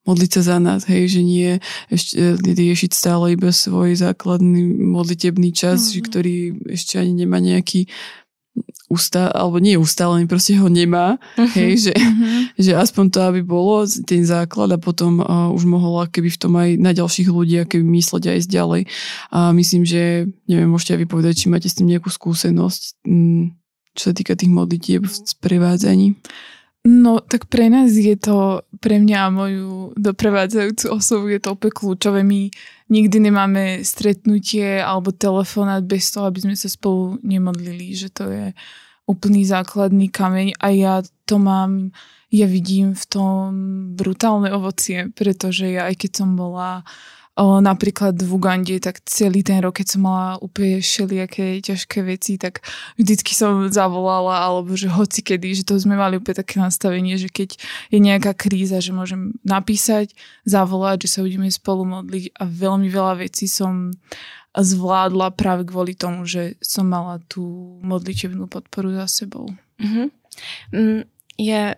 modliť 0.04 0.32
sa 0.36 0.42
za 0.56 0.58
nás, 0.60 0.84
hej, 0.84 1.08
že 1.08 1.22
nie 1.24 1.52
ešte 1.88 2.36
riešiť 2.44 2.92
stále 2.92 3.40
iba 3.40 3.56
svoj 3.56 3.96
základný 3.96 4.84
modlitebný 4.84 5.56
čas, 5.56 5.92
mm-hmm. 5.92 6.04
ktorý 6.12 6.36
ešte 6.76 7.00
ani 7.00 7.24
nemá 7.24 7.40
nejaký 7.40 7.88
ustá, 8.94 9.34
alebo 9.34 9.58
nie 9.58 9.74
ustálený, 9.74 10.30
proste 10.30 10.54
ho 10.62 10.70
nemá, 10.70 11.18
uh-huh. 11.18 11.50
hej, 11.58 11.90
že, 11.90 11.94
uh-huh. 11.98 12.54
že 12.54 12.72
aspoň 12.78 13.06
to, 13.10 13.20
aby 13.26 13.42
bolo 13.42 13.90
ten 14.06 14.22
základ 14.22 14.70
a 14.70 14.78
potom 14.78 15.18
uh, 15.18 15.50
už 15.50 15.66
mohol 15.66 16.06
keby 16.06 16.30
v 16.30 16.40
tom 16.40 16.54
aj 16.54 16.70
na 16.78 16.94
ďalších 16.94 17.34
ľudí 17.34 17.66
keby 17.66 17.82
mysleť 17.82 18.24
aj 18.30 18.40
ďalej. 18.46 18.82
A 19.34 19.50
myslím, 19.58 19.84
že, 19.84 20.30
neviem, 20.46 20.70
môžete 20.70 20.94
aj 20.94 21.02
vypovedať, 21.10 21.34
či 21.34 21.46
máte 21.50 21.66
s 21.66 21.78
tým 21.78 21.90
nejakú 21.90 22.14
skúsenosť, 22.14 23.02
m, 23.10 23.58
čo 23.98 24.04
sa 24.10 24.14
týka 24.14 24.38
tých 24.38 24.54
modlitieb 24.54 25.02
v 25.06 25.14
sprevádzaní. 25.14 26.14
No, 26.84 27.24
tak 27.24 27.48
pre 27.48 27.72
nás 27.72 27.96
je 27.96 28.12
to, 28.20 28.68
pre 28.84 29.00
mňa 29.00 29.18
a 29.24 29.32
moju 29.32 29.96
doprevádzajúcu 29.96 30.92
osobu 30.92 31.32
je 31.32 31.40
to 31.40 31.56
opäť 31.56 31.80
kľúčové. 31.80 32.28
My 32.28 32.52
nikdy 32.92 33.24
nemáme 33.24 33.88
stretnutie 33.88 34.84
alebo 34.84 35.16
telefonát 35.16 35.80
bez 35.80 36.12
toho, 36.12 36.28
aby 36.28 36.44
sme 36.44 36.56
sa 36.60 36.68
spolu 36.68 37.24
nemodlili, 37.24 37.96
že 37.96 38.12
to 38.12 38.28
je 38.28 38.52
úplný 39.08 39.48
základný 39.48 40.12
kameň 40.12 40.60
a 40.60 40.68
ja 40.76 40.96
to 41.24 41.40
mám, 41.40 41.96
ja 42.28 42.52
vidím 42.52 42.92
v 43.00 43.06
tom 43.08 43.48
brutálne 43.96 44.52
ovocie, 44.52 45.08
pretože 45.16 45.72
ja 45.72 45.88
aj 45.88 46.04
keď 46.04 46.12
som 46.20 46.36
bola 46.36 46.84
o, 47.34 47.62
napríklad 47.62 48.14
v 48.18 48.32
Ugande, 48.34 48.78
tak 48.78 49.02
celý 49.10 49.42
ten 49.42 49.62
rok, 49.62 49.82
keď 49.82 49.88
som 49.98 50.02
mala 50.06 50.38
úplne 50.38 50.80
všelijaké 50.82 51.60
ťažké 51.62 52.06
veci, 52.06 52.38
tak 52.38 52.62
vždycky 53.00 53.34
som 53.34 53.68
zavolala, 53.74 54.46
alebo 54.46 54.78
že 54.78 54.90
hoci 54.90 55.26
kedy, 55.26 55.62
že 55.62 55.64
to 55.66 55.78
sme 55.78 55.98
mali 55.98 56.22
úplne 56.22 56.42
také 56.42 56.62
nastavenie, 56.62 57.18
že 57.18 57.34
keď 57.34 57.58
je 57.90 58.00
nejaká 58.00 58.38
kríza, 58.38 58.78
že 58.78 58.94
môžem 58.94 59.34
napísať, 59.42 60.14
zavolať, 60.46 61.10
že 61.10 61.18
sa 61.18 61.20
budeme 61.26 61.50
spolu 61.50 61.86
modliť 61.86 62.38
a 62.38 62.44
veľmi 62.46 62.88
veľa 62.90 63.26
vecí 63.26 63.50
som 63.50 63.94
zvládla 64.54 65.34
práve 65.34 65.66
kvôli 65.66 65.98
tomu, 65.98 66.30
že 66.30 66.62
som 66.62 66.86
mala 66.86 67.18
tú 67.26 67.78
modličevnú 67.82 68.46
podporu 68.46 68.94
za 68.94 69.10
sebou. 69.10 69.50
Mm-hmm. 69.82 70.08
Mm, 70.78 71.02
ja, 71.42 71.74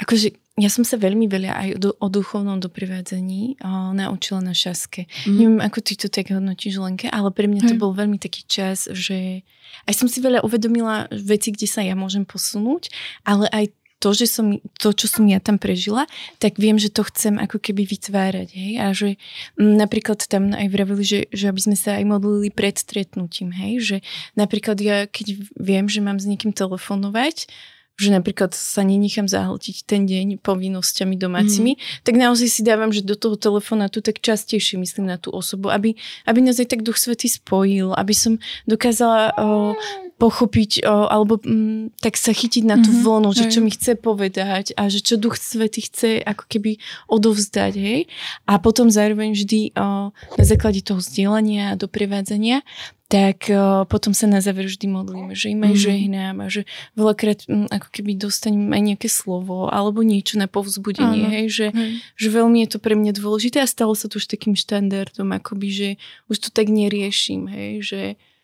akože 0.00 0.32
ja 0.56 0.72
som 0.72 0.88
sa 0.88 0.96
veľmi 0.96 1.28
veľa 1.28 1.52
aj 1.52 1.68
o, 1.76 1.90
o 2.00 2.06
duchovnom 2.08 2.56
doprivádzaní 2.64 3.60
o, 3.60 3.92
naučila 3.92 4.40
na 4.40 4.56
šaske. 4.56 5.04
Mm. 5.28 5.36
Neviem, 5.36 5.60
ako 5.60 5.78
ty 5.84 5.92
to 6.00 6.08
tak 6.08 6.32
hodnotíš, 6.32 6.80
Lenke, 6.80 7.12
ale 7.12 7.28
pre 7.28 7.44
mňa 7.44 7.68
to 7.68 7.74
bol 7.76 7.92
veľmi 7.92 8.16
taký 8.16 8.48
čas, 8.48 8.88
že 8.88 9.44
aj 9.84 9.94
som 9.94 10.08
si 10.08 10.24
veľa 10.24 10.40
uvedomila 10.40 11.12
veci, 11.12 11.52
kde 11.52 11.68
sa 11.68 11.84
ja 11.84 11.92
môžem 11.92 12.24
posunúť, 12.24 12.88
ale 13.28 13.52
aj 13.52 13.68
to, 13.96 14.12
že 14.12 14.28
som, 14.28 14.60
to, 14.76 14.92
čo 14.92 15.08
som 15.08 15.24
ja 15.24 15.40
tam 15.40 15.56
prežila, 15.56 16.04
tak 16.36 16.60
viem, 16.60 16.76
že 16.76 16.92
to 16.92 17.00
chcem 17.08 17.40
ako 17.40 17.56
keby 17.56 17.88
vytvárať. 17.88 18.48
Hej? 18.52 18.72
A 18.76 18.86
že 18.92 19.08
m, 19.56 19.76
napríklad 19.80 20.20
tam 20.28 20.52
aj 20.52 20.68
vravili, 20.68 21.02
že, 21.04 21.20
že 21.32 21.48
aby 21.48 21.60
sme 21.60 21.76
sa 21.80 21.96
aj 21.96 22.04
modlili 22.04 22.52
pred 22.52 22.76
stretnutím. 22.76 23.56
Hej? 23.56 23.72
Že 23.80 23.96
napríklad 24.36 24.76
ja, 24.84 25.08
keď 25.08 25.48
viem, 25.56 25.88
že 25.88 26.04
mám 26.04 26.20
s 26.20 26.28
niekým 26.28 26.52
telefonovať, 26.52 27.48
že 27.96 28.12
napríklad 28.12 28.52
sa 28.52 28.84
nenechám 28.84 29.24
zahltiť 29.24 29.88
ten 29.88 30.04
deň 30.04 30.44
povinnosťami 30.44 31.16
domácimi, 31.16 31.80
mm. 31.80 32.04
tak 32.04 32.14
naozaj 32.20 32.48
si 32.52 32.60
dávam, 32.60 32.92
že 32.92 33.00
do 33.00 33.16
toho 33.16 33.40
telefonátu 33.40 34.04
tak 34.04 34.20
častejšie 34.20 34.76
myslím 34.76 35.08
na 35.08 35.16
tú 35.16 35.32
osobu, 35.32 35.72
aby, 35.72 35.96
aby 36.28 36.38
nás 36.44 36.60
aj 36.60 36.76
tak 36.76 36.84
Duch 36.84 37.00
Svety 37.00 37.32
spojil, 37.32 37.96
aby 37.96 38.12
som 38.12 38.36
dokázala 38.68 39.32
o, 39.40 39.72
pochopiť 40.16 40.84
o, 40.88 41.12
alebo 41.12 41.36
m, 41.44 41.92
mm, 41.92 42.00
tak 42.00 42.16
sa 42.16 42.32
chytiť 42.32 42.64
na 42.64 42.80
tú 42.80 42.88
mm-hmm, 42.88 43.04
vlnu, 43.04 43.30
že 43.36 43.44
čo 43.52 43.60
mi 43.60 43.68
chce 43.68 44.00
povedať 44.00 44.72
a 44.72 44.88
že 44.88 45.04
čo 45.04 45.20
Duch 45.20 45.36
Svety 45.36 45.84
chce 45.84 46.10
ako 46.24 46.44
keby 46.48 46.80
odovzdať, 47.12 47.72
hej. 47.76 48.00
A 48.48 48.56
potom 48.56 48.88
zároveň 48.88 49.36
vždy 49.36 49.76
o, 49.76 50.10
na 50.12 50.44
základe 50.44 50.80
toho 50.80 51.04
vzdielania 51.04 51.76
a 51.76 51.78
doprevádzania 51.78 52.64
tak 53.06 53.46
uh, 53.54 53.86
potom 53.86 54.10
sa 54.10 54.26
na 54.26 54.42
záver 54.42 54.66
vždy 54.66 54.90
modlíme, 54.90 55.30
že 55.30 55.54
im 55.54 55.62
aj 55.62 55.74
mm. 55.78 55.82
žehnám 55.86 56.36
a 56.42 56.46
že 56.50 56.66
veľakrát 56.98 57.46
um, 57.46 57.70
ako 57.70 57.86
keby 57.94 58.18
dostanem 58.18 58.66
aj 58.74 58.82
nejaké 58.82 59.06
slovo 59.06 59.70
alebo 59.70 60.02
niečo 60.02 60.42
na 60.42 60.50
povzbudenie, 60.50 61.22
Áno. 61.22 61.30
hej, 61.30 61.46
že, 61.46 61.66
hej. 61.70 62.02
že 62.18 62.28
veľmi 62.34 62.66
je 62.66 62.68
to 62.74 62.78
pre 62.82 62.98
mňa 62.98 63.14
dôležité 63.14 63.62
a 63.62 63.70
stalo 63.70 63.94
sa 63.94 64.10
to 64.10 64.18
už 64.18 64.26
takým 64.26 64.58
štandardom, 64.58 65.30
akoby, 65.38 65.68
že 65.70 65.88
už 66.26 66.36
to 66.42 66.48
tak 66.50 66.66
neriešim, 66.66 67.46
hej, 67.46 67.72
že 67.86 68.00
Mm, 68.10 68.34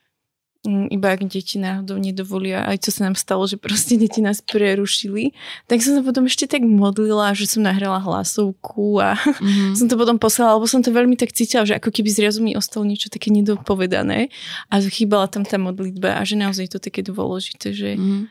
iba 0.62 1.10
ak 1.10 1.26
deti 1.26 1.58
náhodou 1.58 1.98
nedovolia, 1.98 2.62
aj 2.62 2.86
čo 2.86 2.90
sa 2.94 3.10
nám 3.10 3.18
stalo, 3.18 3.50
že 3.50 3.58
proste 3.58 3.98
deti 3.98 4.22
nás 4.22 4.38
prerušili, 4.38 5.34
tak 5.66 5.82
som 5.82 5.98
sa 5.98 6.02
potom 6.06 6.30
ešte 6.30 6.46
tak 6.46 6.62
modlila, 6.62 7.34
že 7.34 7.50
som 7.50 7.66
nahrala 7.66 7.98
hlasovku 7.98 9.02
a 9.02 9.18
mm-hmm. 9.18 9.74
som 9.78 9.90
to 9.90 9.98
potom 9.98 10.22
poslala, 10.22 10.62
lebo 10.62 10.70
som 10.70 10.78
to 10.78 10.94
veľmi 10.94 11.18
tak 11.18 11.34
cítila, 11.34 11.66
že 11.66 11.74
ako 11.82 11.90
keby 11.90 12.14
zrazu 12.14 12.46
mi 12.46 12.54
ostalo 12.54 12.86
niečo 12.86 13.10
také 13.10 13.34
nedopovedané 13.34 14.30
a 14.70 14.78
chýbala 14.78 15.26
tam 15.26 15.42
tá 15.42 15.58
modlitba 15.58 16.14
a 16.14 16.22
že 16.22 16.38
naozaj 16.38 16.70
je 16.70 16.72
to 16.78 16.80
také 16.80 17.02
dôležité, 17.02 17.74
že, 17.74 17.98
mm-hmm. 17.98 18.22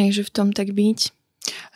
hej, 0.00 0.08
že 0.16 0.22
v 0.24 0.32
tom 0.32 0.48
tak 0.56 0.72
byť. 0.72 1.12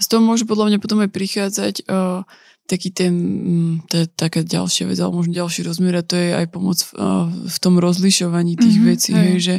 Z 0.01 0.07
toho 0.09 0.25
môže 0.25 0.49
podľa 0.49 0.73
mňa 0.73 0.79
potom 0.81 1.05
aj 1.05 1.11
prichádzať 1.13 1.75
uh, 1.91 2.25
taký 2.67 2.91
ten, 2.91 3.15
mm, 3.15 3.75
to 3.87 3.95
je 4.03 4.07
taká 4.11 4.43
ďalšia 4.43 4.91
vec, 4.91 4.99
alebo 4.99 5.23
možno 5.23 5.33
ďalší 5.33 5.63
rozmer 5.63 5.95
a 5.97 6.03
to 6.03 6.19
je 6.19 6.35
aj 6.35 6.47
pomoc 6.51 6.79
v, 6.83 6.91
v 7.47 7.57
tom 7.63 7.79
rozlišovaní 7.79 8.59
tých 8.59 8.77
mm-hmm, 8.77 8.91
vecí, 8.91 9.11
hej, 9.15 9.35
že, 9.39 9.57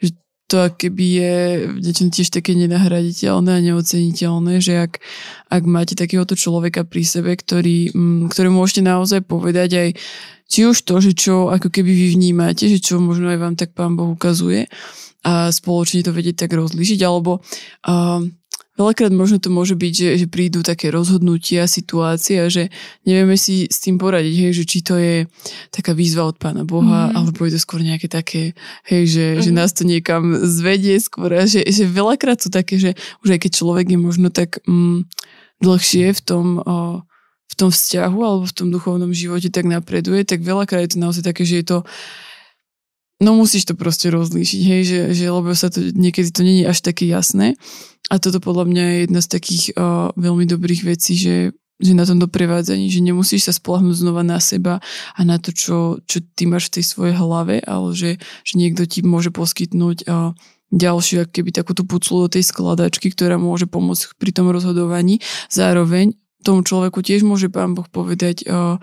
že 0.00 0.08
to 0.48 0.72
keby 0.72 1.06
je 1.20 1.36
niečo 1.84 2.08
tiež 2.08 2.28
také 2.32 2.56
nenahraditeľné 2.56 3.50
a 3.52 3.64
neoceniteľné, 3.68 4.64
že 4.64 4.80
ak, 4.80 4.92
ak 5.52 5.62
máte 5.68 5.92
takéhoto 5.92 6.32
človeka 6.32 6.88
pri 6.88 7.04
sebe, 7.04 7.36
ktorý, 7.36 7.92
mm, 7.92 8.32
ktorý 8.32 8.48
môžete 8.48 8.80
naozaj 8.80 9.28
povedať 9.28 9.70
aj 9.76 9.88
či 10.48 10.64
už 10.64 10.80
to, 10.88 11.04
že 11.04 11.12
čo 11.12 11.52
ako 11.52 11.68
keby 11.68 11.92
vy 11.92 12.06
vnímate, 12.16 12.64
že 12.64 12.80
čo 12.80 12.96
možno 12.96 13.28
aj 13.28 13.38
vám 13.38 13.54
tak 13.60 13.76
pán 13.76 14.00
Boh 14.00 14.16
ukazuje 14.16 14.64
a 15.20 15.52
spoločne 15.52 16.00
to 16.00 16.16
vedieť 16.16 16.48
tak 16.48 16.56
rozlišiť, 16.56 17.00
alebo 17.04 17.44
uh, 17.44 18.24
veľakrát 18.78 19.10
možno 19.10 19.42
to 19.42 19.50
môže 19.50 19.74
byť, 19.74 19.92
že, 19.92 20.10
že 20.24 20.26
prídu 20.30 20.62
také 20.62 20.94
rozhodnutia, 20.94 21.66
situácie 21.66 22.38
a 22.38 22.46
že 22.46 22.70
nevieme 23.02 23.34
si 23.34 23.66
s 23.66 23.82
tým 23.82 23.98
poradiť, 23.98 24.34
hej, 24.38 24.52
že 24.54 24.64
či 24.64 24.78
to 24.86 24.94
je 24.94 25.26
taká 25.74 25.92
výzva 25.98 26.30
od 26.30 26.38
Pána 26.38 26.62
Boha, 26.62 27.10
mm. 27.10 27.14
alebo 27.18 27.42
je 27.44 27.58
to 27.58 27.60
skôr 27.60 27.82
nejaké 27.82 28.06
také, 28.06 28.54
hej, 28.86 29.04
že, 29.10 29.26
mm. 29.34 29.40
že 29.42 29.50
mhm. 29.50 29.56
nás 29.58 29.70
to 29.74 29.82
niekam 29.82 30.22
zvedie 30.46 30.96
skôr 31.02 31.34
a 31.34 31.44
že, 31.44 31.66
že 31.66 31.90
veľakrát 31.90 32.38
sú 32.38 32.48
také, 32.54 32.78
že 32.78 32.94
už 33.26 33.34
aj 33.34 33.40
keď 33.42 33.52
človek 33.58 33.86
je 33.90 33.98
možno 33.98 34.30
tak 34.30 34.62
mm, 34.62 35.10
dlhšie 35.58 36.14
v 36.14 36.20
tom, 36.22 36.46
o, 36.62 37.02
v 37.50 37.54
tom 37.58 37.74
vzťahu 37.74 38.18
alebo 38.22 38.44
v 38.46 38.54
tom 38.54 38.68
duchovnom 38.70 39.10
živote 39.10 39.50
tak 39.50 39.66
napreduje, 39.66 40.22
tak 40.22 40.46
veľakrát 40.46 40.86
je 40.86 40.92
to 40.94 41.02
naozaj 41.02 41.26
také, 41.26 41.42
že 41.42 41.60
je 41.60 41.66
to 41.66 41.78
No 43.18 43.34
musíš 43.34 43.66
to 43.66 43.74
proste 43.74 44.14
rozlíšiť, 44.14 44.60
hej, 44.62 44.82
že, 44.86 45.00
že 45.10 45.26
lebo 45.26 45.50
sa 45.50 45.74
to 45.74 45.82
niekedy 45.82 46.30
to 46.30 46.46
není 46.46 46.62
až 46.62 46.86
také 46.86 47.02
jasné. 47.10 47.58
A 48.14 48.22
toto 48.22 48.38
podľa 48.38 48.64
mňa 48.70 48.84
je 48.86 48.96
jedna 49.04 49.20
z 49.20 49.28
takých 49.28 49.64
uh, 49.74 50.14
veľmi 50.14 50.46
dobrých 50.46 50.86
vecí, 50.86 51.18
že, 51.18 51.50
že 51.82 51.92
na 51.98 52.06
tom 52.06 52.22
doprevádzaní, 52.22 52.86
že 52.86 53.02
nemusíš 53.02 53.50
sa 53.50 53.52
spolahnúť 53.52 54.06
znova 54.06 54.22
na 54.22 54.38
seba 54.38 54.78
a 55.18 55.20
na 55.26 55.42
to, 55.42 55.50
čo, 55.50 55.98
čo 56.06 56.22
ty 56.38 56.46
máš 56.46 56.70
v 56.70 56.78
tej 56.78 56.84
svojej 56.94 57.14
hlave, 57.18 57.58
ale 57.66 57.90
že, 57.90 58.22
že 58.46 58.54
niekto 58.54 58.86
ti 58.86 59.02
môže 59.02 59.34
poskytnúť 59.34 60.06
uh, 60.06 60.30
ďalšiu, 60.70 61.26
keby 61.26 61.50
takúto 61.50 61.82
puclu 61.82 62.30
do 62.30 62.38
tej 62.38 62.46
skladačky, 62.46 63.10
ktorá 63.10 63.34
môže 63.34 63.66
pomôcť 63.66 64.14
pri 64.14 64.30
tom 64.30 64.46
rozhodovaní. 64.54 65.18
Zároveň 65.50 66.14
tomu 66.46 66.62
človeku 66.62 67.02
tiež 67.02 67.26
môže 67.26 67.50
pán 67.50 67.74
Boh 67.74 67.90
povedať, 67.90 68.46
uh, 68.46 68.78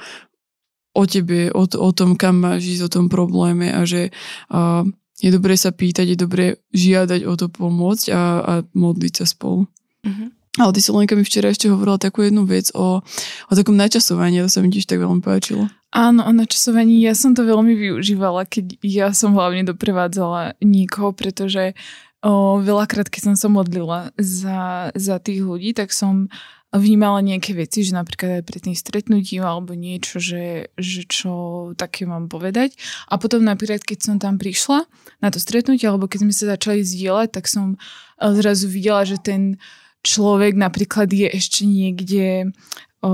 o 0.95 1.03
tebe, 1.03 1.51
o, 1.51 1.67
o 1.67 1.89
tom, 1.91 2.15
kam 2.15 2.39
máš 2.39 2.79
ísť, 2.79 2.83
o 2.87 2.93
tom 2.93 3.05
probléme 3.11 3.69
a 3.69 3.83
že 3.83 4.15
a 4.47 4.87
je 5.15 5.29
dobré 5.31 5.55
sa 5.55 5.71
pýtať, 5.71 6.15
je 6.15 6.17
dobré 6.19 6.45
žiadať 6.75 7.23
o 7.23 7.33
to 7.39 7.47
pomôcť 7.47 8.05
a, 8.11 8.21
a 8.43 8.53
modliť 8.75 9.13
sa 9.23 9.25
spolu. 9.27 9.63
Mm-hmm. 10.03 10.29
Ale 10.55 10.71
ty 10.71 10.79
Solenka 10.79 11.19
mi 11.19 11.27
včera 11.27 11.51
ešte 11.51 11.67
hovorila 11.67 11.99
takú 11.99 12.23
jednu 12.23 12.47
vec 12.47 12.71
o, 12.71 13.03
o 13.51 13.53
takom 13.55 13.75
načasovaní, 13.75 14.39
to 14.39 14.51
sa 14.51 14.63
mi 14.63 14.71
tiež 14.71 14.87
tak 14.87 15.03
veľmi 15.03 15.19
páčilo. 15.19 15.67
Áno, 15.91 16.23
o 16.23 16.31
načasovaní 16.31 17.03
ja 17.03 17.15
som 17.15 17.35
to 17.35 17.43
veľmi 17.43 17.75
využívala, 17.75 18.47
keď 18.47 18.79
ja 18.83 19.07
som 19.11 19.35
hlavne 19.35 19.67
doprevádzala 19.67 20.59
niekoho, 20.63 21.11
pretože 21.11 21.75
o, 22.23 22.63
veľakrát, 22.63 23.11
keď 23.11 23.31
som 23.31 23.35
sa 23.35 23.47
modlila 23.51 24.15
za, 24.15 24.91
za 24.95 25.15
tých 25.19 25.43
ľudí, 25.43 25.75
tak 25.75 25.91
som 25.91 26.31
vnímala 26.77 27.19
nejaké 27.23 27.55
veci, 27.55 27.83
že 27.85 27.95
napríklad 27.95 28.41
aj 28.41 28.43
pred 28.47 28.61
tým 28.63 28.75
stretnutím 28.75 29.43
alebo 29.43 29.75
niečo, 29.75 30.19
že, 30.19 30.71
že 30.75 31.07
čo 31.07 31.33
také 31.77 32.07
mám 32.07 32.27
povedať. 32.27 32.75
A 33.09 33.19
potom 33.19 33.43
napríklad, 33.43 33.83
keď 33.83 33.99
som 34.01 34.15
tam 34.17 34.35
prišla 34.41 34.87
na 35.19 35.29
to 35.29 35.39
stretnutie, 35.39 35.87
alebo 35.87 36.09
keď 36.09 36.27
sme 36.27 36.33
sa 36.33 36.55
začali 36.57 36.81
zdieľať, 36.83 37.29
tak 37.31 37.45
som 37.47 37.75
eh, 37.75 38.31
zrazu 38.35 38.67
videla, 38.71 39.03
že 39.03 39.19
ten 39.21 39.61
človek 40.05 40.53
napríklad 40.53 41.09
je 41.09 41.25
ešte 41.25 41.65
niekde 41.65 42.53
o, 43.01 43.11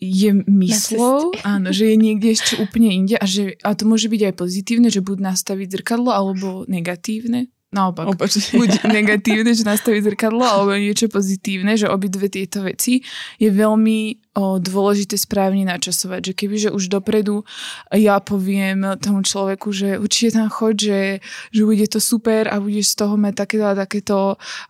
je 0.00 0.30
myslou, 0.48 1.36
áno, 1.44 1.68
že 1.72 1.92
je 1.92 1.96
niekde 2.00 2.28
ešte 2.32 2.56
úplne 2.56 2.88
inde 2.88 3.20
a, 3.20 3.24
že, 3.28 3.60
a 3.60 3.76
to 3.76 3.84
môže 3.84 4.08
byť 4.08 4.32
aj 4.32 4.34
pozitívne, 4.40 4.88
že 4.88 5.04
buď 5.04 5.28
nastaviť 5.28 5.68
zrkadlo 5.68 6.08
alebo 6.08 6.64
negatívne, 6.64 7.52
naopak, 7.72 8.04
Opačne. 8.12 8.60
buď 8.60 8.84
negatívne, 8.84 9.56
že 9.56 9.64
nastaví 9.64 10.04
zrkadlo, 10.04 10.44
alebo 10.44 10.76
niečo 10.76 11.08
pozitívne, 11.08 11.74
že 11.80 11.88
obidve 11.88 12.28
tieto 12.28 12.60
veci 12.60 13.00
je 13.40 13.48
veľmi 13.48 14.28
o, 14.36 14.60
dôležité 14.60 15.16
správne 15.16 15.64
načasovať, 15.64 16.20
že 16.20 16.32
kebyže 16.36 16.68
už 16.68 16.92
dopredu 16.92 17.48
ja 17.96 18.20
poviem 18.20 19.00
tomu 19.00 19.24
človeku, 19.24 19.72
že 19.72 19.96
určite 19.96 20.36
tam 20.36 20.52
choď, 20.52 20.74
že, 20.76 21.00
že 21.48 21.62
bude 21.64 21.86
to 21.88 21.98
super 21.98 22.44
a 22.52 22.60
budeš 22.60 22.92
z 22.92 22.96
toho 23.00 23.14
mať 23.16 23.34
takéto 23.40 23.64
a 23.64 23.74
takéto 23.74 24.18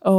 o, 0.07 0.15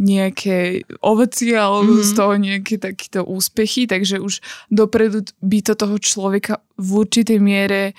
nejaké 0.00 0.88
ovocie 1.04 1.52
alebo 1.52 1.92
mm-hmm. 1.92 2.08
z 2.08 2.12
toho 2.16 2.34
nejaké 2.40 2.74
takéto 2.80 3.20
úspechy, 3.28 3.84
takže 3.84 4.16
už 4.16 4.40
dopredu 4.72 5.28
by 5.44 5.60
to 5.60 5.76
toho 5.76 6.00
človeka 6.00 6.64
v 6.80 6.88
určitej 7.04 7.36
miere 7.36 7.92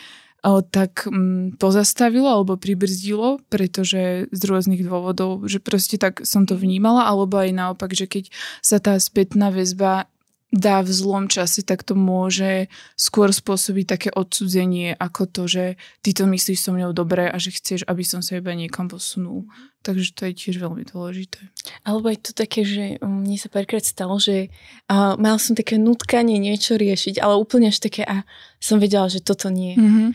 tak 0.43 1.07
mm, 1.07 1.59
pozastavilo 1.59 2.27
alebo 2.27 2.55
pribrzdilo, 2.55 3.43
pretože 3.51 4.31
z 4.31 4.41
rôznych 4.47 4.87
dôvodov, 4.87 5.47
že 5.51 5.59
proste 5.59 5.99
tak 5.99 6.23
som 6.23 6.47
to 6.47 6.55
vnímala, 6.55 7.07
alebo 7.07 7.39
aj 7.39 7.51
naopak, 7.51 7.91
že 7.91 8.07
keď 8.07 8.31
sa 8.63 8.79
tá 8.79 8.95
spätná 8.99 9.51
väzba 9.51 10.07
dá 10.49 10.81
v 10.81 10.89
zlom 10.89 11.29
čase, 11.29 11.61
tak 11.61 11.85
to 11.85 11.93
môže 11.93 12.73
skôr 12.97 13.29
spôsobiť 13.29 13.85
také 13.85 14.09
odsudzenie 14.09 14.97
ako 14.97 15.29
to, 15.29 15.43
že 15.45 15.65
ty 16.01 16.09
to 16.09 16.25
myslíš 16.25 16.59
so 16.65 16.73
mnou 16.73 16.89
dobre 16.89 17.29
a 17.29 17.37
že 17.37 17.53
chceš, 17.53 17.85
aby 17.85 18.01
som 18.01 18.25
sa 18.25 18.41
iba 18.41 18.49
niekam 18.57 18.89
posunul. 18.89 19.45
Takže 19.85 20.11
to 20.11 20.21
je 20.27 20.33
tiež 20.35 20.59
veľmi 20.59 20.83
dôležité. 20.89 21.39
Alebo 21.87 22.11
je 22.11 22.19
to 22.19 22.31
také, 22.35 22.67
že 22.67 22.99
um, 22.99 23.23
mne 23.23 23.37
sa 23.39 23.47
párkrát 23.47 23.85
stalo, 23.85 24.19
že 24.19 24.51
uh, 24.91 25.15
mal 25.15 25.39
som 25.39 25.55
také 25.55 25.79
nutkanie 25.79 26.41
niečo 26.41 26.75
riešiť, 26.75 27.21
ale 27.21 27.39
úplne 27.39 27.69
až 27.71 27.79
také 27.79 28.03
a 28.03 28.25
som 28.59 28.81
vedela, 28.81 29.07
že 29.07 29.23
toto 29.23 29.47
nie. 29.53 29.77
Mm-hmm. 29.77 30.09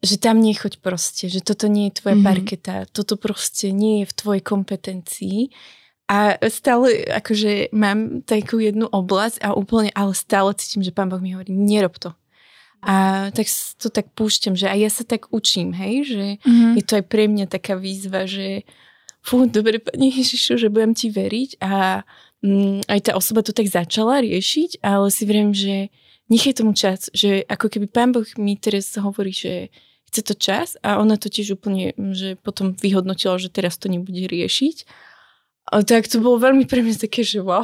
Že 0.00 0.16
tam 0.22 0.40
nechoď 0.40 0.80
proste, 0.80 1.28
že 1.28 1.44
toto 1.44 1.68
nie 1.68 1.92
je 1.92 2.00
tvoja 2.00 2.16
mm-hmm. 2.16 2.30
parketa, 2.30 2.74
toto 2.88 3.20
proste 3.20 3.74
nie 3.74 4.00
je 4.00 4.08
v 4.08 4.16
tvojej 4.16 4.42
kompetencii 4.46 5.38
a 6.10 6.34
stále 6.50 7.06
akože 7.06 7.70
mám 7.70 8.26
takú 8.26 8.58
jednu 8.58 8.90
oblasť 8.90 9.46
a 9.46 9.54
úplne, 9.54 9.94
ale 9.94 10.10
stále 10.18 10.50
cítim, 10.58 10.82
že 10.82 10.90
pán 10.90 11.06
Boh 11.06 11.22
mi 11.22 11.38
hovorí, 11.38 11.54
nerob 11.54 12.02
to. 12.02 12.10
A 12.82 13.28
tak 13.30 13.46
to 13.78 13.94
tak 13.94 14.10
púšťam, 14.18 14.58
že 14.58 14.66
aj 14.66 14.78
ja 14.82 14.90
sa 14.90 15.04
tak 15.06 15.30
učím, 15.30 15.70
hej, 15.70 16.10
že 16.10 16.26
mm-hmm. 16.42 16.72
je 16.80 16.82
to 16.82 16.92
aj 16.98 17.04
pre 17.06 17.30
mňa 17.30 17.46
taká 17.46 17.78
výzva, 17.78 18.26
že 18.26 18.66
fú, 19.22 19.46
dobre, 19.46 19.78
Pani 19.78 20.10
Ježišu, 20.10 20.58
že 20.58 20.72
budem 20.72 20.98
ti 20.98 21.14
veriť 21.14 21.62
a 21.62 22.02
mm, 22.42 22.90
aj 22.90 23.00
tá 23.06 23.12
osoba 23.14 23.46
to 23.46 23.54
tak 23.54 23.70
začala 23.70 24.18
riešiť, 24.24 24.82
ale 24.82 25.14
si 25.14 25.22
viem, 25.28 25.54
že 25.54 25.94
nechaj 26.26 26.58
tomu 26.58 26.74
čas, 26.74 27.06
že 27.14 27.46
ako 27.46 27.70
keby 27.70 27.86
pán 27.86 28.10
Boh 28.10 28.26
mi 28.34 28.58
teraz 28.58 28.90
hovorí, 28.98 29.30
že 29.30 29.70
chce 30.10 30.26
to 30.26 30.34
čas 30.34 30.74
a 30.82 30.98
ona 30.98 31.14
to 31.14 31.30
tiež 31.30 31.54
úplne, 31.54 31.94
že 32.18 32.34
potom 32.40 32.74
vyhodnotila, 32.74 33.38
že 33.38 33.52
teraz 33.52 33.78
to 33.78 33.86
nebude 33.86 34.26
riešiť 34.26 35.06
tak 35.70 36.10
to 36.10 36.18
bolo 36.18 36.42
veľmi 36.42 36.66
pre 36.66 36.82
mňa 36.82 37.06
také, 37.06 37.22
že 37.22 37.38
wow. 37.38 37.62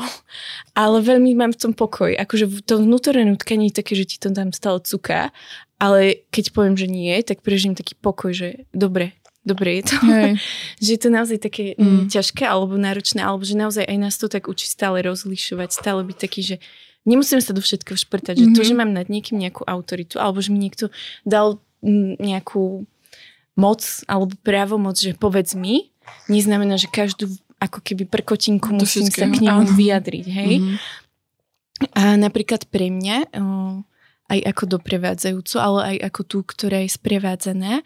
Ale 0.78 1.02
veľmi 1.02 1.34
mám 1.34 1.50
v 1.50 1.60
tom 1.68 1.72
pokoj. 1.74 2.14
Akože 2.14 2.62
to 2.62 2.78
vnútorné 2.78 3.26
nutkanie 3.26 3.74
je 3.74 3.82
také, 3.82 3.98
že 3.98 4.06
ti 4.06 4.16
to 4.22 4.30
tam 4.30 4.54
stále 4.54 4.78
cuká. 4.78 5.34
Ale 5.82 6.22
keď 6.30 6.54
poviem, 6.54 6.78
že 6.78 6.86
nie, 6.86 7.12
tak 7.26 7.42
prežijem 7.42 7.74
taký 7.74 7.98
pokoj, 7.98 8.30
že 8.30 8.48
dobre, 8.70 9.18
dobre 9.42 9.82
je 9.82 9.90
to. 9.90 9.96
Hej. 10.06 10.32
že 10.84 10.88
je 10.94 11.00
to 11.02 11.10
naozaj 11.10 11.38
také 11.42 11.74
mm. 11.74 12.06
ťažké 12.06 12.46
alebo 12.46 12.78
náročné, 12.78 13.26
alebo 13.26 13.42
že 13.42 13.58
naozaj 13.58 13.84
aj 13.84 13.98
nás 13.98 14.14
to 14.14 14.30
tak 14.30 14.46
učí 14.46 14.70
stále 14.70 15.02
rozlišovať, 15.02 15.68
stále 15.74 16.06
byť 16.06 16.16
taký, 16.16 16.40
že 16.46 16.56
nemusím 17.02 17.42
sa 17.42 17.50
do 17.50 17.60
všetkého 17.60 17.98
šprtať. 17.98 18.38
Mm-hmm. 18.38 18.54
Že 18.54 18.56
to, 18.58 18.62
mhm. 18.62 18.68
že 18.70 18.74
mám 18.78 18.92
nad 18.94 19.06
niekým 19.10 19.38
nejakú 19.38 19.66
autoritu, 19.66 20.22
alebo 20.22 20.38
že 20.38 20.54
mi 20.54 20.62
niekto 20.62 20.94
dal 21.26 21.58
nejakú 22.22 22.86
moc 23.56 23.80
alebo 24.10 24.34
právomoc, 24.44 25.00
že 25.00 25.16
povedz 25.16 25.56
mi, 25.56 25.90
neznamená, 26.28 26.76
že 26.76 26.90
každú 26.90 27.32
ako 27.56 27.78
keby 27.80 28.04
prkotinku 28.04 28.72
to 28.74 28.84
musím 28.84 29.08
sa 29.08 29.26
k 29.28 29.40
nemu 29.40 29.64
vyjadriť, 29.72 30.26
hej. 30.28 30.54
Mm-hmm. 30.60 30.76
A 31.92 32.16
napríklad 32.16 32.68
pre 32.72 32.88
mňa, 32.88 33.32
aj 34.26 34.40
ako 34.42 34.80
doprevádzajúcu, 34.80 35.56
ale 35.60 35.80
aj 35.94 35.96
ako 36.10 36.20
tú, 36.24 36.38
ktorá 36.42 36.82
je 36.82 36.90
sprevádzaná, 36.96 37.84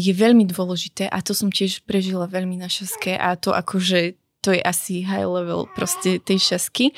je 0.00 0.12
veľmi 0.16 0.48
dôležité 0.48 1.06
a 1.06 1.20
to 1.22 1.36
som 1.36 1.52
tiež 1.52 1.86
prežila 1.86 2.26
veľmi 2.26 2.58
na 2.58 2.66
šaske 2.66 3.14
a 3.14 3.36
to 3.36 3.54
akože 3.54 4.16
to 4.42 4.50
je 4.50 4.58
asi 4.58 5.06
high 5.06 5.22
level 5.22 5.70
proste 5.70 6.18
tej 6.18 6.42
šasky, 6.42 6.90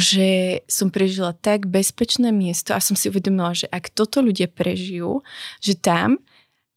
že 0.00 0.62
som 0.64 0.88
prežila 0.88 1.36
tak 1.36 1.68
bezpečné 1.68 2.32
miesto 2.32 2.72
a 2.72 2.80
som 2.80 2.96
si 2.96 3.12
uvedomila, 3.12 3.52
že 3.52 3.68
ak 3.68 3.92
toto 3.92 4.24
ľudia 4.24 4.48
prežijú, 4.48 5.20
že 5.60 5.76
tam 5.76 6.16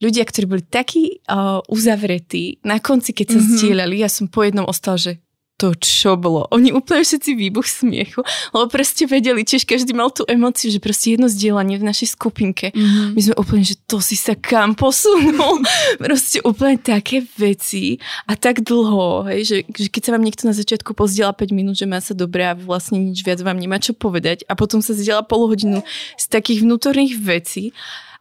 ľudia, 0.05 0.23
ktorí 0.29 0.45
boli 0.45 0.63
takí 0.63 1.25
uh, 1.25 1.65
uzavretí, 1.65 2.61
na 2.61 2.77
konci, 2.77 3.17
keď 3.17 3.27
sa 3.33 3.39
mm-hmm. 3.41 3.97
ja 3.97 4.09
som 4.09 4.29
po 4.29 4.45
jednom 4.45 4.69
ostala, 4.69 5.01
že 5.01 5.25
to 5.55 5.71
čo 5.79 6.19
bolo. 6.19 6.51
Oni 6.51 6.75
úplne 6.75 6.99
všetci 6.99 7.31
výbuch 7.31 7.63
smiechu, 7.63 8.19
lebo 8.51 8.67
proste 8.67 9.07
vedeli, 9.07 9.47
tiež 9.47 9.63
každý 9.63 9.95
mal 9.95 10.11
tú 10.11 10.27
emociu, 10.27 10.67
že 10.67 10.83
proste 10.83 11.15
jedno 11.15 11.31
zdieľanie 11.31 11.79
v 11.79 11.87
našej 11.87 12.19
skupinke. 12.19 12.75
Mm-hmm. 12.75 13.15
My 13.15 13.21
sme 13.23 13.35
úplne, 13.39 13.63
že 13.63 13.79
to 13.87 14.03
si 14.03 14.19
sa 14.19 14.35
kam 14.35 14.75
posunul. 14.75 15.63
proste 16.03 16.43
úplne 16.43 16.75
také 16.75 17.23
veci 17.39 18.03
a 18.27 18.35
tak 18.35 18.67
dlho, 18.67 19.31
hej, 19.31 19.41
že, 19.47 19.57
že 19.71 19.87
keď 19.87 20.01
sa 20.03 20.13
vám 20.19 20.27
niekto 20.27 20.43
na 20.43 20.55
začiatku 20.55 20.91
pozdiela 20.91 21.31
5 21.31 21.55
minút, 21.55 21.79
že 21.79 21.87
má 21.87 22.03
sa 22.03 22.11
dobre 22.11 22.43
a 22.43 22.51
vlastne 22.51 22.99
nič 22.99 23.23
viac 23.23 23.39
vám 23.39 23.55
nemá 23.55 23.79
čo 23.79 23.95
povedať 23.95 24.43
a 24.51 24.59
potom 24.59 24.83
sa 24.83 24.91
zdieľa 24.91 25.23
pol 25.23 25.47
hodinu 25.47 25.87
z 26.19 26.25
takých 26.27 26.67
vnútorných 26.67 27.15
vecí 27.15 27.71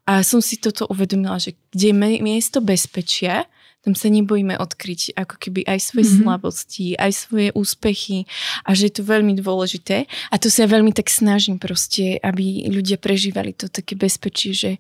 a 0.05 0.21
som 0.21 0.45
si 0.45 0.61
toto 0.61 0.85
uvedomila, 0.93 1.41
že 1.41 1.57
kde 1.73 1.97
je 1.97 2.21
miesto 2.21 2.61
bezpečia, 2.61 3.49
tam 3.85 3.93
sa 3.93 4.09
nebojíme 4.09 4.57
odkryť 4.57 5.13
ako 5.13 5.37
keby 5.37 5.61
aj 5.69 5.93
svoje 5.93 6.09
mm-hmm. 6.09 6.25
slabosti, 6.25 6.87
aj 6.97 7.13
svoje 7.13 7.49
úspechy 7.53 8.25
a 8.65 8.73
že 8.73 8.89
je 8.89 8.95
to 8.97 9.03
veľmi 9.05 9.37
dôležité. 9.37 10.09
A 10.33 10.41
to 10.41 10.49
sa 10.49 10.65
ja 10.65 10.73
veľmi 10.73 10.97
tak 10.97 11.13
snažím 11.13 11.61
proste, 11.61 12.17
aby 12.25 12.65
ľudia 12.73 12.97
prežívali 12.97 13.53
to 13.53 13.69
také 13.69 13.93
bezpečie, 13.93 14.57
že 14.57 14.71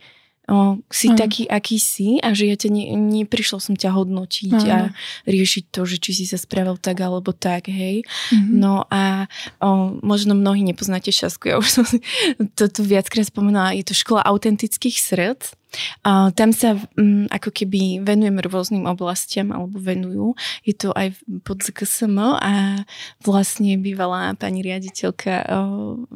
o, 0.48 0.78
si 0.92 1.09
Áno. 1.12 1.18
taký, 1.18 1.48
aký 1.48 1.76
si 1.80 2.20
a 2.20 2.37
že 2.37 2.48
ja 2.48 2.57
ťa 2.57 2.68
ne, 2.68 2.85
neprišla 3.24 3.59
som 3.61 3.74
ťa 3.74 3.90
hodnotiť 3.96 4.61
a 4.68 4.88
Áno. 4.88 4.94
riešiť 5.24 5.64
to, 5.72 5.88
že 5.88 5.96
či 6.00 6.11
si 6.12 6.24
sa 6.28 6.37
spravil 6.37 6.76
tak 6.76 7.00
alebo 7.00 7.33
tak, 7.33 7.72
hej. 7.72 8.04
Mhm. 8.33 8.52
No 8.61 8.85
a 8.92 9.26
o, 9.61 9.96
možno 10.04 10.37
mnohí 10.37 10.61
nepoznáte 10.61 11.09
Šasku, 11.12 11.48
ja 11.48 11.57
už 11.57 11.68
som 11.68 11.85
si 11.85 12.04
toto 12.59 12.85
viackrát 12.85 13.28
spomenula, 13.28 13.76
je 13.76 13.85
to 13.85 13.94
škola 13.96 14.24
autentických 14.24 15.00
srdc. 15.00 15.57
A 16.06 16.30
tam 16.30 16.54
sa 16.54 16.78
um, 16.94 17.26
ako 17.28 17.50
keby 17.50 18.04
venujem 18.06 18.38
rôznym 18.38 18.87
oblastiam 18.87 19.50
alebo 19.50 19.80
venujú. 19.80 20.38
Je 20.62 20.76
to 20.76 20.94
aj 20.94 21.16
pod 21.42 21.64
ZKSM 21.64 22.16
a 22.20 22.84
vlastne 23.20 23.74
bývalá 23.80 24.37
pani 24.38 24.62
riaditeľka 24.62 25.50
um, 25.50 26.06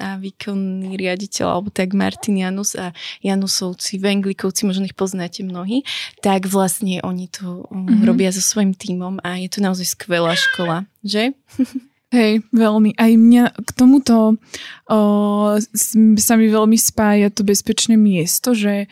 a 0.00 0.16
výkonný 0.16 0.96
riaditeľ 0.96 1.46
alebo 1.58 1.68
tak 1.68 1.92
Martin 1.92 2.40
Janus 2.40 2.78
a 2.78 2.96
Janusovci, 3.20 4.00
Venglikovci, 4.00 4.64
možno 4.64 4.86
ich 4.86 4.96
poznáte 4.96 5.42
mnohí, 5.44 5.84
tak 6.24 6.48
vlastne 6.48 7.02
oni 7.04 7.28
to 7.28 7.66
um, 7.68 7.90
Mhm. 7.90 8.06
robia 8.06 8.30
so 8.30 8.38
svojím 8.40 8.72
tímom 8.72 9.18
a 9.24 9.36
je 9.42 9.48
to 9.50 9.58
naozaj 9.60 9.84
skvelá 9.84 10.32
škola, 10.38 10.86
že? 11.02 11.34
Hej, 12.10 12.42
veľmi. 12.50 12.98
Aj 12.98 13.12
mňa 13.14 13.54
k 13.54 13.70
tomuto 13.70 14.34
o, 14.34 14.98
sa 16.18 16.34
mi 16.34 16.46
veľmi 16.50 16.74
spája 16.74 17.30
to 17.30 17.46
bezpečné 17.46 17.94
miesto, 17.94 18.50
že 18.50 18.90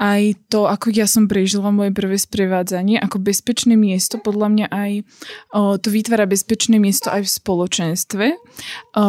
aj 0.00 0.38
to, 0.48 0.64
ako 0.64 0.94
ja 0.94 1.04
som 1.04 1.28
prežila 1.28 1.68
moje 1.68 1.92
prvé 1.92 2.16
sprevádzanie, 2.16 2.96
ako 3.02 3.20
bezpečné 3.20 3.76
miesto, 3.76 4.16
podľa 4.16 4.48
mňa 4.48 4.66
aj 4.70 4.92
o, 5.50 5.60
to 5.82 5.90
vytvára 5.90 6.30
bezpečné 6.30 6.78
miesto 6.78 7.10
aj 7.10 7.26
v 7.26 7.34
spoločenstve. 7.42 8.26
O, 8.94 9.04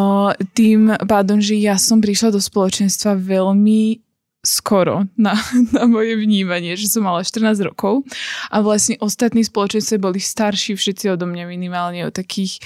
tým 0.58 0.98
pádom, 1.06 1.38
že 1.38 1.54
ja 1.62 1.78
som 1.78 2.02
prišla 2.02 2.34
do 2.34 2.42
spoločenstva 2.42 3.14
veľmi 3.14 4.02
skoro 4.42 5.06
na, 5.16 5.38
na 5.76 5.86
moje 5.86 6.18
vnímanie, 6.18 6.74
že 6.74 6.90
som 6.90 7.06
mala 7.06 7.22
14 7.22 7.62
rokov 7.62 8.02
a 8.50 8.58
vlastne 8.66 8.98
ostatní 9.00 9.46
spoločenstve 9.46 10.02
boli 10.02 10.18
starší 10.18 10.74
všetci 10.74 11.14
odo 11.14 11.30
mňa 11.30 11.46
minimálne 11.46 12.10
o 12.10 12.12
takých 12.12 12.58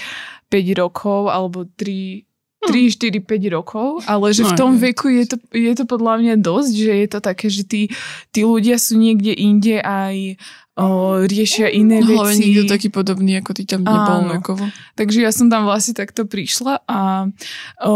5 0.48 0.80
rokov 0.80 1.28
alebo 1.28 1.66
3, 1.78 2.22
3 2.66 2.90
4, 2.90 3.22
5 3.22 3.56
rokov, 3.56 4.02
ale 4.06 4.34
že 4.34 4.42
v 4.42 4.52
No, 4.54 4.58
tom 4.58 4.72
veku 4.78 5.06
je 5.10 5.24
to, 5.30 5.36
je 5.54 5.72
to 5.74 5.84
podľa 5.86 6.14
mňa 6.22 6.34
dosť, 6.42 6.72
že 6.74 6.92
je 6.92 7.08
to 7.10 7.18
také, 7.22 7.46
že 7.46 7.62
tí, 7.66 7.82
tí 8.34 8.40
ľudia 8.42 8.78
sú 8.78 8.98
niekde 8.98 9.34
inde 9.34 9.78
aj 9.82 10.38
o, 10.76 11.24
riešia 11.24 11.72
iné 11.72 12.04
No, 12.04 12.12
hlavne 12.20 12.36
veci. 12.36 12.52
nikto 12.52 12.64
taký 12.68 12.88
podobný, 12.92 13.40
ako 13.40 13.56
ty 13.56 13.64
tam 13.64 13.80
nebol. 13.82 14.36
Takže 14.94 15.24
ja 15.24 15.32
som 15.32 15.48
tam 15.48 15.64
vlastne 15.64 15.96
takto 15.96 16.28
prišla 16.28 16.84
a 16.84 17.32
o, 17.80 17.92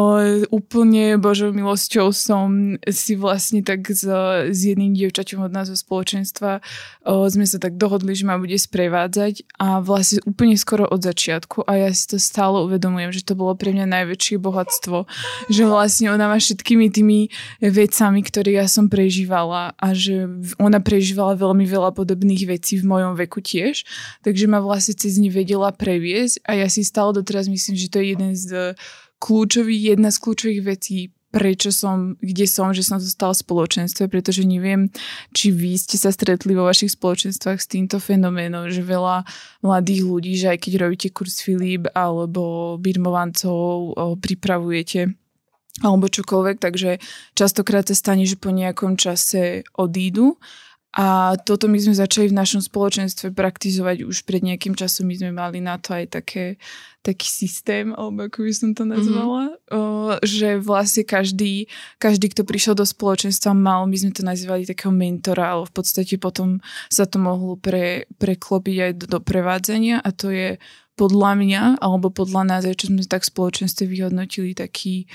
úplne 0.49 1.21
Božou 1.21 1.53
milosťou 1.53 2.09
som 2.17 2.77
si 2.89 3.15
vlastne 3.21 3.61
tak 3.61 3.85
s, 3.93 4.09
s 4.49 4.61
jedným 4.65 4.97
dievčaťom 4.97 5.45
od 5.45 5.53
nás 5.53 5.69
zo 5.69 5.77
spoločenstva 5.77 6.65
o, 7.05 7.29
sme 7.29 7.45
sa 7.45 7.61
tak 7.61 7.77
dohodli, 7.77 8.17
že 8.17 8.25
ma 8.25 8.41
bude 8.41 8.57
sprevádzať 8.57 9.45
a 9.61 9.85
vlastne 9.85 10.25
úplne 10.25 10.57
skoro 10.57 10.89
od 10.89 11.05
začiatku 11.05 11.69
a 11.69 11.77
ja 11.77 11.91
si 11.93 12.09
to 12.09 12.17
stále 12.17 12.65
uvedomujem, 12.65 13.13
že 13.13 13.29
to 13.29 13.37
bolo 13.37 13.53
pre 13.53 13.77
mňa 13.77 13.87
najväčšie 13.87 14.41
bohatstvo, 14.41 15.05
že 15.53 15.63
vlastne 15.69 16.09
ona 16.11 16.33
ma 16.33 16.41
všetkými 16.41 16.89
tými 16.89 17.29
vecami, 17.61 18.21
ktoré 18.25 18.57
ja 18.57 18.67
som 18.67 18.89
prežívala 18.89 19.77
a 19.77 19.93
že 19.93 20.25
ona 20.57 20.81
prežívala 20.81 21.37
veľmi 21.37 21.69
veľa 21.69 21.93
podobných 21.93 22.49
vecí 22.49 22.70
v 22.79 22.87
mojom 22.87 23.19
veku 23.19 23.43
tiež, 23.43 23.83
takže 24.23 24.47
ma 24.47 24.63
vlastne 24.63 24.95
cez 24.95 25.19
ne 25.19 25.33
vedela 25.33 25.75
previesť 25.75 26.47
a 26.47 26.61
ja 26.61 26.69
si 26.71 26.87
stále 26.87 27.11
doteraz 27.17 27.51
myslím, 27.51 27.75
že 27.75 27.91
to 27.91 27.99
je 27.99 28.07
jeden 28.15 28.33
z 28.37 28.77
kľúčových, 29.19 29.97
jedna 29.99 30.15
z 30.15 30.19
kľúčových 30.23 30.63
vecí 30.63 31.11
prečo 31.31 31.71
som, 31.71 32.19
kde 32.19 32.47
som, 32.51 32.75
že 32.75 32.83
som 32.83 32.99
zostala 32.99 33.33
v 33.33 33.43
spoločenstve, 33.47 34.11
pretože 34.11 34.43
neviem, 34.43 34.91
či 35.31 35.55
vy 35.55 35.79
ste 35.79 35.95
sa 35.95 36.11
stretli 36.11 36.59
vo 36.59 36.67
vašich 36.67 36.99
spoločenstvách 36.99 37.59
s 37.63 37.71
týmto 37.71 38.03
fenoménom, 38.03 38.67
že 38.67 38.83
veľa 38.83 39.23
mladých 39.63 40.03
ľudí, 40.03 40.35
že 40.35 40.51
aj 40.51 40.59
keď 40.59 40.73
robíte 40.83 41.09
kurz 41.15 41.39
Filip 41.39 41.87
alebo 41.95 42.75
birmovancov 42.83 43.95
pripravujete 44.19 45.15
alebo 45.87 46.11
čokoľvek, 46.11 46.57
takže 46.59 46.99
častokrát 47.39 47.87
sa 47.87 47.95
stane, 47.95 48.27
že 48.27 48.35
po 48.35 48.51
nejakom 48.51 48.99
čase 48.99 49.63
odídu 49.79 50.37
a 50.91 51.39
toto 51.39 51.71
my 51.71 51.79
sme 51.79 51.95
začali 51.95 52.35
v 52.35 52.39
našom 52.43 52.59
spoločenstve 52.59 53.31
praktizovať 53.31 54.03
už 54.03 54.27
pred 54.27 54.43
nejakým 54.43 54.75
časom. 54.75 55.07
My 55.07 55.15
sme 55.15 55.31
mali 55.31 55.63
na 55.63 55.79
to 55.79 55.95
aj 55.95 56.19
také, 56.19 56.59
taký 57.07 57.31
systém, 57.31 57.95
alebo 57.95 58.27
ako 58.27 58.43
by 58.43 58.53
som 58.53 58.71
to 58.75 58.83
nazvala, 58.83 59.55
mm-hmm. 59.55 59.71
o, 59.71 59.81
že 60.27 60.59
vlastne 60.59 61.07
každý, 61.07 61.71
každý, 62.03 62.35
kto 62.35 62.43
prišiel 62.43 62.75
do 62.75 62.83
spoločenstva, 62.83 63.55
mal, 63.55 63.87
my 63.87 63.95
sme 64.03 64.11
to 64.11 64.27
nazývali 64.27 64.67
takého 64.67 64.91
mentora, 64.91 65.55
ale 65.55 65.71
v 65.71 65.73
podstate 65.79 66.19
potom 66.19 66.59
sa 66.91 67.07
to 67.07 67.23
mohlo 67.23 67.55
pre, 67.55 68.11
preklopiť 68.19 68.77
aj 68.91 68.93
do, 68.99 69.07
do 69.07 69.19
prevádzania 69.23 70.03
a 70.03 70.11
to 70.11 70.35
je 70.35 70.59
podľa 70.99 71.39
mňa, 71.39 71.63
alebo 71.79 72.11
podľa 72.11 72.43
nás, 72.51 72.63
aj 72.67 72.83
čo 72.83 72.91
sme 72.91 73.07
tak 73.07 73.23
v 73.23 73.31
spoločenstve 73.31 73.87
vyhodnotili, 73.87 74.59
taký 74.59 75.07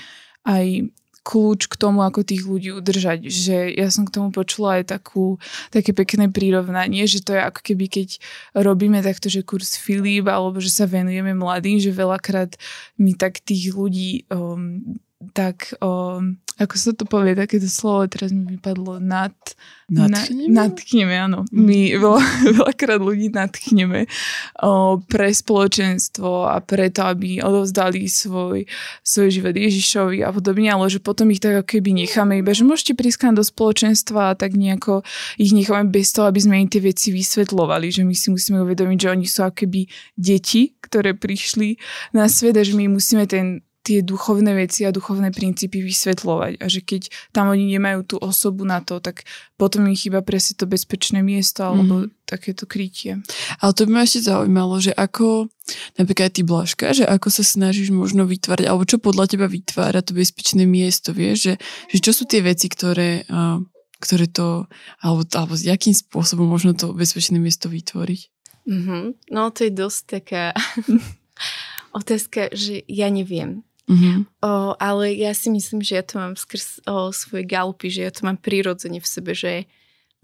aj 0.48 0.88
kľúč 1.26 1.66
k 1.66 1.74
tomu, 1.74 2.06
ako 2.06 2.22
tých 2.22 2.46
ľudí 2.46 2.70
udržať. 2.70 3.26
Že 3.26 3.74
ja 3.74 3.90
som 3.90 4.06
k 4.06 4.14
tomu 4.14 4.30
počula 4.30 4.78
aj 4.78 4.94
takú, 4.94 5.42
také 5.74 5.90
pekné 5.90 6.30
prirovnanie, 6.30 7.02
že 7.10 7.18
to 7.18 7.34
je 7.34 7.42
ako 7.42 7.60
keby, 7.66 7.90
keď 7.90 8.08
robíme 8.54 9.02
takto, 9.02 9.26
že 9.26 9.42
kurz 9.42 9.74
Filip, 9.74 10.30
alebo 10.30 10.62
že 10.62 10.70
sa 10.70 10.86
venujeme 10.86 11.34
mladým, 11.34 11.82
že 11.82 11.90
veľakrát 11.90 12.54
my 13.02 13.18
tak 13.18 13.42
tých 13.42 13.74
ľudí 13.74 14.30
um, 14.30 15.02
tak, 15.32 15.72
um, 15.80 16.36
ako 16.60 16.74
sa 16.76 16.92
to 16.92 17.08
povie, 17.08 17.32
takéto 17.32 17.68
slovo, 17.68 18.04
teraz 18.08 18.32
mi 18.32 18.56
vypadlo, 18.56 19.00
nad, 19.00 19.32
Nadchneme? 19.86 20.50
Na, 20.50 20.66
nadchneme, 20.66 21.14
áno. 21.14 21.46
My 21.54 21.94
veľa, 21.94 22.18
veľakrát 22.58 22.98
ľudí 22.98 23.30
nadchneme 23.30 24.10
o, 24.58 24.98
pre 24.98 25.30
spoločenstvo 25.30 26.50
a 26.50 26.58
preto, 26.58 27.06
aby 27.06 27.38
odovzdali 27.38 28.10
svoj, 28.10 28.66
svoj 29.06 29.28
život 29.30 29.54
Ježišovi 29.54 30.26
a 30.26 30.34
podobne, 30.34 30.74
ale 30.74 30.90
že 30.90 30.98
potom 30.98 31.30
ich 31.30 31.38
tak 31.38 31.62
keby 31.70 32.02
necháme 32.02 32.42
iba, 32.42 32.50
že 32.50 32.66
môžete 32.66 32.98
prísť 32.98 33.30
do 33.30 33.46
spoločenstva 33.46 34.34
a 34.34 34.36
tak 34.36 34.58
nejako 34.58 35.06
ich 35.38 35.54
necháme 35.54 35.86
bez 35.94 36.10
toho, 36.10 36.26
aby 36.26 36.42
sme 36.42 36.66
im 36.66 36.68
tie 36.68 36.82
veci 36.82 37.14
vysvetľovali, 37.14 37.86
že 37.86 38.02
my 38.02 38.14
si 38.18 38.34
musíme 38.34 38.66
uvedomiť, 38.66 38.98
že 39.06 39.12
oni 39.14 39.26
sú 39.30 39.46
ako 39.46 39.54
keby 39.62 39.86
deti, 40.18 40.74
ktoré 40.82 41.14
prišli 41.14 41.78
na 42.10 42.26
svet 42.26 42.58
a 42.58 42.66
že 42.66 42.74
my 42.74 42.90
musíme 42.90 43.22
ten 43.30 43.62
tie 43.86 44.02
duchovné 44.02 44.58
veci 44.58 44.82
a 44.82 44.90
duchovné 44.90 45.30
princípy 45.30 45.78
vysvetľovať. 45.78 46.58
A 46.58 46.66
že 46.66 46.82
keď 46.82 47.06
tam 47.30 47.54
oni 47.54 47.70
nemajú 47.70 48.02
tú 48.02 48.16
osobu 48.18 48.66
na 48.66 48.82
to, 48.82 48.98
tak 48.98 49.22
potom 49.54 49.86
im 49.86 49.94
chýba 49.94 50.26
presne 50.26 50.58
to 50.58 50.66
bezpečné 50.66 51.22
miesto 51.22 51.62
alebo 51.62 52.10
mm. 52.10 52.26
takéto 52.26 52.66
krytie. 52.66 53.22
Ale 53.62 53.70
to 53.78 53.86
by 53.86 53.90
ma 53.94 54.02
ešte 54.02 54.26
zaujímalo, 54.26 54.82
že 54.82 54.90
ako, 54.90 55.46
napríklad 55.94 56.34
ty 56.34 56.42
Blažka, 56.42 56.90
že 56.90 57.06
ako 57.06 57.30
sa 57.30 57.46
snažíš 57.46 57.94
možno 57.94 58.26
vytvárať, 58.26 58.66
alebo 58.66 58.82
čo 58.82 58.98
podľa 58.98 59.30
teba 59.30 59.46
vytvára 59.46 60.02
to 60.02 60.18
bezpečné 60.18 60.66
miesto, 60.66 61.14
vieš, 61.14 61.38
že, 61.38 61.54
že 61.94 61.98
čo 62.02 62.10
sú 62.10 62.26
tie 62.26 62.42
veci, 62.42 62.66
ktoré, 62.66 63.22
ktoré 64.02 64.26
to, 64.26 64.66
alebo, 64.98 65.22
alebo 65.30 65.54
s 65.54 65.62
jakým 65.62 65.94
spôsobom 65.94 66.50
možno 66.50 66.74
to 66.74 66.90
bezpečné 66.90 67.38
miesto 67.38 67.70
vytvoriť? 67.70 68.20
Mm-hmm. 68.66 69.30
No 69.30 69.54
to 69.54 69.70
je 69.70 69.72
dosť 69.72 70.00
taká 70.10 70.50
otázka, 72.00 72.50
že 72.52 72.82
ja 72.90 73.08
neviem. 73.08 73.65
Uh-huh. 73.86 74.26
O, 74.42 74.74
ale 74.82 75.14
ja 75.14 75.30
si 75.30 75.46
myslím, 75.46 75.78
že 75.78 76.02
ja 76.02 76.02
to 76.02 76.18
mám 76.18 76.34
skrz 76.34 76.82
o, 76.90 77.14
svoje 77.14 77.46
galupy, 77.46 77.86
že 77.86 78.02
ja 78.02 78.10
to 78.10 78.26
mám 78.26 78.34
prirodzene 78.34 78.98
v 78.98 79.06
sebe, 79.06 79.30
že 79.30 79.70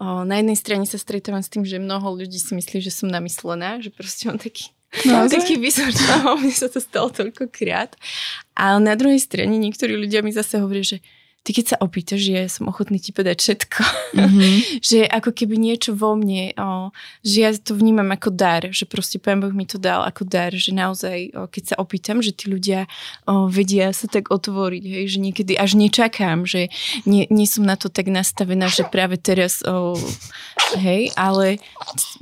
o, 0.03 0.27
na 0.27 0.43
jednej 0.43 0.59
strane 0.59 0.83
sa 0.83 0.99
stretávam 0.99 1.39
s 1.39 1.47
tým, 1.47 1.63
že 1.63 1.79
mnoho 1.79 2.19
ľudí 2.19 2.35
si 2.35 2.51
myslí, 2.51 2.83
že 2.83 2.91
som 2.91 3.07
namyslená, 3.07 3.79
že 3.79 3.87
proste 3.87 4.27
mám 4.27 4.35
taký, 4.35 4.75
no, 5.07 5.31
taký 5.31 5.55
výzor, 5.55 5.95
mne 6.43 6.51
sa 6.51 6.67
to 6.67 6.83
stalo 6.83 7.07
toľkokrát. 7.07 7.95
Ale 8.51 8.83
na 8.83 8.99
druhej 8.99 9.23
strane 9.23 9.55
niektorí 9.55 9.95
ľudia 9.95 10.19
mi 10.19 10.35
zase 10.35 10.59
hovoria, 10.59 10.83
že 10.83 10.99
ty 11.43 11.51
keď 11.51 11.75
sa 11.75 11.77
opýtaš, 11.83 12.23
že 12.23 12.31
ja 12.31 12.47
som 12.47 12.71
ochotný 12.71 13.03
ti 13.03 13.11
povedať 13.11 13.43
všetko. 13.43 13.81
Uh-huh. 14.15 14.55
že 14.89 15.03
ako 15.03 15.35
keby 15.35 15.59
niečo 15.59 15.91
vo 15.91 16.15
mne, 16.15 16.55
o, 16.55 16.95
že 17.19 17.37
ja 17.43 17.51
to 17.51 17.75
vnímam 17.75 18.07
ako 18.15 18.31
dar, 18.31 18.71
že 18.71 18.87
proste 18.87 19.19
Pán 19.19 19.43
Boh 19.43 19.51
mi 19.51 19.67
to 19.67 19.75
dal 19.75 20.07
ako 20.07 20.23
dar, 20.23 20.55
že 20.55 20.71
naozaj, 20.71 21.35
o, 21.35 21.51
keď 21.51 21.75
sa 21.75 21.79
opýtam, 21.83 22.23
že 22.23 22.31
tí 22.31 22.47
ľudia 22.47 22.87
o, 23.27 23.51
vedia 23.51 23.91
sa 23.91 24.07
tak 24.07 24.31
otvoriť, 24.31 24.83
hej, 24.87 25.05
že 25.11 25.19
niekedy 25.19 25.53
až 25.59 25.75
nečakám, 25.75 26.47
že 26.47 26.71
nie, 27.03 27.27
nie 27.27 27.45
som 27.45 27.67
na 27.67 27.75
to 27.75 27.91
tak 27.91 28.07
nastavená, 28.07 28.71
že 28.71 28.87
práve 28.87 29.19
teraz, 29.19 29.59
o, 29.67 29.99
hej, 30.79 31.11
ale 31.19 31.59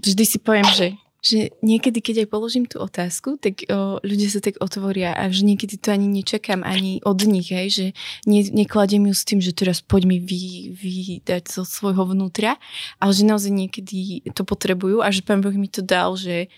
vždy 0.01 0.23
si 0.25 0.37
poviem, 0.41 0.65
že 0.73 0.97
že 1.21 1.53
niekedy, 1.61 2.01
keď 2.01 2.25
aj 2.25 2.27
položím 2.33 2.65
tú 2.65 2.81
otázku, 2.81 3.37
tak 3.37 3.61
o, 3.69 4.01
ľudia 4.01 4.25
sa 4.33 4.41
tak 4.41 4.57
otvoria 4.57 5.13
a 5.13 5.29
že 5.29 5.45
niekedy 5.45 5.77
to 5.77 5.93
ani 5.93 6.09
nečakám 6.09 6.65
ani 6.65 6.97
od 7.05 7.21
nich, 7.29 7.53
hej, 7.53 7.67
že 7.69 7.85
ne, 8.25 8.41
nekladiem 8.41 9.05
ju 9.05 9.13
s 9.13 9.23
tým, 9.23 9.37
že 9.37 9.53
teraz 9.53 9.85
poď 9.85 10.09
mi 10.09 10.17
vy, 10.17 10.73
vydať 10.73 11.45
zo 11.45 11.61
svojho 11.61 12.09
vnútra, 12.09 12.57
ale 12.97 13.11
že 13.13 13.29
naozaj 13.29 13.53
niekedy 13.53 14.25
to 14.33 14.41
potrebujú 14.41 15.05
a 15.05 15.13
že 15.13 15.21
pán 15.21 15.45
Boh 15.45 15.53
mi 15.53 15.69
to 15.69 15.85
dal, 15.85 16.17
že 16.17 16.49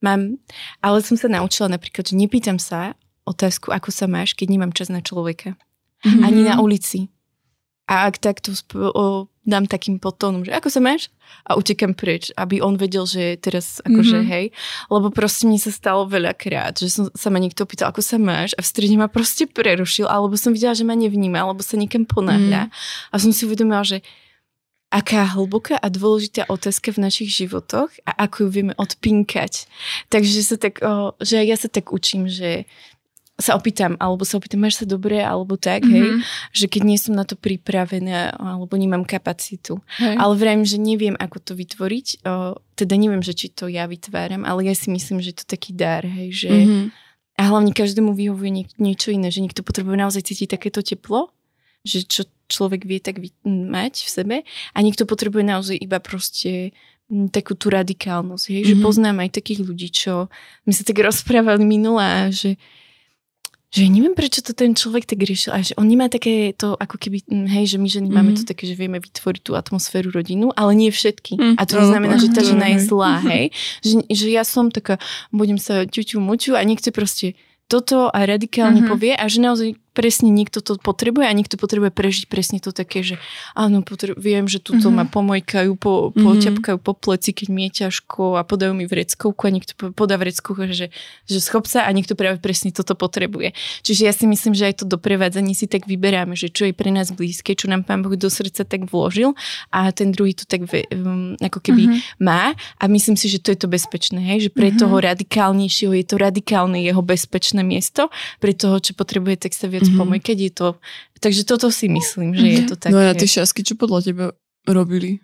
mám, 0.00 0.40
ale 0.80 1.04
som 1.04 1.20
sa 1.20 1.28
naučila 1.28 1.68
napríklad, 1.68 2.08
že 2.08 2.16
nepýtam 2.16 2.56
sa 2.56 2.96
otázku, 3.28 3.68
ako 3.68 3.92
sa 3.92 4.08
máš, 4.08 4.32
keď 4.32 4.56
nemám 4.56 4.72
čas 4.72 4.88
na 4.88 5.04
človeka. 5.04 5.60
Mm-hmm. 6.04 6.22
Ani 6.24 6.40
na 6.40 6.54
ulici. 6.62 7.12
A 7.84 8.08
ak 8.08 8.16
takto 8.16 8.56
sp- 8.56 8.92
o, 8.96 9.28
dám 9.46 9.70
takým 9.70 10.02
potónom, 10.02 10.42
že 10.42 10.50
ako 10.50 10.68
sa 10.68 10.80
máš? 10.82 11.08
A 11.46 11.54
utekam 11.54 11.94
preč, 11.94 12.34
aby 12.34 12.58
on 12.58 12.74
vedel, 12.74 13.06
že 13.06 13.38
teraz 13.38 13.78
akože 13.86 14.18
mm-hmm. 14.20 14.32
hej. 14.34 14.46
Lebo 14.90 15.14
proste 15.14 15.46
mi 15.46 15.56
sa 15.56 15.70
stalo 15.70 16.10
veľakrát, 16.10 16.82
že 16.82 16.90
som, 16.90 17.06
sa 17.14 17.30
ma 17.30 17.38
niekto 17.38 17.62
pýtal, 17.62 17.94
ako 17.94 18.02
sa 18.02 18.18
máš 18.18 18.52
a 18.58 18.60
v 18.60 18.68
strede 18.68 18.98
ma 18.98 19.06
proste 19.06 19.46
prerušil, 19.46 20.10
alebo 20.10 20.34
som 20.34 20.50
videla, 20.50 20.74
že 20.74 20.82
ma 20.82 20.98
nevníma, 20.98 21.46
alebo 21.46 21.62
sa 21.62 21.78
niekam 21.78 22.02
ponáhľa. 22.02 22.66
Mm. 22.66 22.72
A 23.10 23.14
som 23.16 23.30
si 23.30 23.46
uvedomila, 23.46 23.86
že 23.86 24.02
aká 24.90 25.34
hlboká 25.34 25.78
a 25.78 25.86
dôležitá 25.90 26.46
otázka 26.46 26.94
v 26.94 27.10
našich 27.10 27.30
životoch 27.34 27.90
a 28.06 28.26
ako 28.26 28.46
ju 28.46 28.48
vieme 28.50 28.74
odpinkať. 28.78 29.66
Takže 30.10 30.40
sa 30.46 30.56
tak, 30.58 30.78
o, 30.78 31.14
že 31.18 31.42
ja 31.42 31.58
sa 31.58 31.66
tak 31.66 31.90
učím, 31.90 32.30
že 32.30 32.70
sa 33.36 33.52
opýtam, 33.52 34.00
alebo 34.00 34.24
sa 34.24 34.40
opýtam, 34.40 34.64
máš 34.64 34.80
sa 34.80 34.86
dobre, 34.88 35.20
alebo 35.20 35.60
tak, 35.60 35.84
mm-hmm. 35.84 35.92
hej, 35.92 36.08
že 36.56 36.66
keď 36.72 36.82
nie 36.88 36.96
som 36.96 37.12
na 37.12 37.28
to 37.28 37.36
pripravená, 37.36 38.32
alebo 38.32 38.72
nemám 38.80 39.04
kapacitu. 39.04 39.84
Hej. 40.00 40.16
Ale 40.16 40.32
vrajím, 40.40 40.64
že 40.64 40.80
neviem, 40.80 41.12
ako 41.20 41.36
to 41.44 41.52
vytvoriť, 41.52 42.24
o, 42.24 42.56
teda 42.80 42.96
neviem, 42.96 43.20
že 43.20 43.36
či 43.36 43.52
to 43.52 43.68
ja 43.68 43.84
vytváram, 43.84 44.48
ale 44.48 44.64
ja 44.64 44.72
si 44.72 44.88
myslím, 44.88 45.20
že 45.20 45.36
to 45.36 45.44
taký 45.44 45.76
dar, 45.76 46.00
hej, 46.08 46.48
že 46.48 46.48
mm-hmm. 46.48 46.84
a 47.36 47.42
hlavne 47.44 47.76
každému 47.76 48.16
vyhovuje 48.16 48.50
nie, 48.50 48.64
niečo 48.80 49.12
iné, 49.12 49.28
že 49.28 49.44
niekto 49.44 49.60
potrebuje 49.60 50.00
naozaj 50.00 50.32
cítiť 50.32 50.56
takéto 50.56 50.80
teplo, 50.80 51.28
že 51.84 52.08
čo 52.08 52.24
človek 52.48 52.88
vie 52.88 53.04
tak 53.04 53.20
mať 53.44 53.94
v 54.00 54.10
sebe 54.10 54.36
a 54.72 54.78
niekto 54.80 55.04
potrebuje 55.04 55.44
naozaj 55.44 55.76
iba 55.76 56.00
proste 56.00 56.72
takú 57.30 57.52
tú 57.54 57.68
radikálnosť, 57.68 58.44
hej, 58.48 58.64
mm-hmm. 58.64 58.70
že 58.72 58.74
mhm. 58.80 58.82
poznám 58.82 59.16
aj 59.28 59.30
takých 59.36 59.60
ľudí, 59.60 59.88
čo 59.92 60.32
my 60.64 60.72
sa 60.72 60.88
tak 60.88 61.04
rozprávali 61.04 61.68
minulá, 61.68 62.32
že 62.32 62.56
že 63.76 63.92
neviem, 63.92 64.16
prečo 64.16 64.40
to 64.40 64.56
ten 64.56 64.72
človek 64.72 65.04
tak 65.04 65.20
riešil 65.20 65.52
a 65.52 65.60
že 65.60 65.76
on 65.76 65.84
nemá 65.84 66.08
také 66.08 66.56
to, 66.56 66.72
ako 66.80 66.96
keby, 66.96 67.20
hm, 67.28 67.44
hej, 67.44 67.64
že 67.68 67.76
my 67.76 67.88
ženy 67.92 68.08
mm-hmm. 68.08 68.16
máme 68.16 68.32
to 68.32 68.48
také, 68.48 68.64
že 68.64 68.72
vieme 68.72 68.96
vytvoriť 68.96 69.42
tú 69.44 69.52
atmosféru 69.52 70.08
rodinu, 70.08 70.48
ale 70.56 70.72
nie 70.72 70.88
všetky. 70.88 71.36
Mm, 71.36 71.54
a 71.60 71.62
to 71.68 71.76
neznamená, 71.76 72.16
že 72.16 72.32
tá 72.32 72.40
žena 72.40 72.72
je 72.72 72.78
zlá, 72.80 73.20
hej. 73.28 73.52
Že, 73.84 74.08
že 74.08 74.26
ja 74.32 74.48
som 74.48 74.72
taká, 74.72 74.96
budem 75.28 75.60
sa 75.60 75.84
ťuťu 75.84 76.16
muťu 76.16 76.56
a 76.56 76.64
niekto 76.64 76.88
proste 76.88 77.36
toto 77.68 78.08
a 78.08 78.18
radikálne 78.24 78.80
mm-hmm. 78.80 78.92
povie 78.96 79.12
a 79.12 79.24
že 79.28 79.44
naozaj 79.44 79.76
presne 79.96 80.28
niekto 80.28 80.60
to 80.60 80.76
potrebuje 80.76 81.24
a 81.24 81.32
niekto 81.32 81.56
potrebuje 81.56 81.88
prežiť 81.88 82.24
presne 82.28 82.60
to 82.60 82.76
také, 82.76 83.00
že 83.00 83.16
áno, 83.56 83.80
potrebu- 83.80 84.20
viem, 84.20 84.44
že 84.44 84.60
tuto 84.60 84.92
mm-hmm. 84.92 85.00
ma 85.00 85.04
pomojkajú, 85.08 85.72
po, 85.80 86.12
poťapkajú 86.12 86.76
po 86.76 86.92
pleci, 86.92 87.32
keď 87.32 87.46
mi 87.48 87.72
je 87.72 87.88
ťažko 87.88 88.36
a 88.36 88.44
podajú 88.44 88.76
mi 88.76 88.84
vreckovku 88.84 89.48
a 89.48 89.50
niekto 89.50 89.72
podá 89.96 90.20
vreckovku, 90.20 90.68
že, 90.68 90.92
že 91.24 91.38
schop 91.40 91.64
sa 91.64 91.88
a 91.88 91.90
niekto 91.96 92.12
práve 92.12 92.36
presne 92.36 92.68
toto 92.76 92.92
potrebuje. 92.92 93.56
Čiže 93.80 94.02
ja 94.04 94.12
si 94.12 94.28
myslím, 94.28 94.52
že 94.52 94.68
aj 94.68 94.84
to 94.84 94.84
doprevádzanie 94.84 95.56
si 95.56 95.64
tak 95.64 95.88
vyberáme, 95.88 96.36
že 96.36 96.52
čo 96.52 96.68
je 96.68 96.76
pre 96.76 96.92
nás 96.92 97.08
blízke, 97.08 97.56
čo 97.56 97.72
nám 97.72 97.88
Pán 97.88 98.04
Boh 98.04 98.12
do 98.12 98.28
srdca 98.28 98.68
tak 98.68 98.92
vložil 98.92 99.32
a 99.72 99.88
ten 99.96 100.12
druhý 100.12 100.36
to 100.36 100.44
tak 100.44 100.68
um, 100.68 101.32
ako 101.40 101.64
keby 101.64 101.88
mm-hmm. 101.88 102.20
má 102.20 102.52
a 102.76 102.84
myslím 102.92 103.16
si, 103.16 103.32
že 103.32 103.40
to 103.40 103.56
je 103.56 103.58
to 103.64 103.68
bezpečné, 103.72 104.20
hej? 104.20 104.48
že 104.48 104.50
pre 104.52 104.68
mm-hmm. 104.68 104.82
toho 104.84 104.96
radikálnejšieho 105.00 105.92
je 105.96 106.04
to 106.04 106.16
radikálne 106.20 106.76
jeho 106.82 107.00
bezpečné 107.00 107.64
miesto, 107.64 108.12
pre 108.42 108.52
toho, 108.52 108.76
čo 108.82 108.92
potrebuje, 108.92 109.46
tak 109.46 109.52
sa 109.54 109.70
viac 109.70 109.85
mm-hmm. 109.92 110.24
keď 110.24 110.38
je 110.40 110.52
to... 110.52 110.68
Takže 111.20 111.42
toto 111.48 111.68
si 111.70 111.86
myslím, 111.88 112.34
že 112.34 112.46
je 112.46 112.62
to 112.68 112.74
také... 112.76 112.92
No 112.92 113.00
a 113.00 113.14
tie 113.14 113.28
šasky, 113.28 113.62
čo 113.62 113.78
podľa 113.78 114.00
teba 114.04 114.26
robili? 114.66 115.20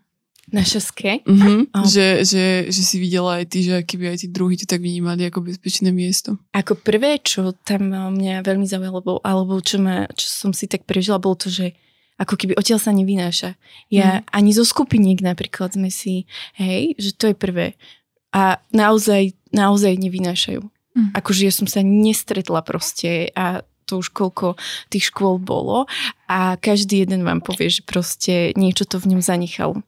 Na 0.50 0.66
šaske? 0.66 1.22
Mm-hmm. 1.22 1.70
Oh. 1.70 1.86
Že, 1.86 2.26
že, 2.26 2.44
že 2.66 2.82
si 2.82 2.96
videla 2.98 3.38
aj 3.38 3.46
ty, 3.46 3.62
že 3.62 3.86
keby 3.86 4.10
aj 4.10 4.18
tí 4.24 4.28
druhí 4.28 4.58
to 4.58 4.66
tak 4.66 4.82
vnímali 4.82 5.30
ako 5.30 5.46
bezpečné 5.46 5.94
miesto. 5.94 6.34
Ako 6.50 6.74
prvé, 6.74 7.22
čo 7.22 7.54
tam 7.62 7.94
mňa 7.94 8.42
veľmi 8.42 8.66
zaujalo, 8.66 9.22
alebo 9.22 9.62
čo, 9.62 9.78
ma, 9.78 10.10
čo 10.12 10.26
som 10.26 10.50
si 10.50 10.66
tak 10.66 10.82
prežila, 10.82 11.22
bolo 11.22 11.38
to, 11.38 11.46
že 11.46 11.78
ako 12.18 12.34
keby 12.34 12.52
odtiaľ 12.58 12.78
sa 12.82 12.90
nevynáša. 12.90 13.54
Ja 13.90 14.22
mm. 14.22 14.34
ani 14.34 14.50
zo 14.50 14.66
skupiniek 14.66 15.22
napríklad 15.22 15.78
sme 15.78 15.90
si, 15.90 16.26
hej, 16.58 16.98
že 16.98 17.14
to 17.14 17.30
je 17.30 17.36
prvé. 17.38 17.78
A 18.34 18.58
naozaj, 18.74 19.34
naozaj 19.54 19.94
nevynášajú. 19.98 20.62
Mm. 20.92 21.10
Akože 21.16 21.48
ja 21.48 21.52
som 21.54 21.70
sa 21.70 21.80
nestretla 21.80 22.60
proste 22.66 23.32
a 23.32 23.64
to 23.92 24.00
už 24.00 24.08
koľko 24.16 24.56
tých 24.88 25.12
škôl 25.12 25.36
bolo 25.36 25.84
a 26.24 26.56
každý 26.56 27.04
jeden 27.04 27.28
vám 27.28 27.44
povie, 27.44 27.68
že 27.68 27.84
proste 27.84 28.56
niečo 28.56 28.88
to 28.88 28.96
v 28.96 29.12
ňom 29.12 29.20
zanechalo. 29.20 29.84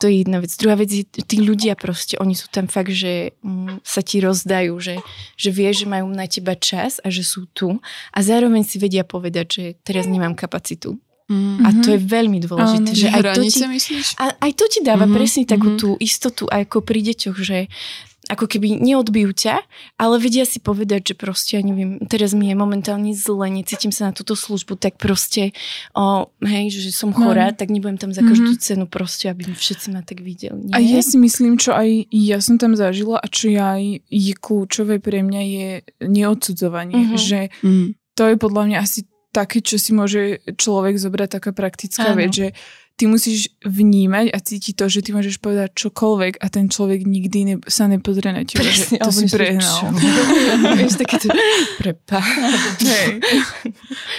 To 0.00 0.08
je 0.08 0.24
jedna 0.24 0.40
vec. 0.40 0.48
Druhá 0.56 0.80
vec 0.80 0.88
je, 0.88 1.04
tí 1.04 1.44
ľudia 1.44 1.76
proste, 1.76 2.16
oni 2.16 2.32
sú 2.32 2.48
tam 2.48 2.64
fakt, 2.64 2.96
že 2.96 3.36
mm, 3.44 3.84
sa 3.84 4.00
ti 4.00 4.24
rozdajú, 4.24 4.72
že, 4.80 5.04
že 5.36 5.52
vie, 5.52 5.68
že 5.76 5.84
majú 5.84 6.08
na 6.08 6.24
teba 6.24 6.56
čas 6.56 6.96
a 7.04 7.12
že 7.12 7.20
sú 7.20 7.44
tu 7.52 7.76
a 8.16 8.18
zároveň 8.24 8.64
si 8.64 8.80
vedia 8.80 9.04
povedať, 9.04 9.46
že 9.52 9.64
teraz 9.84 10.08
nemám 10.08 10.32
kapacitu. 10.32 10.96
Mm-hmm. 11.32 11.64
A 11.64 11.68
to 11.80 11.88
je 11.96 12.00
veľmi 12.02 12.38
dôležité. 12.44 12.90
Áno, 12.92 12.98
že 12.98 13.08
aj 13.08 13.22
to 13.36 13.42
ti, 13.46 13.60
myslíš? 13.64 14.06
A, 14.20 14.24
aj 14.36 14.52
to 14.52 14.64
ti 14.68 14.80
dáva 14.84 15.06
mm-hmm. 15.06 15.16
presne 15.16 15.42
takú 15.48 15.76
mm-hmm. 15.76 15.80
tú 15.80 15.90
istotu, 16.02 16.44
ako 16.50 16.84
pri 16.84 17.00
deťoch, 17.12 17.38
že 17.40 17.72
ako 18.32 18.48
keby 18.48 18.80
neodbijú 18.80 19.36
ťa, 19.36 19.60
ale 20.00 20.14
vedia 20.16 20.48
si 20.48 20.56
povedať, 20.56 21.12
že 21.12 21.14
proste, 21.20 21.60
ja 21.60 21.62
neviem, 21.62 22.00
teraz 22.08 22.32
mi 22.32 22.48
je 22.48 22.56
momentálne 22.56 23.12
zle, 23.12 23.52
necítim 23.52 23.92
sa 23.92 24.08
na 24.08 24.12
túto 24.16 24.32
službu, 24.32 24.80
tak 24.80 24.96
proste, 24.96 25.52
o, 25.92 26.32
hej, 26.40 26.72
že 26.72 26.96
som 26.96 27.12
chorá, 27.12 27.52
no. 27.52 27.58
tak 27.60 27.68
nebudem 27.68 28.00
tam 28.00 28.16
za 28.16 28.24
každú 28.24 28.56
mm-hmm. 28.56 28.64
cenu 28.64 28.84
proste, 28.88 29.28
aby 29.28 29.52
všetci 29.52 29.86
ma 29.92 30.00
tak 30.00 30.24
videli. 30.24 30.72
Nie? 30.72 30.72
A 30.72 30.78
ja 30.80 31.04
si 31.04 31.20
myslím, 31.20 31.60
čo 31.60 31.76
aj 31.76 32.08
ja 32.08 32.40
som 32.40 32.56
tam 32.56 32.72
zažila 32.72 33.20
a 33.20 33.26
čo 33.28 33.52
aj 33.52 34.00
je 34.08 34.34
kľúčové 34.34 34.96
pre 34.96 35.20
mňa 35.20 35.42
je 35.44 35.68
neodsudzovanie, 36.00 37.12
mm-hmm. 37.12 37.20
že 37.20 37.40
mm. 37.60 38.16
to 38.16 38.22
je 38.32 38.36
podľa 38.40 38.62
mňa 38.72 38.78
asi 38.80 39.04
také, 39.32 39.64
čo 39.64 39.80
si 39.80 39.96
môže 39.96 40.44
človek 40.60 41.00
zobrať 41.00 41.40
taká 41.40 41.50
praktická 41.56 42.12
Áno. 42.12 42.20
vec, 42.20 42.30
že 42.30 42.46
ty 43.02 43.10
musíš 43.10 43.50
vnímať 43.66 44.30
a 44.30 44.38
cítiť 44.38 44.78
to, 44.78 44.86
že 44.86 45.02
ty 45.02 45.10
môžeš 45.10 45.42
povedať 45.42 45.74
čokoľvek 45.74 46.38
a 46.38 46.46
ten 46.46 46.70
človek 46.70 47.02
nikdy 47.02 47.38
ne, 47.42 47.56
sa 47.66 47.90
nepozrie 47.90 48.30
na 48.30 48.46
teba, 48.46 48.62
že 48.62 48.94
to 48.94 49.10
si 49.10 49.26
prehnal. 49.26 49.90
Vieš, 50.78 51.02
také 51.02 51.18
to, 51.18 51.26
prepa. 51.82 52.22
Hej. 52.78 53.18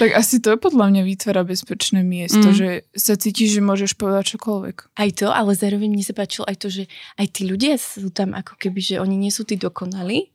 Tak 0.03 0.09
asi 0.19 0.43
to 0.43 0.59
podľa 0.59 0.91
mňa 0.91 1.01
vytvára 1.07 1.47
bezpečné 1.47 2.03
miesto, 2.03 2.51
mm. 2.51 2.55
že 2.59 2.69
sa 2.91 3.15
cítiš, 3.15 3.55
že 3.55 3.61
môžeš 3.63 3.95
povedať 3.95 4.35
čokoľvek. 4.35 4.99
Aj 4.99 5.09
to, 5.15 5.31
ale 5.31 5.55
zároveň 5.55 5.95
mi 5.95 6.03
sa 6.03 6.11
páčilo 6.11 6.43
aj 6.43 6.59
to, 6.59 6.67
že 6.67 6.91
aj 7.15 7.27
tí 7.31 7.47
ľudia 7.47 7.79
sú 7.79 8.11
tam 8.11 8.35
ako 8.35 8.59
keby, 8.59 8.83
že 8.83 8.95
oni 8.99 9.15
nie 9.15 9.31
sú 9.31 9.47
tí 9.47 9.55
dokonalí, 9.55 10.32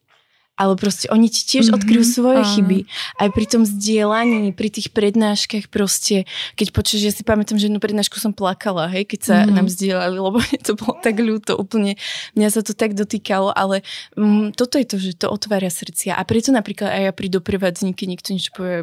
ale 0.58 0.74
proste 0.74 1.06
oni 1.08 1.30
ti 1.30 1.46
tiež 1.46 1.70
mm-hmm, 1.70 1.78
odkryjú 1.78 2.04
svoje 2.04 2.42
áno. 2.42 2.50
chyby. 2.50 2.78
Aj 3.22 3.28
pri 3.30 3.46
tom 3.46 3.62
zdieľaní, 3.62 4.50
pri 4.50 4.68
tých 4.74 4.90
prednáškach 4.90 5.70
proste, 5.70 6.26
keď 6.58 6.74
počuješ, 6.74 7.02
ja 7.06 7.14
si 7.14 7.22
pamätám, 7.22 7.62
že 7.62 7.70
jednu 7.70 7.78
prednášku 7.78 8.18
som 8.18 8.34
plakala, 8.34 8.90
hej, 8.90 9.06
keď 9.06 9.20
sa 9.22 9.34
mm-hmm. 9.46 9.54
nám 9.54 9.66
zdieľali, 9.70 10.16
lebo 10.18 10.38
to 10.66 10.74
bolo 10.74 10.98
tak 10.98 11.16
ľúto, 11.22 11.54
úplne 11.54 11.94
mňa 12.34 12.48
sa 12.50 12.60
to 12.66 12.74
tak 12.74 12.98
dotýkalo, 12.98 13.54
ale 13.54 13.86
um, 14.18 14.50
toto 14.50 14.82
je 14.82 14.86
to, 14.90 14.98
že 14.98 15.14
to 15.14 15.30
otvára 15.30 15.70
srdcia. 15.70 16.18
A 16.18 16.22
preto 16.26 16.50
napríklad 16.50 16.90
aj 16.90 17.02
ja 17.06 17.12
pri 17.14 17.30
doprevádzni, 17.30 17.94
keď 17.94 18.06
niekto 18.10 18.28
niečo 18.34 18.50
povie, 18.50 18.82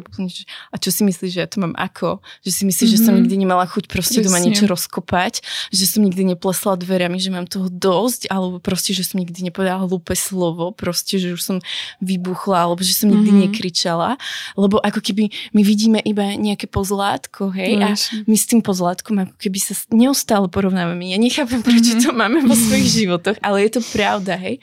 a 0.72 0.76
čo 0.80 0.88
si 0.88 1.04
myslíš, 1.04 1.30
že 1.36 1.40
ja 1.44 1.48
to 1.48 1.60
mám 1.60 1.76
ako? 1.76 2.24
Že 2.40 2.50
si 2.50 2.62
myslíš, 2.64 2.88
mm-hmm. 2.88 3.04
že 3.04 3.04
som 3.04 3.12
mhm. 3.12 3.20
nikdy 3.20 3.34
nemala 3.36 3.68
chuť 3.68 3.84
proste 3.92 4.24
Presne. 4.24 4.32
doma 4.32 4.40
niečo 4.40 4.64
rozkopať, 4.64 5.44
že 5.68 5.84
som 5.84 6.00
nikdy 6.00 6.32
neplesla 6.32 6.80
dverami, 6.80 7.20
že 7.20 7.28
mám 7.28 7.44
toho 7.44 7.68
dosť, 7.68 8.32
alebo 8.32 8.56
proste, 8.64 8.96
že 8.96 9.04
som 9.04 9.20
nikdy 9.20 9.52
nepovedala 9.52 9.84
hlúpe 9.84 10.16
slovo, 10.16 10.72
proste, 10.72 11.20
že 11.20 11.36
už 11.36 11.42
som 11.42 11.56
vybuchla, 12.00 12.68
alebo 12.68 12.82
že 12.82 12.94
som 12.94 13.08
nikdy 13.10 13.30
mm-hmm. 13.30 13.44
nekričala, 13.50 14.10
lebo 14.54 14.80
ako 14.80 15.00
keby 15.00 15.30
my 15.52 15.62
vidíme 15.62 15.98
iba 16.02 16.34
nejaké 16.34 16.66
pozlátko, 16.70 17.50
hej, 17.54 17.78
no, 17.78 17.90
a 17.90 17.98
my 18.26 18.36
s 18.36 18.46
tým 18.46 18.60
pozlátkom 18.60 19.16
ako 19.22 19.34
keby 19.36 19.58
sa 19.60 19.74
neustále 19.92 20.46
porovnávame. 20.50 21.12
Ja 21.12 21.18
nechápem, 21.18 21.60
prečo 21.60 21.96
mm-hmm. 21.96 22.04
to 22.06 22.10
máme 22.14 22.38
vo 22.44 22.54
svojich 22.54 22.88
životoch, 23.04 23.36
ale 23.42 23.66
je 23.66 23.78
to 23.78 23.82
pravda, 23.92 24.38
hej. 24.38 24.62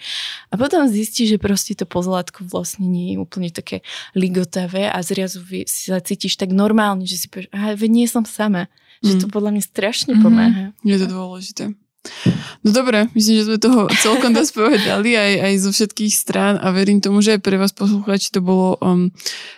A 0.50 0.58
potom 0.60 0.86
zistí, 0.90 1.26
že 1.26 1.42
proste 1.42 1.74
to 1.74 1.86
pozlátko 1.90 2.46
vlastne 2.48 2.86
nie 2.86 3.16
je 3.16 3.18
úplne 3.22 3.50
také 3.50 3.82
ligotavé 4.14 4.90
a 4.90 5.00
zrazu 5.02 5.42
si 5.44 5.90
sa 5.92 6.00
cítiš 6.00 6.38
tak 6.40 6.54
normálne, 6.54 7.06
že 7.06 7.26
si 7.26 7.28
povieš, 7.30 7.50
aha, 7.54 7.76
nie 7.90 8.08
som 8.10 8.24
sama. 8.24 8.72
Že 9.04 9.20
to 9.20 9.28
mhm. 9.28 9.34
podľa 9.36 9.52
mňa 9.52 9.64
strašne 9.68 10.12
mm-hmm. 10.16 10.24
pomáha. 10.24 10.66
Je 10.88 10.96
to 10.96 11.08
dôležité. 11.12 11.64
No 12.64 12.72
dobre, 12.72 13.08
myslím, 13.16 13.36
že 13.40 13.48
sme 13.48 13.58
toho 13.60 13.88
celkom 14.04 14.32
dosť 14.36 14.52
povedali 14.56 15.16
aj, 15.16 15.34
aj 15.40 15.54
zo 15.64 15.70
všetkých 15.72 16.14
strán 16.16 16.56
a 16.60 16.72
verím 16.76 17.00
tomu, 17.00 17.24
že 17.24 17.36
aj 17.36 17.42
pre 17.44 17.56
vás 17.56 17.72
poslucháči 17.72 18.32
to 18.32 18.44
bolo 18.44 18.76
um, 18.80 19.12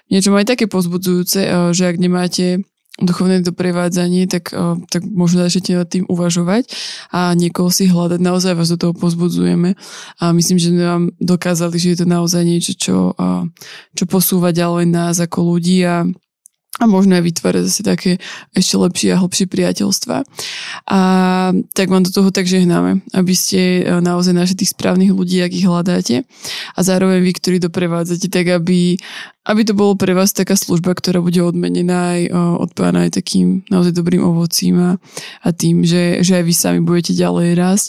niečo 0.09 0.33
aj 0.33 0.49
také 0.57 0.65
pozbudzujúce, 0.69 1.39
uh, 1.45 1.69
že 1.73 1.89
ak 1.89 1.97
nemáte 1.97 2.65
duchovné 2.95 3.43
doprevádzanie, 3.43 4.25
tak, 4.25 4.55
uh, 4.55 4.79
tak 4.87 5.03
možno 5.03 5.43
začnete 5.43 5.75
nad 5.75 5.89
tým 5.89 6.07
uvažovať 6.07 6.69
a 7.11 7.35
niekoho 7.35 7.67
si 7.67 7.91
hľadať. 7.91 8.23
Naozaj 8.23 8.53
vás 8.55 8.71
do 8.71 8.79
toho 8.79 8.93
pozbudzujeme 8.95 9.75
a 10.21 10.23
myslím, 10.31 10.57
že 10.57 10.71
sme 10.71 10.85
vám 10.85 11.05
dokázali, 11.19 11.75
že 11.75 11.93
je 11.93 11.97
to 12.01 12.07
naozaj 12.07 12.41
niečo, 12.45 12.73
čo, 12.77 12.97
uh, 13.13 13.43
čo 13.93 14.05
posúva 14.07 14.55
ďalej 14.55 14.85
nás 14.89 15.19
ako 15.19 15.55
ľudí 15.55 15.83
a 15.83 16.07
a 16.75 16.83
možno 16.91 17.15
aj 17.15 17.23
vytvárať 17.23 17.63
zase 17.71 17.81
také 17.87 18.11
ešte 18.51 18.75
lepšie 18.75 19.09
a 19.15 19.21
hlbšie 19.23 19.47
priateľstva. 19.47 20.17
A 20.91 20.99
tak 21.71 21.87
vám 21.87 22.03
do 22.03 22.11
toho 22.11 22.35
tak 22.35 22.51
žehnáme, 22.51 22.99
aby 23.15 23.33
ste 23.33 23.79
e, 23.79 24.03
naozaj 24.03 24.35
našli 24.35 24.59
tých 24.59 24.75
správnych 24.75 25.15
ľudí, 25.15 25.39
ak 25.39 25.55
ich 25.55 25.63
hľadáte 25.63 26.27
a 26.75 26.79
zároveň 26.83 27.23
vy, 27.23 27.31
ktorí 27.31 27.57
doprevádzate, 27.63 28.27
tak 28.27 28.51
aby 28.51 28.99
aby 29.45 29.61
to 29.61 29.77
bolo 29.77 29.93
pre 29.93 30.17
vás 30.17 30.33
taká 30.33 30.57
služba, 30.57 30.97
ktorá 30.97 31.21
bude 31.21 31.37
odmenená 31.45 32.17
aj 32.17 32.21
od 32.33 32.69
pána 32.73 33.05
aj 33.05 33.21
takým 33.21 33.61
naozaj 33.69 33.93
dobrým 33.93 34.25
ovocím 34.25 34.75
a, 34.81 34.91
a 35.45 35.49
tým, 35.53 35.85
že, 35.85 36.25
že 36.25 36.41
aj 36.41 36.43
vy 36.43 36.53
sami 36.53 36.79
budete 36.81 37.13
ďalej 37.13 37.53
rásť. 37.53 37.87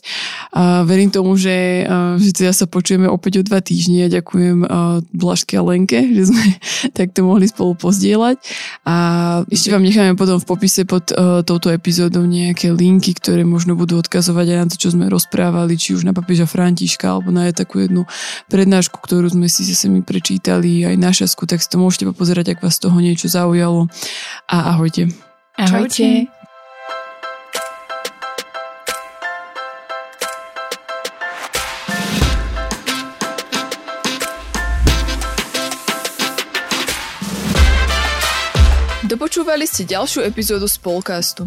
A 0.53 0.85
verím 0.85 1.09
tomu, 1.09 1.35
že, 1.41 1.89
že 2.21 2.31
teda 2.37 2.53
sa 2.53 2.69
počujeme 2.69 3.09
opäť 3.09 3.41
o 3.41 3.47
dva 3.47 3.65
týždne 3.65 4.05
a 4.07 4.13
ďakujem 4.13 4.69
Blažke 5.17 5.57
a 5.57 5.65
Lenke, 5.65 6.05
že 6.13 6.29
sme 6.29 6.45
takto 6.99 7.25
mohli 7.25 7.49
spolu 7.49 7.73
pozdieľať. 7.73 8.37
A 8.85 8.95
ešte 9.49 9.73
vám 9.73 9.83
necháme 9.83 10.13
potom 10.15 10.37
v 10.37 10.47
popise 10.47 10.85
pod 10.85 11.09
touto 11.49 11.73
epizódou 11.73 12.29
nejaké 12.29 12.69
linky, 12.69 13.17
ktoré 13.17 13.49
možno 13.49 13.81
budú 13.81 13.97
odkazovať 13.97 14.47
aj 14.53 14.59
na 14.61 14.67
to, 14.69 14.77
čo 14.77 14.93
sme 14.93 15.09
rozprávali, 15.09 15.81
či 15.81 15.97
už 15.97 16.05
na 16.05 16.13
papieža 16.13 16.45
Františka 16.45 17.09
alebo 17.09 17.33
na 17.33 17.49
takú 17.57 17.81
jednu 17.81 18.05
prednášku, 18.53 19.01
ktorú 19.01 19.33
sme 19.33 19.49
si 19.49 19.65
zase 19.65 19.89
my 19.89 20.05
prečítali, 20.05 20.85
aj 20.85 20.97
na 21.01 21.11
šasku 21.47 21.55
tak 21.55 21.63
si 21.63 21.71
to 21.71 21.79
môžete 21.79 22.05
pozerať, 22.19 22.59
ak 22.59 22.63
vás 22.63 22.79
toho 22.83 22.99
niečo 22.99 23.31
zaujalo. 23.31 23.87
A 24.51 24.75
ahojte. 24.75 25.09
Ahojte. 25.55 26.27
Dopočúvali 39.07 39.71
ste 39.71 39.87
ďalšiu 39.87 40.27
epizódu 40.27 40.67
Spolcastu. 40.67 41.47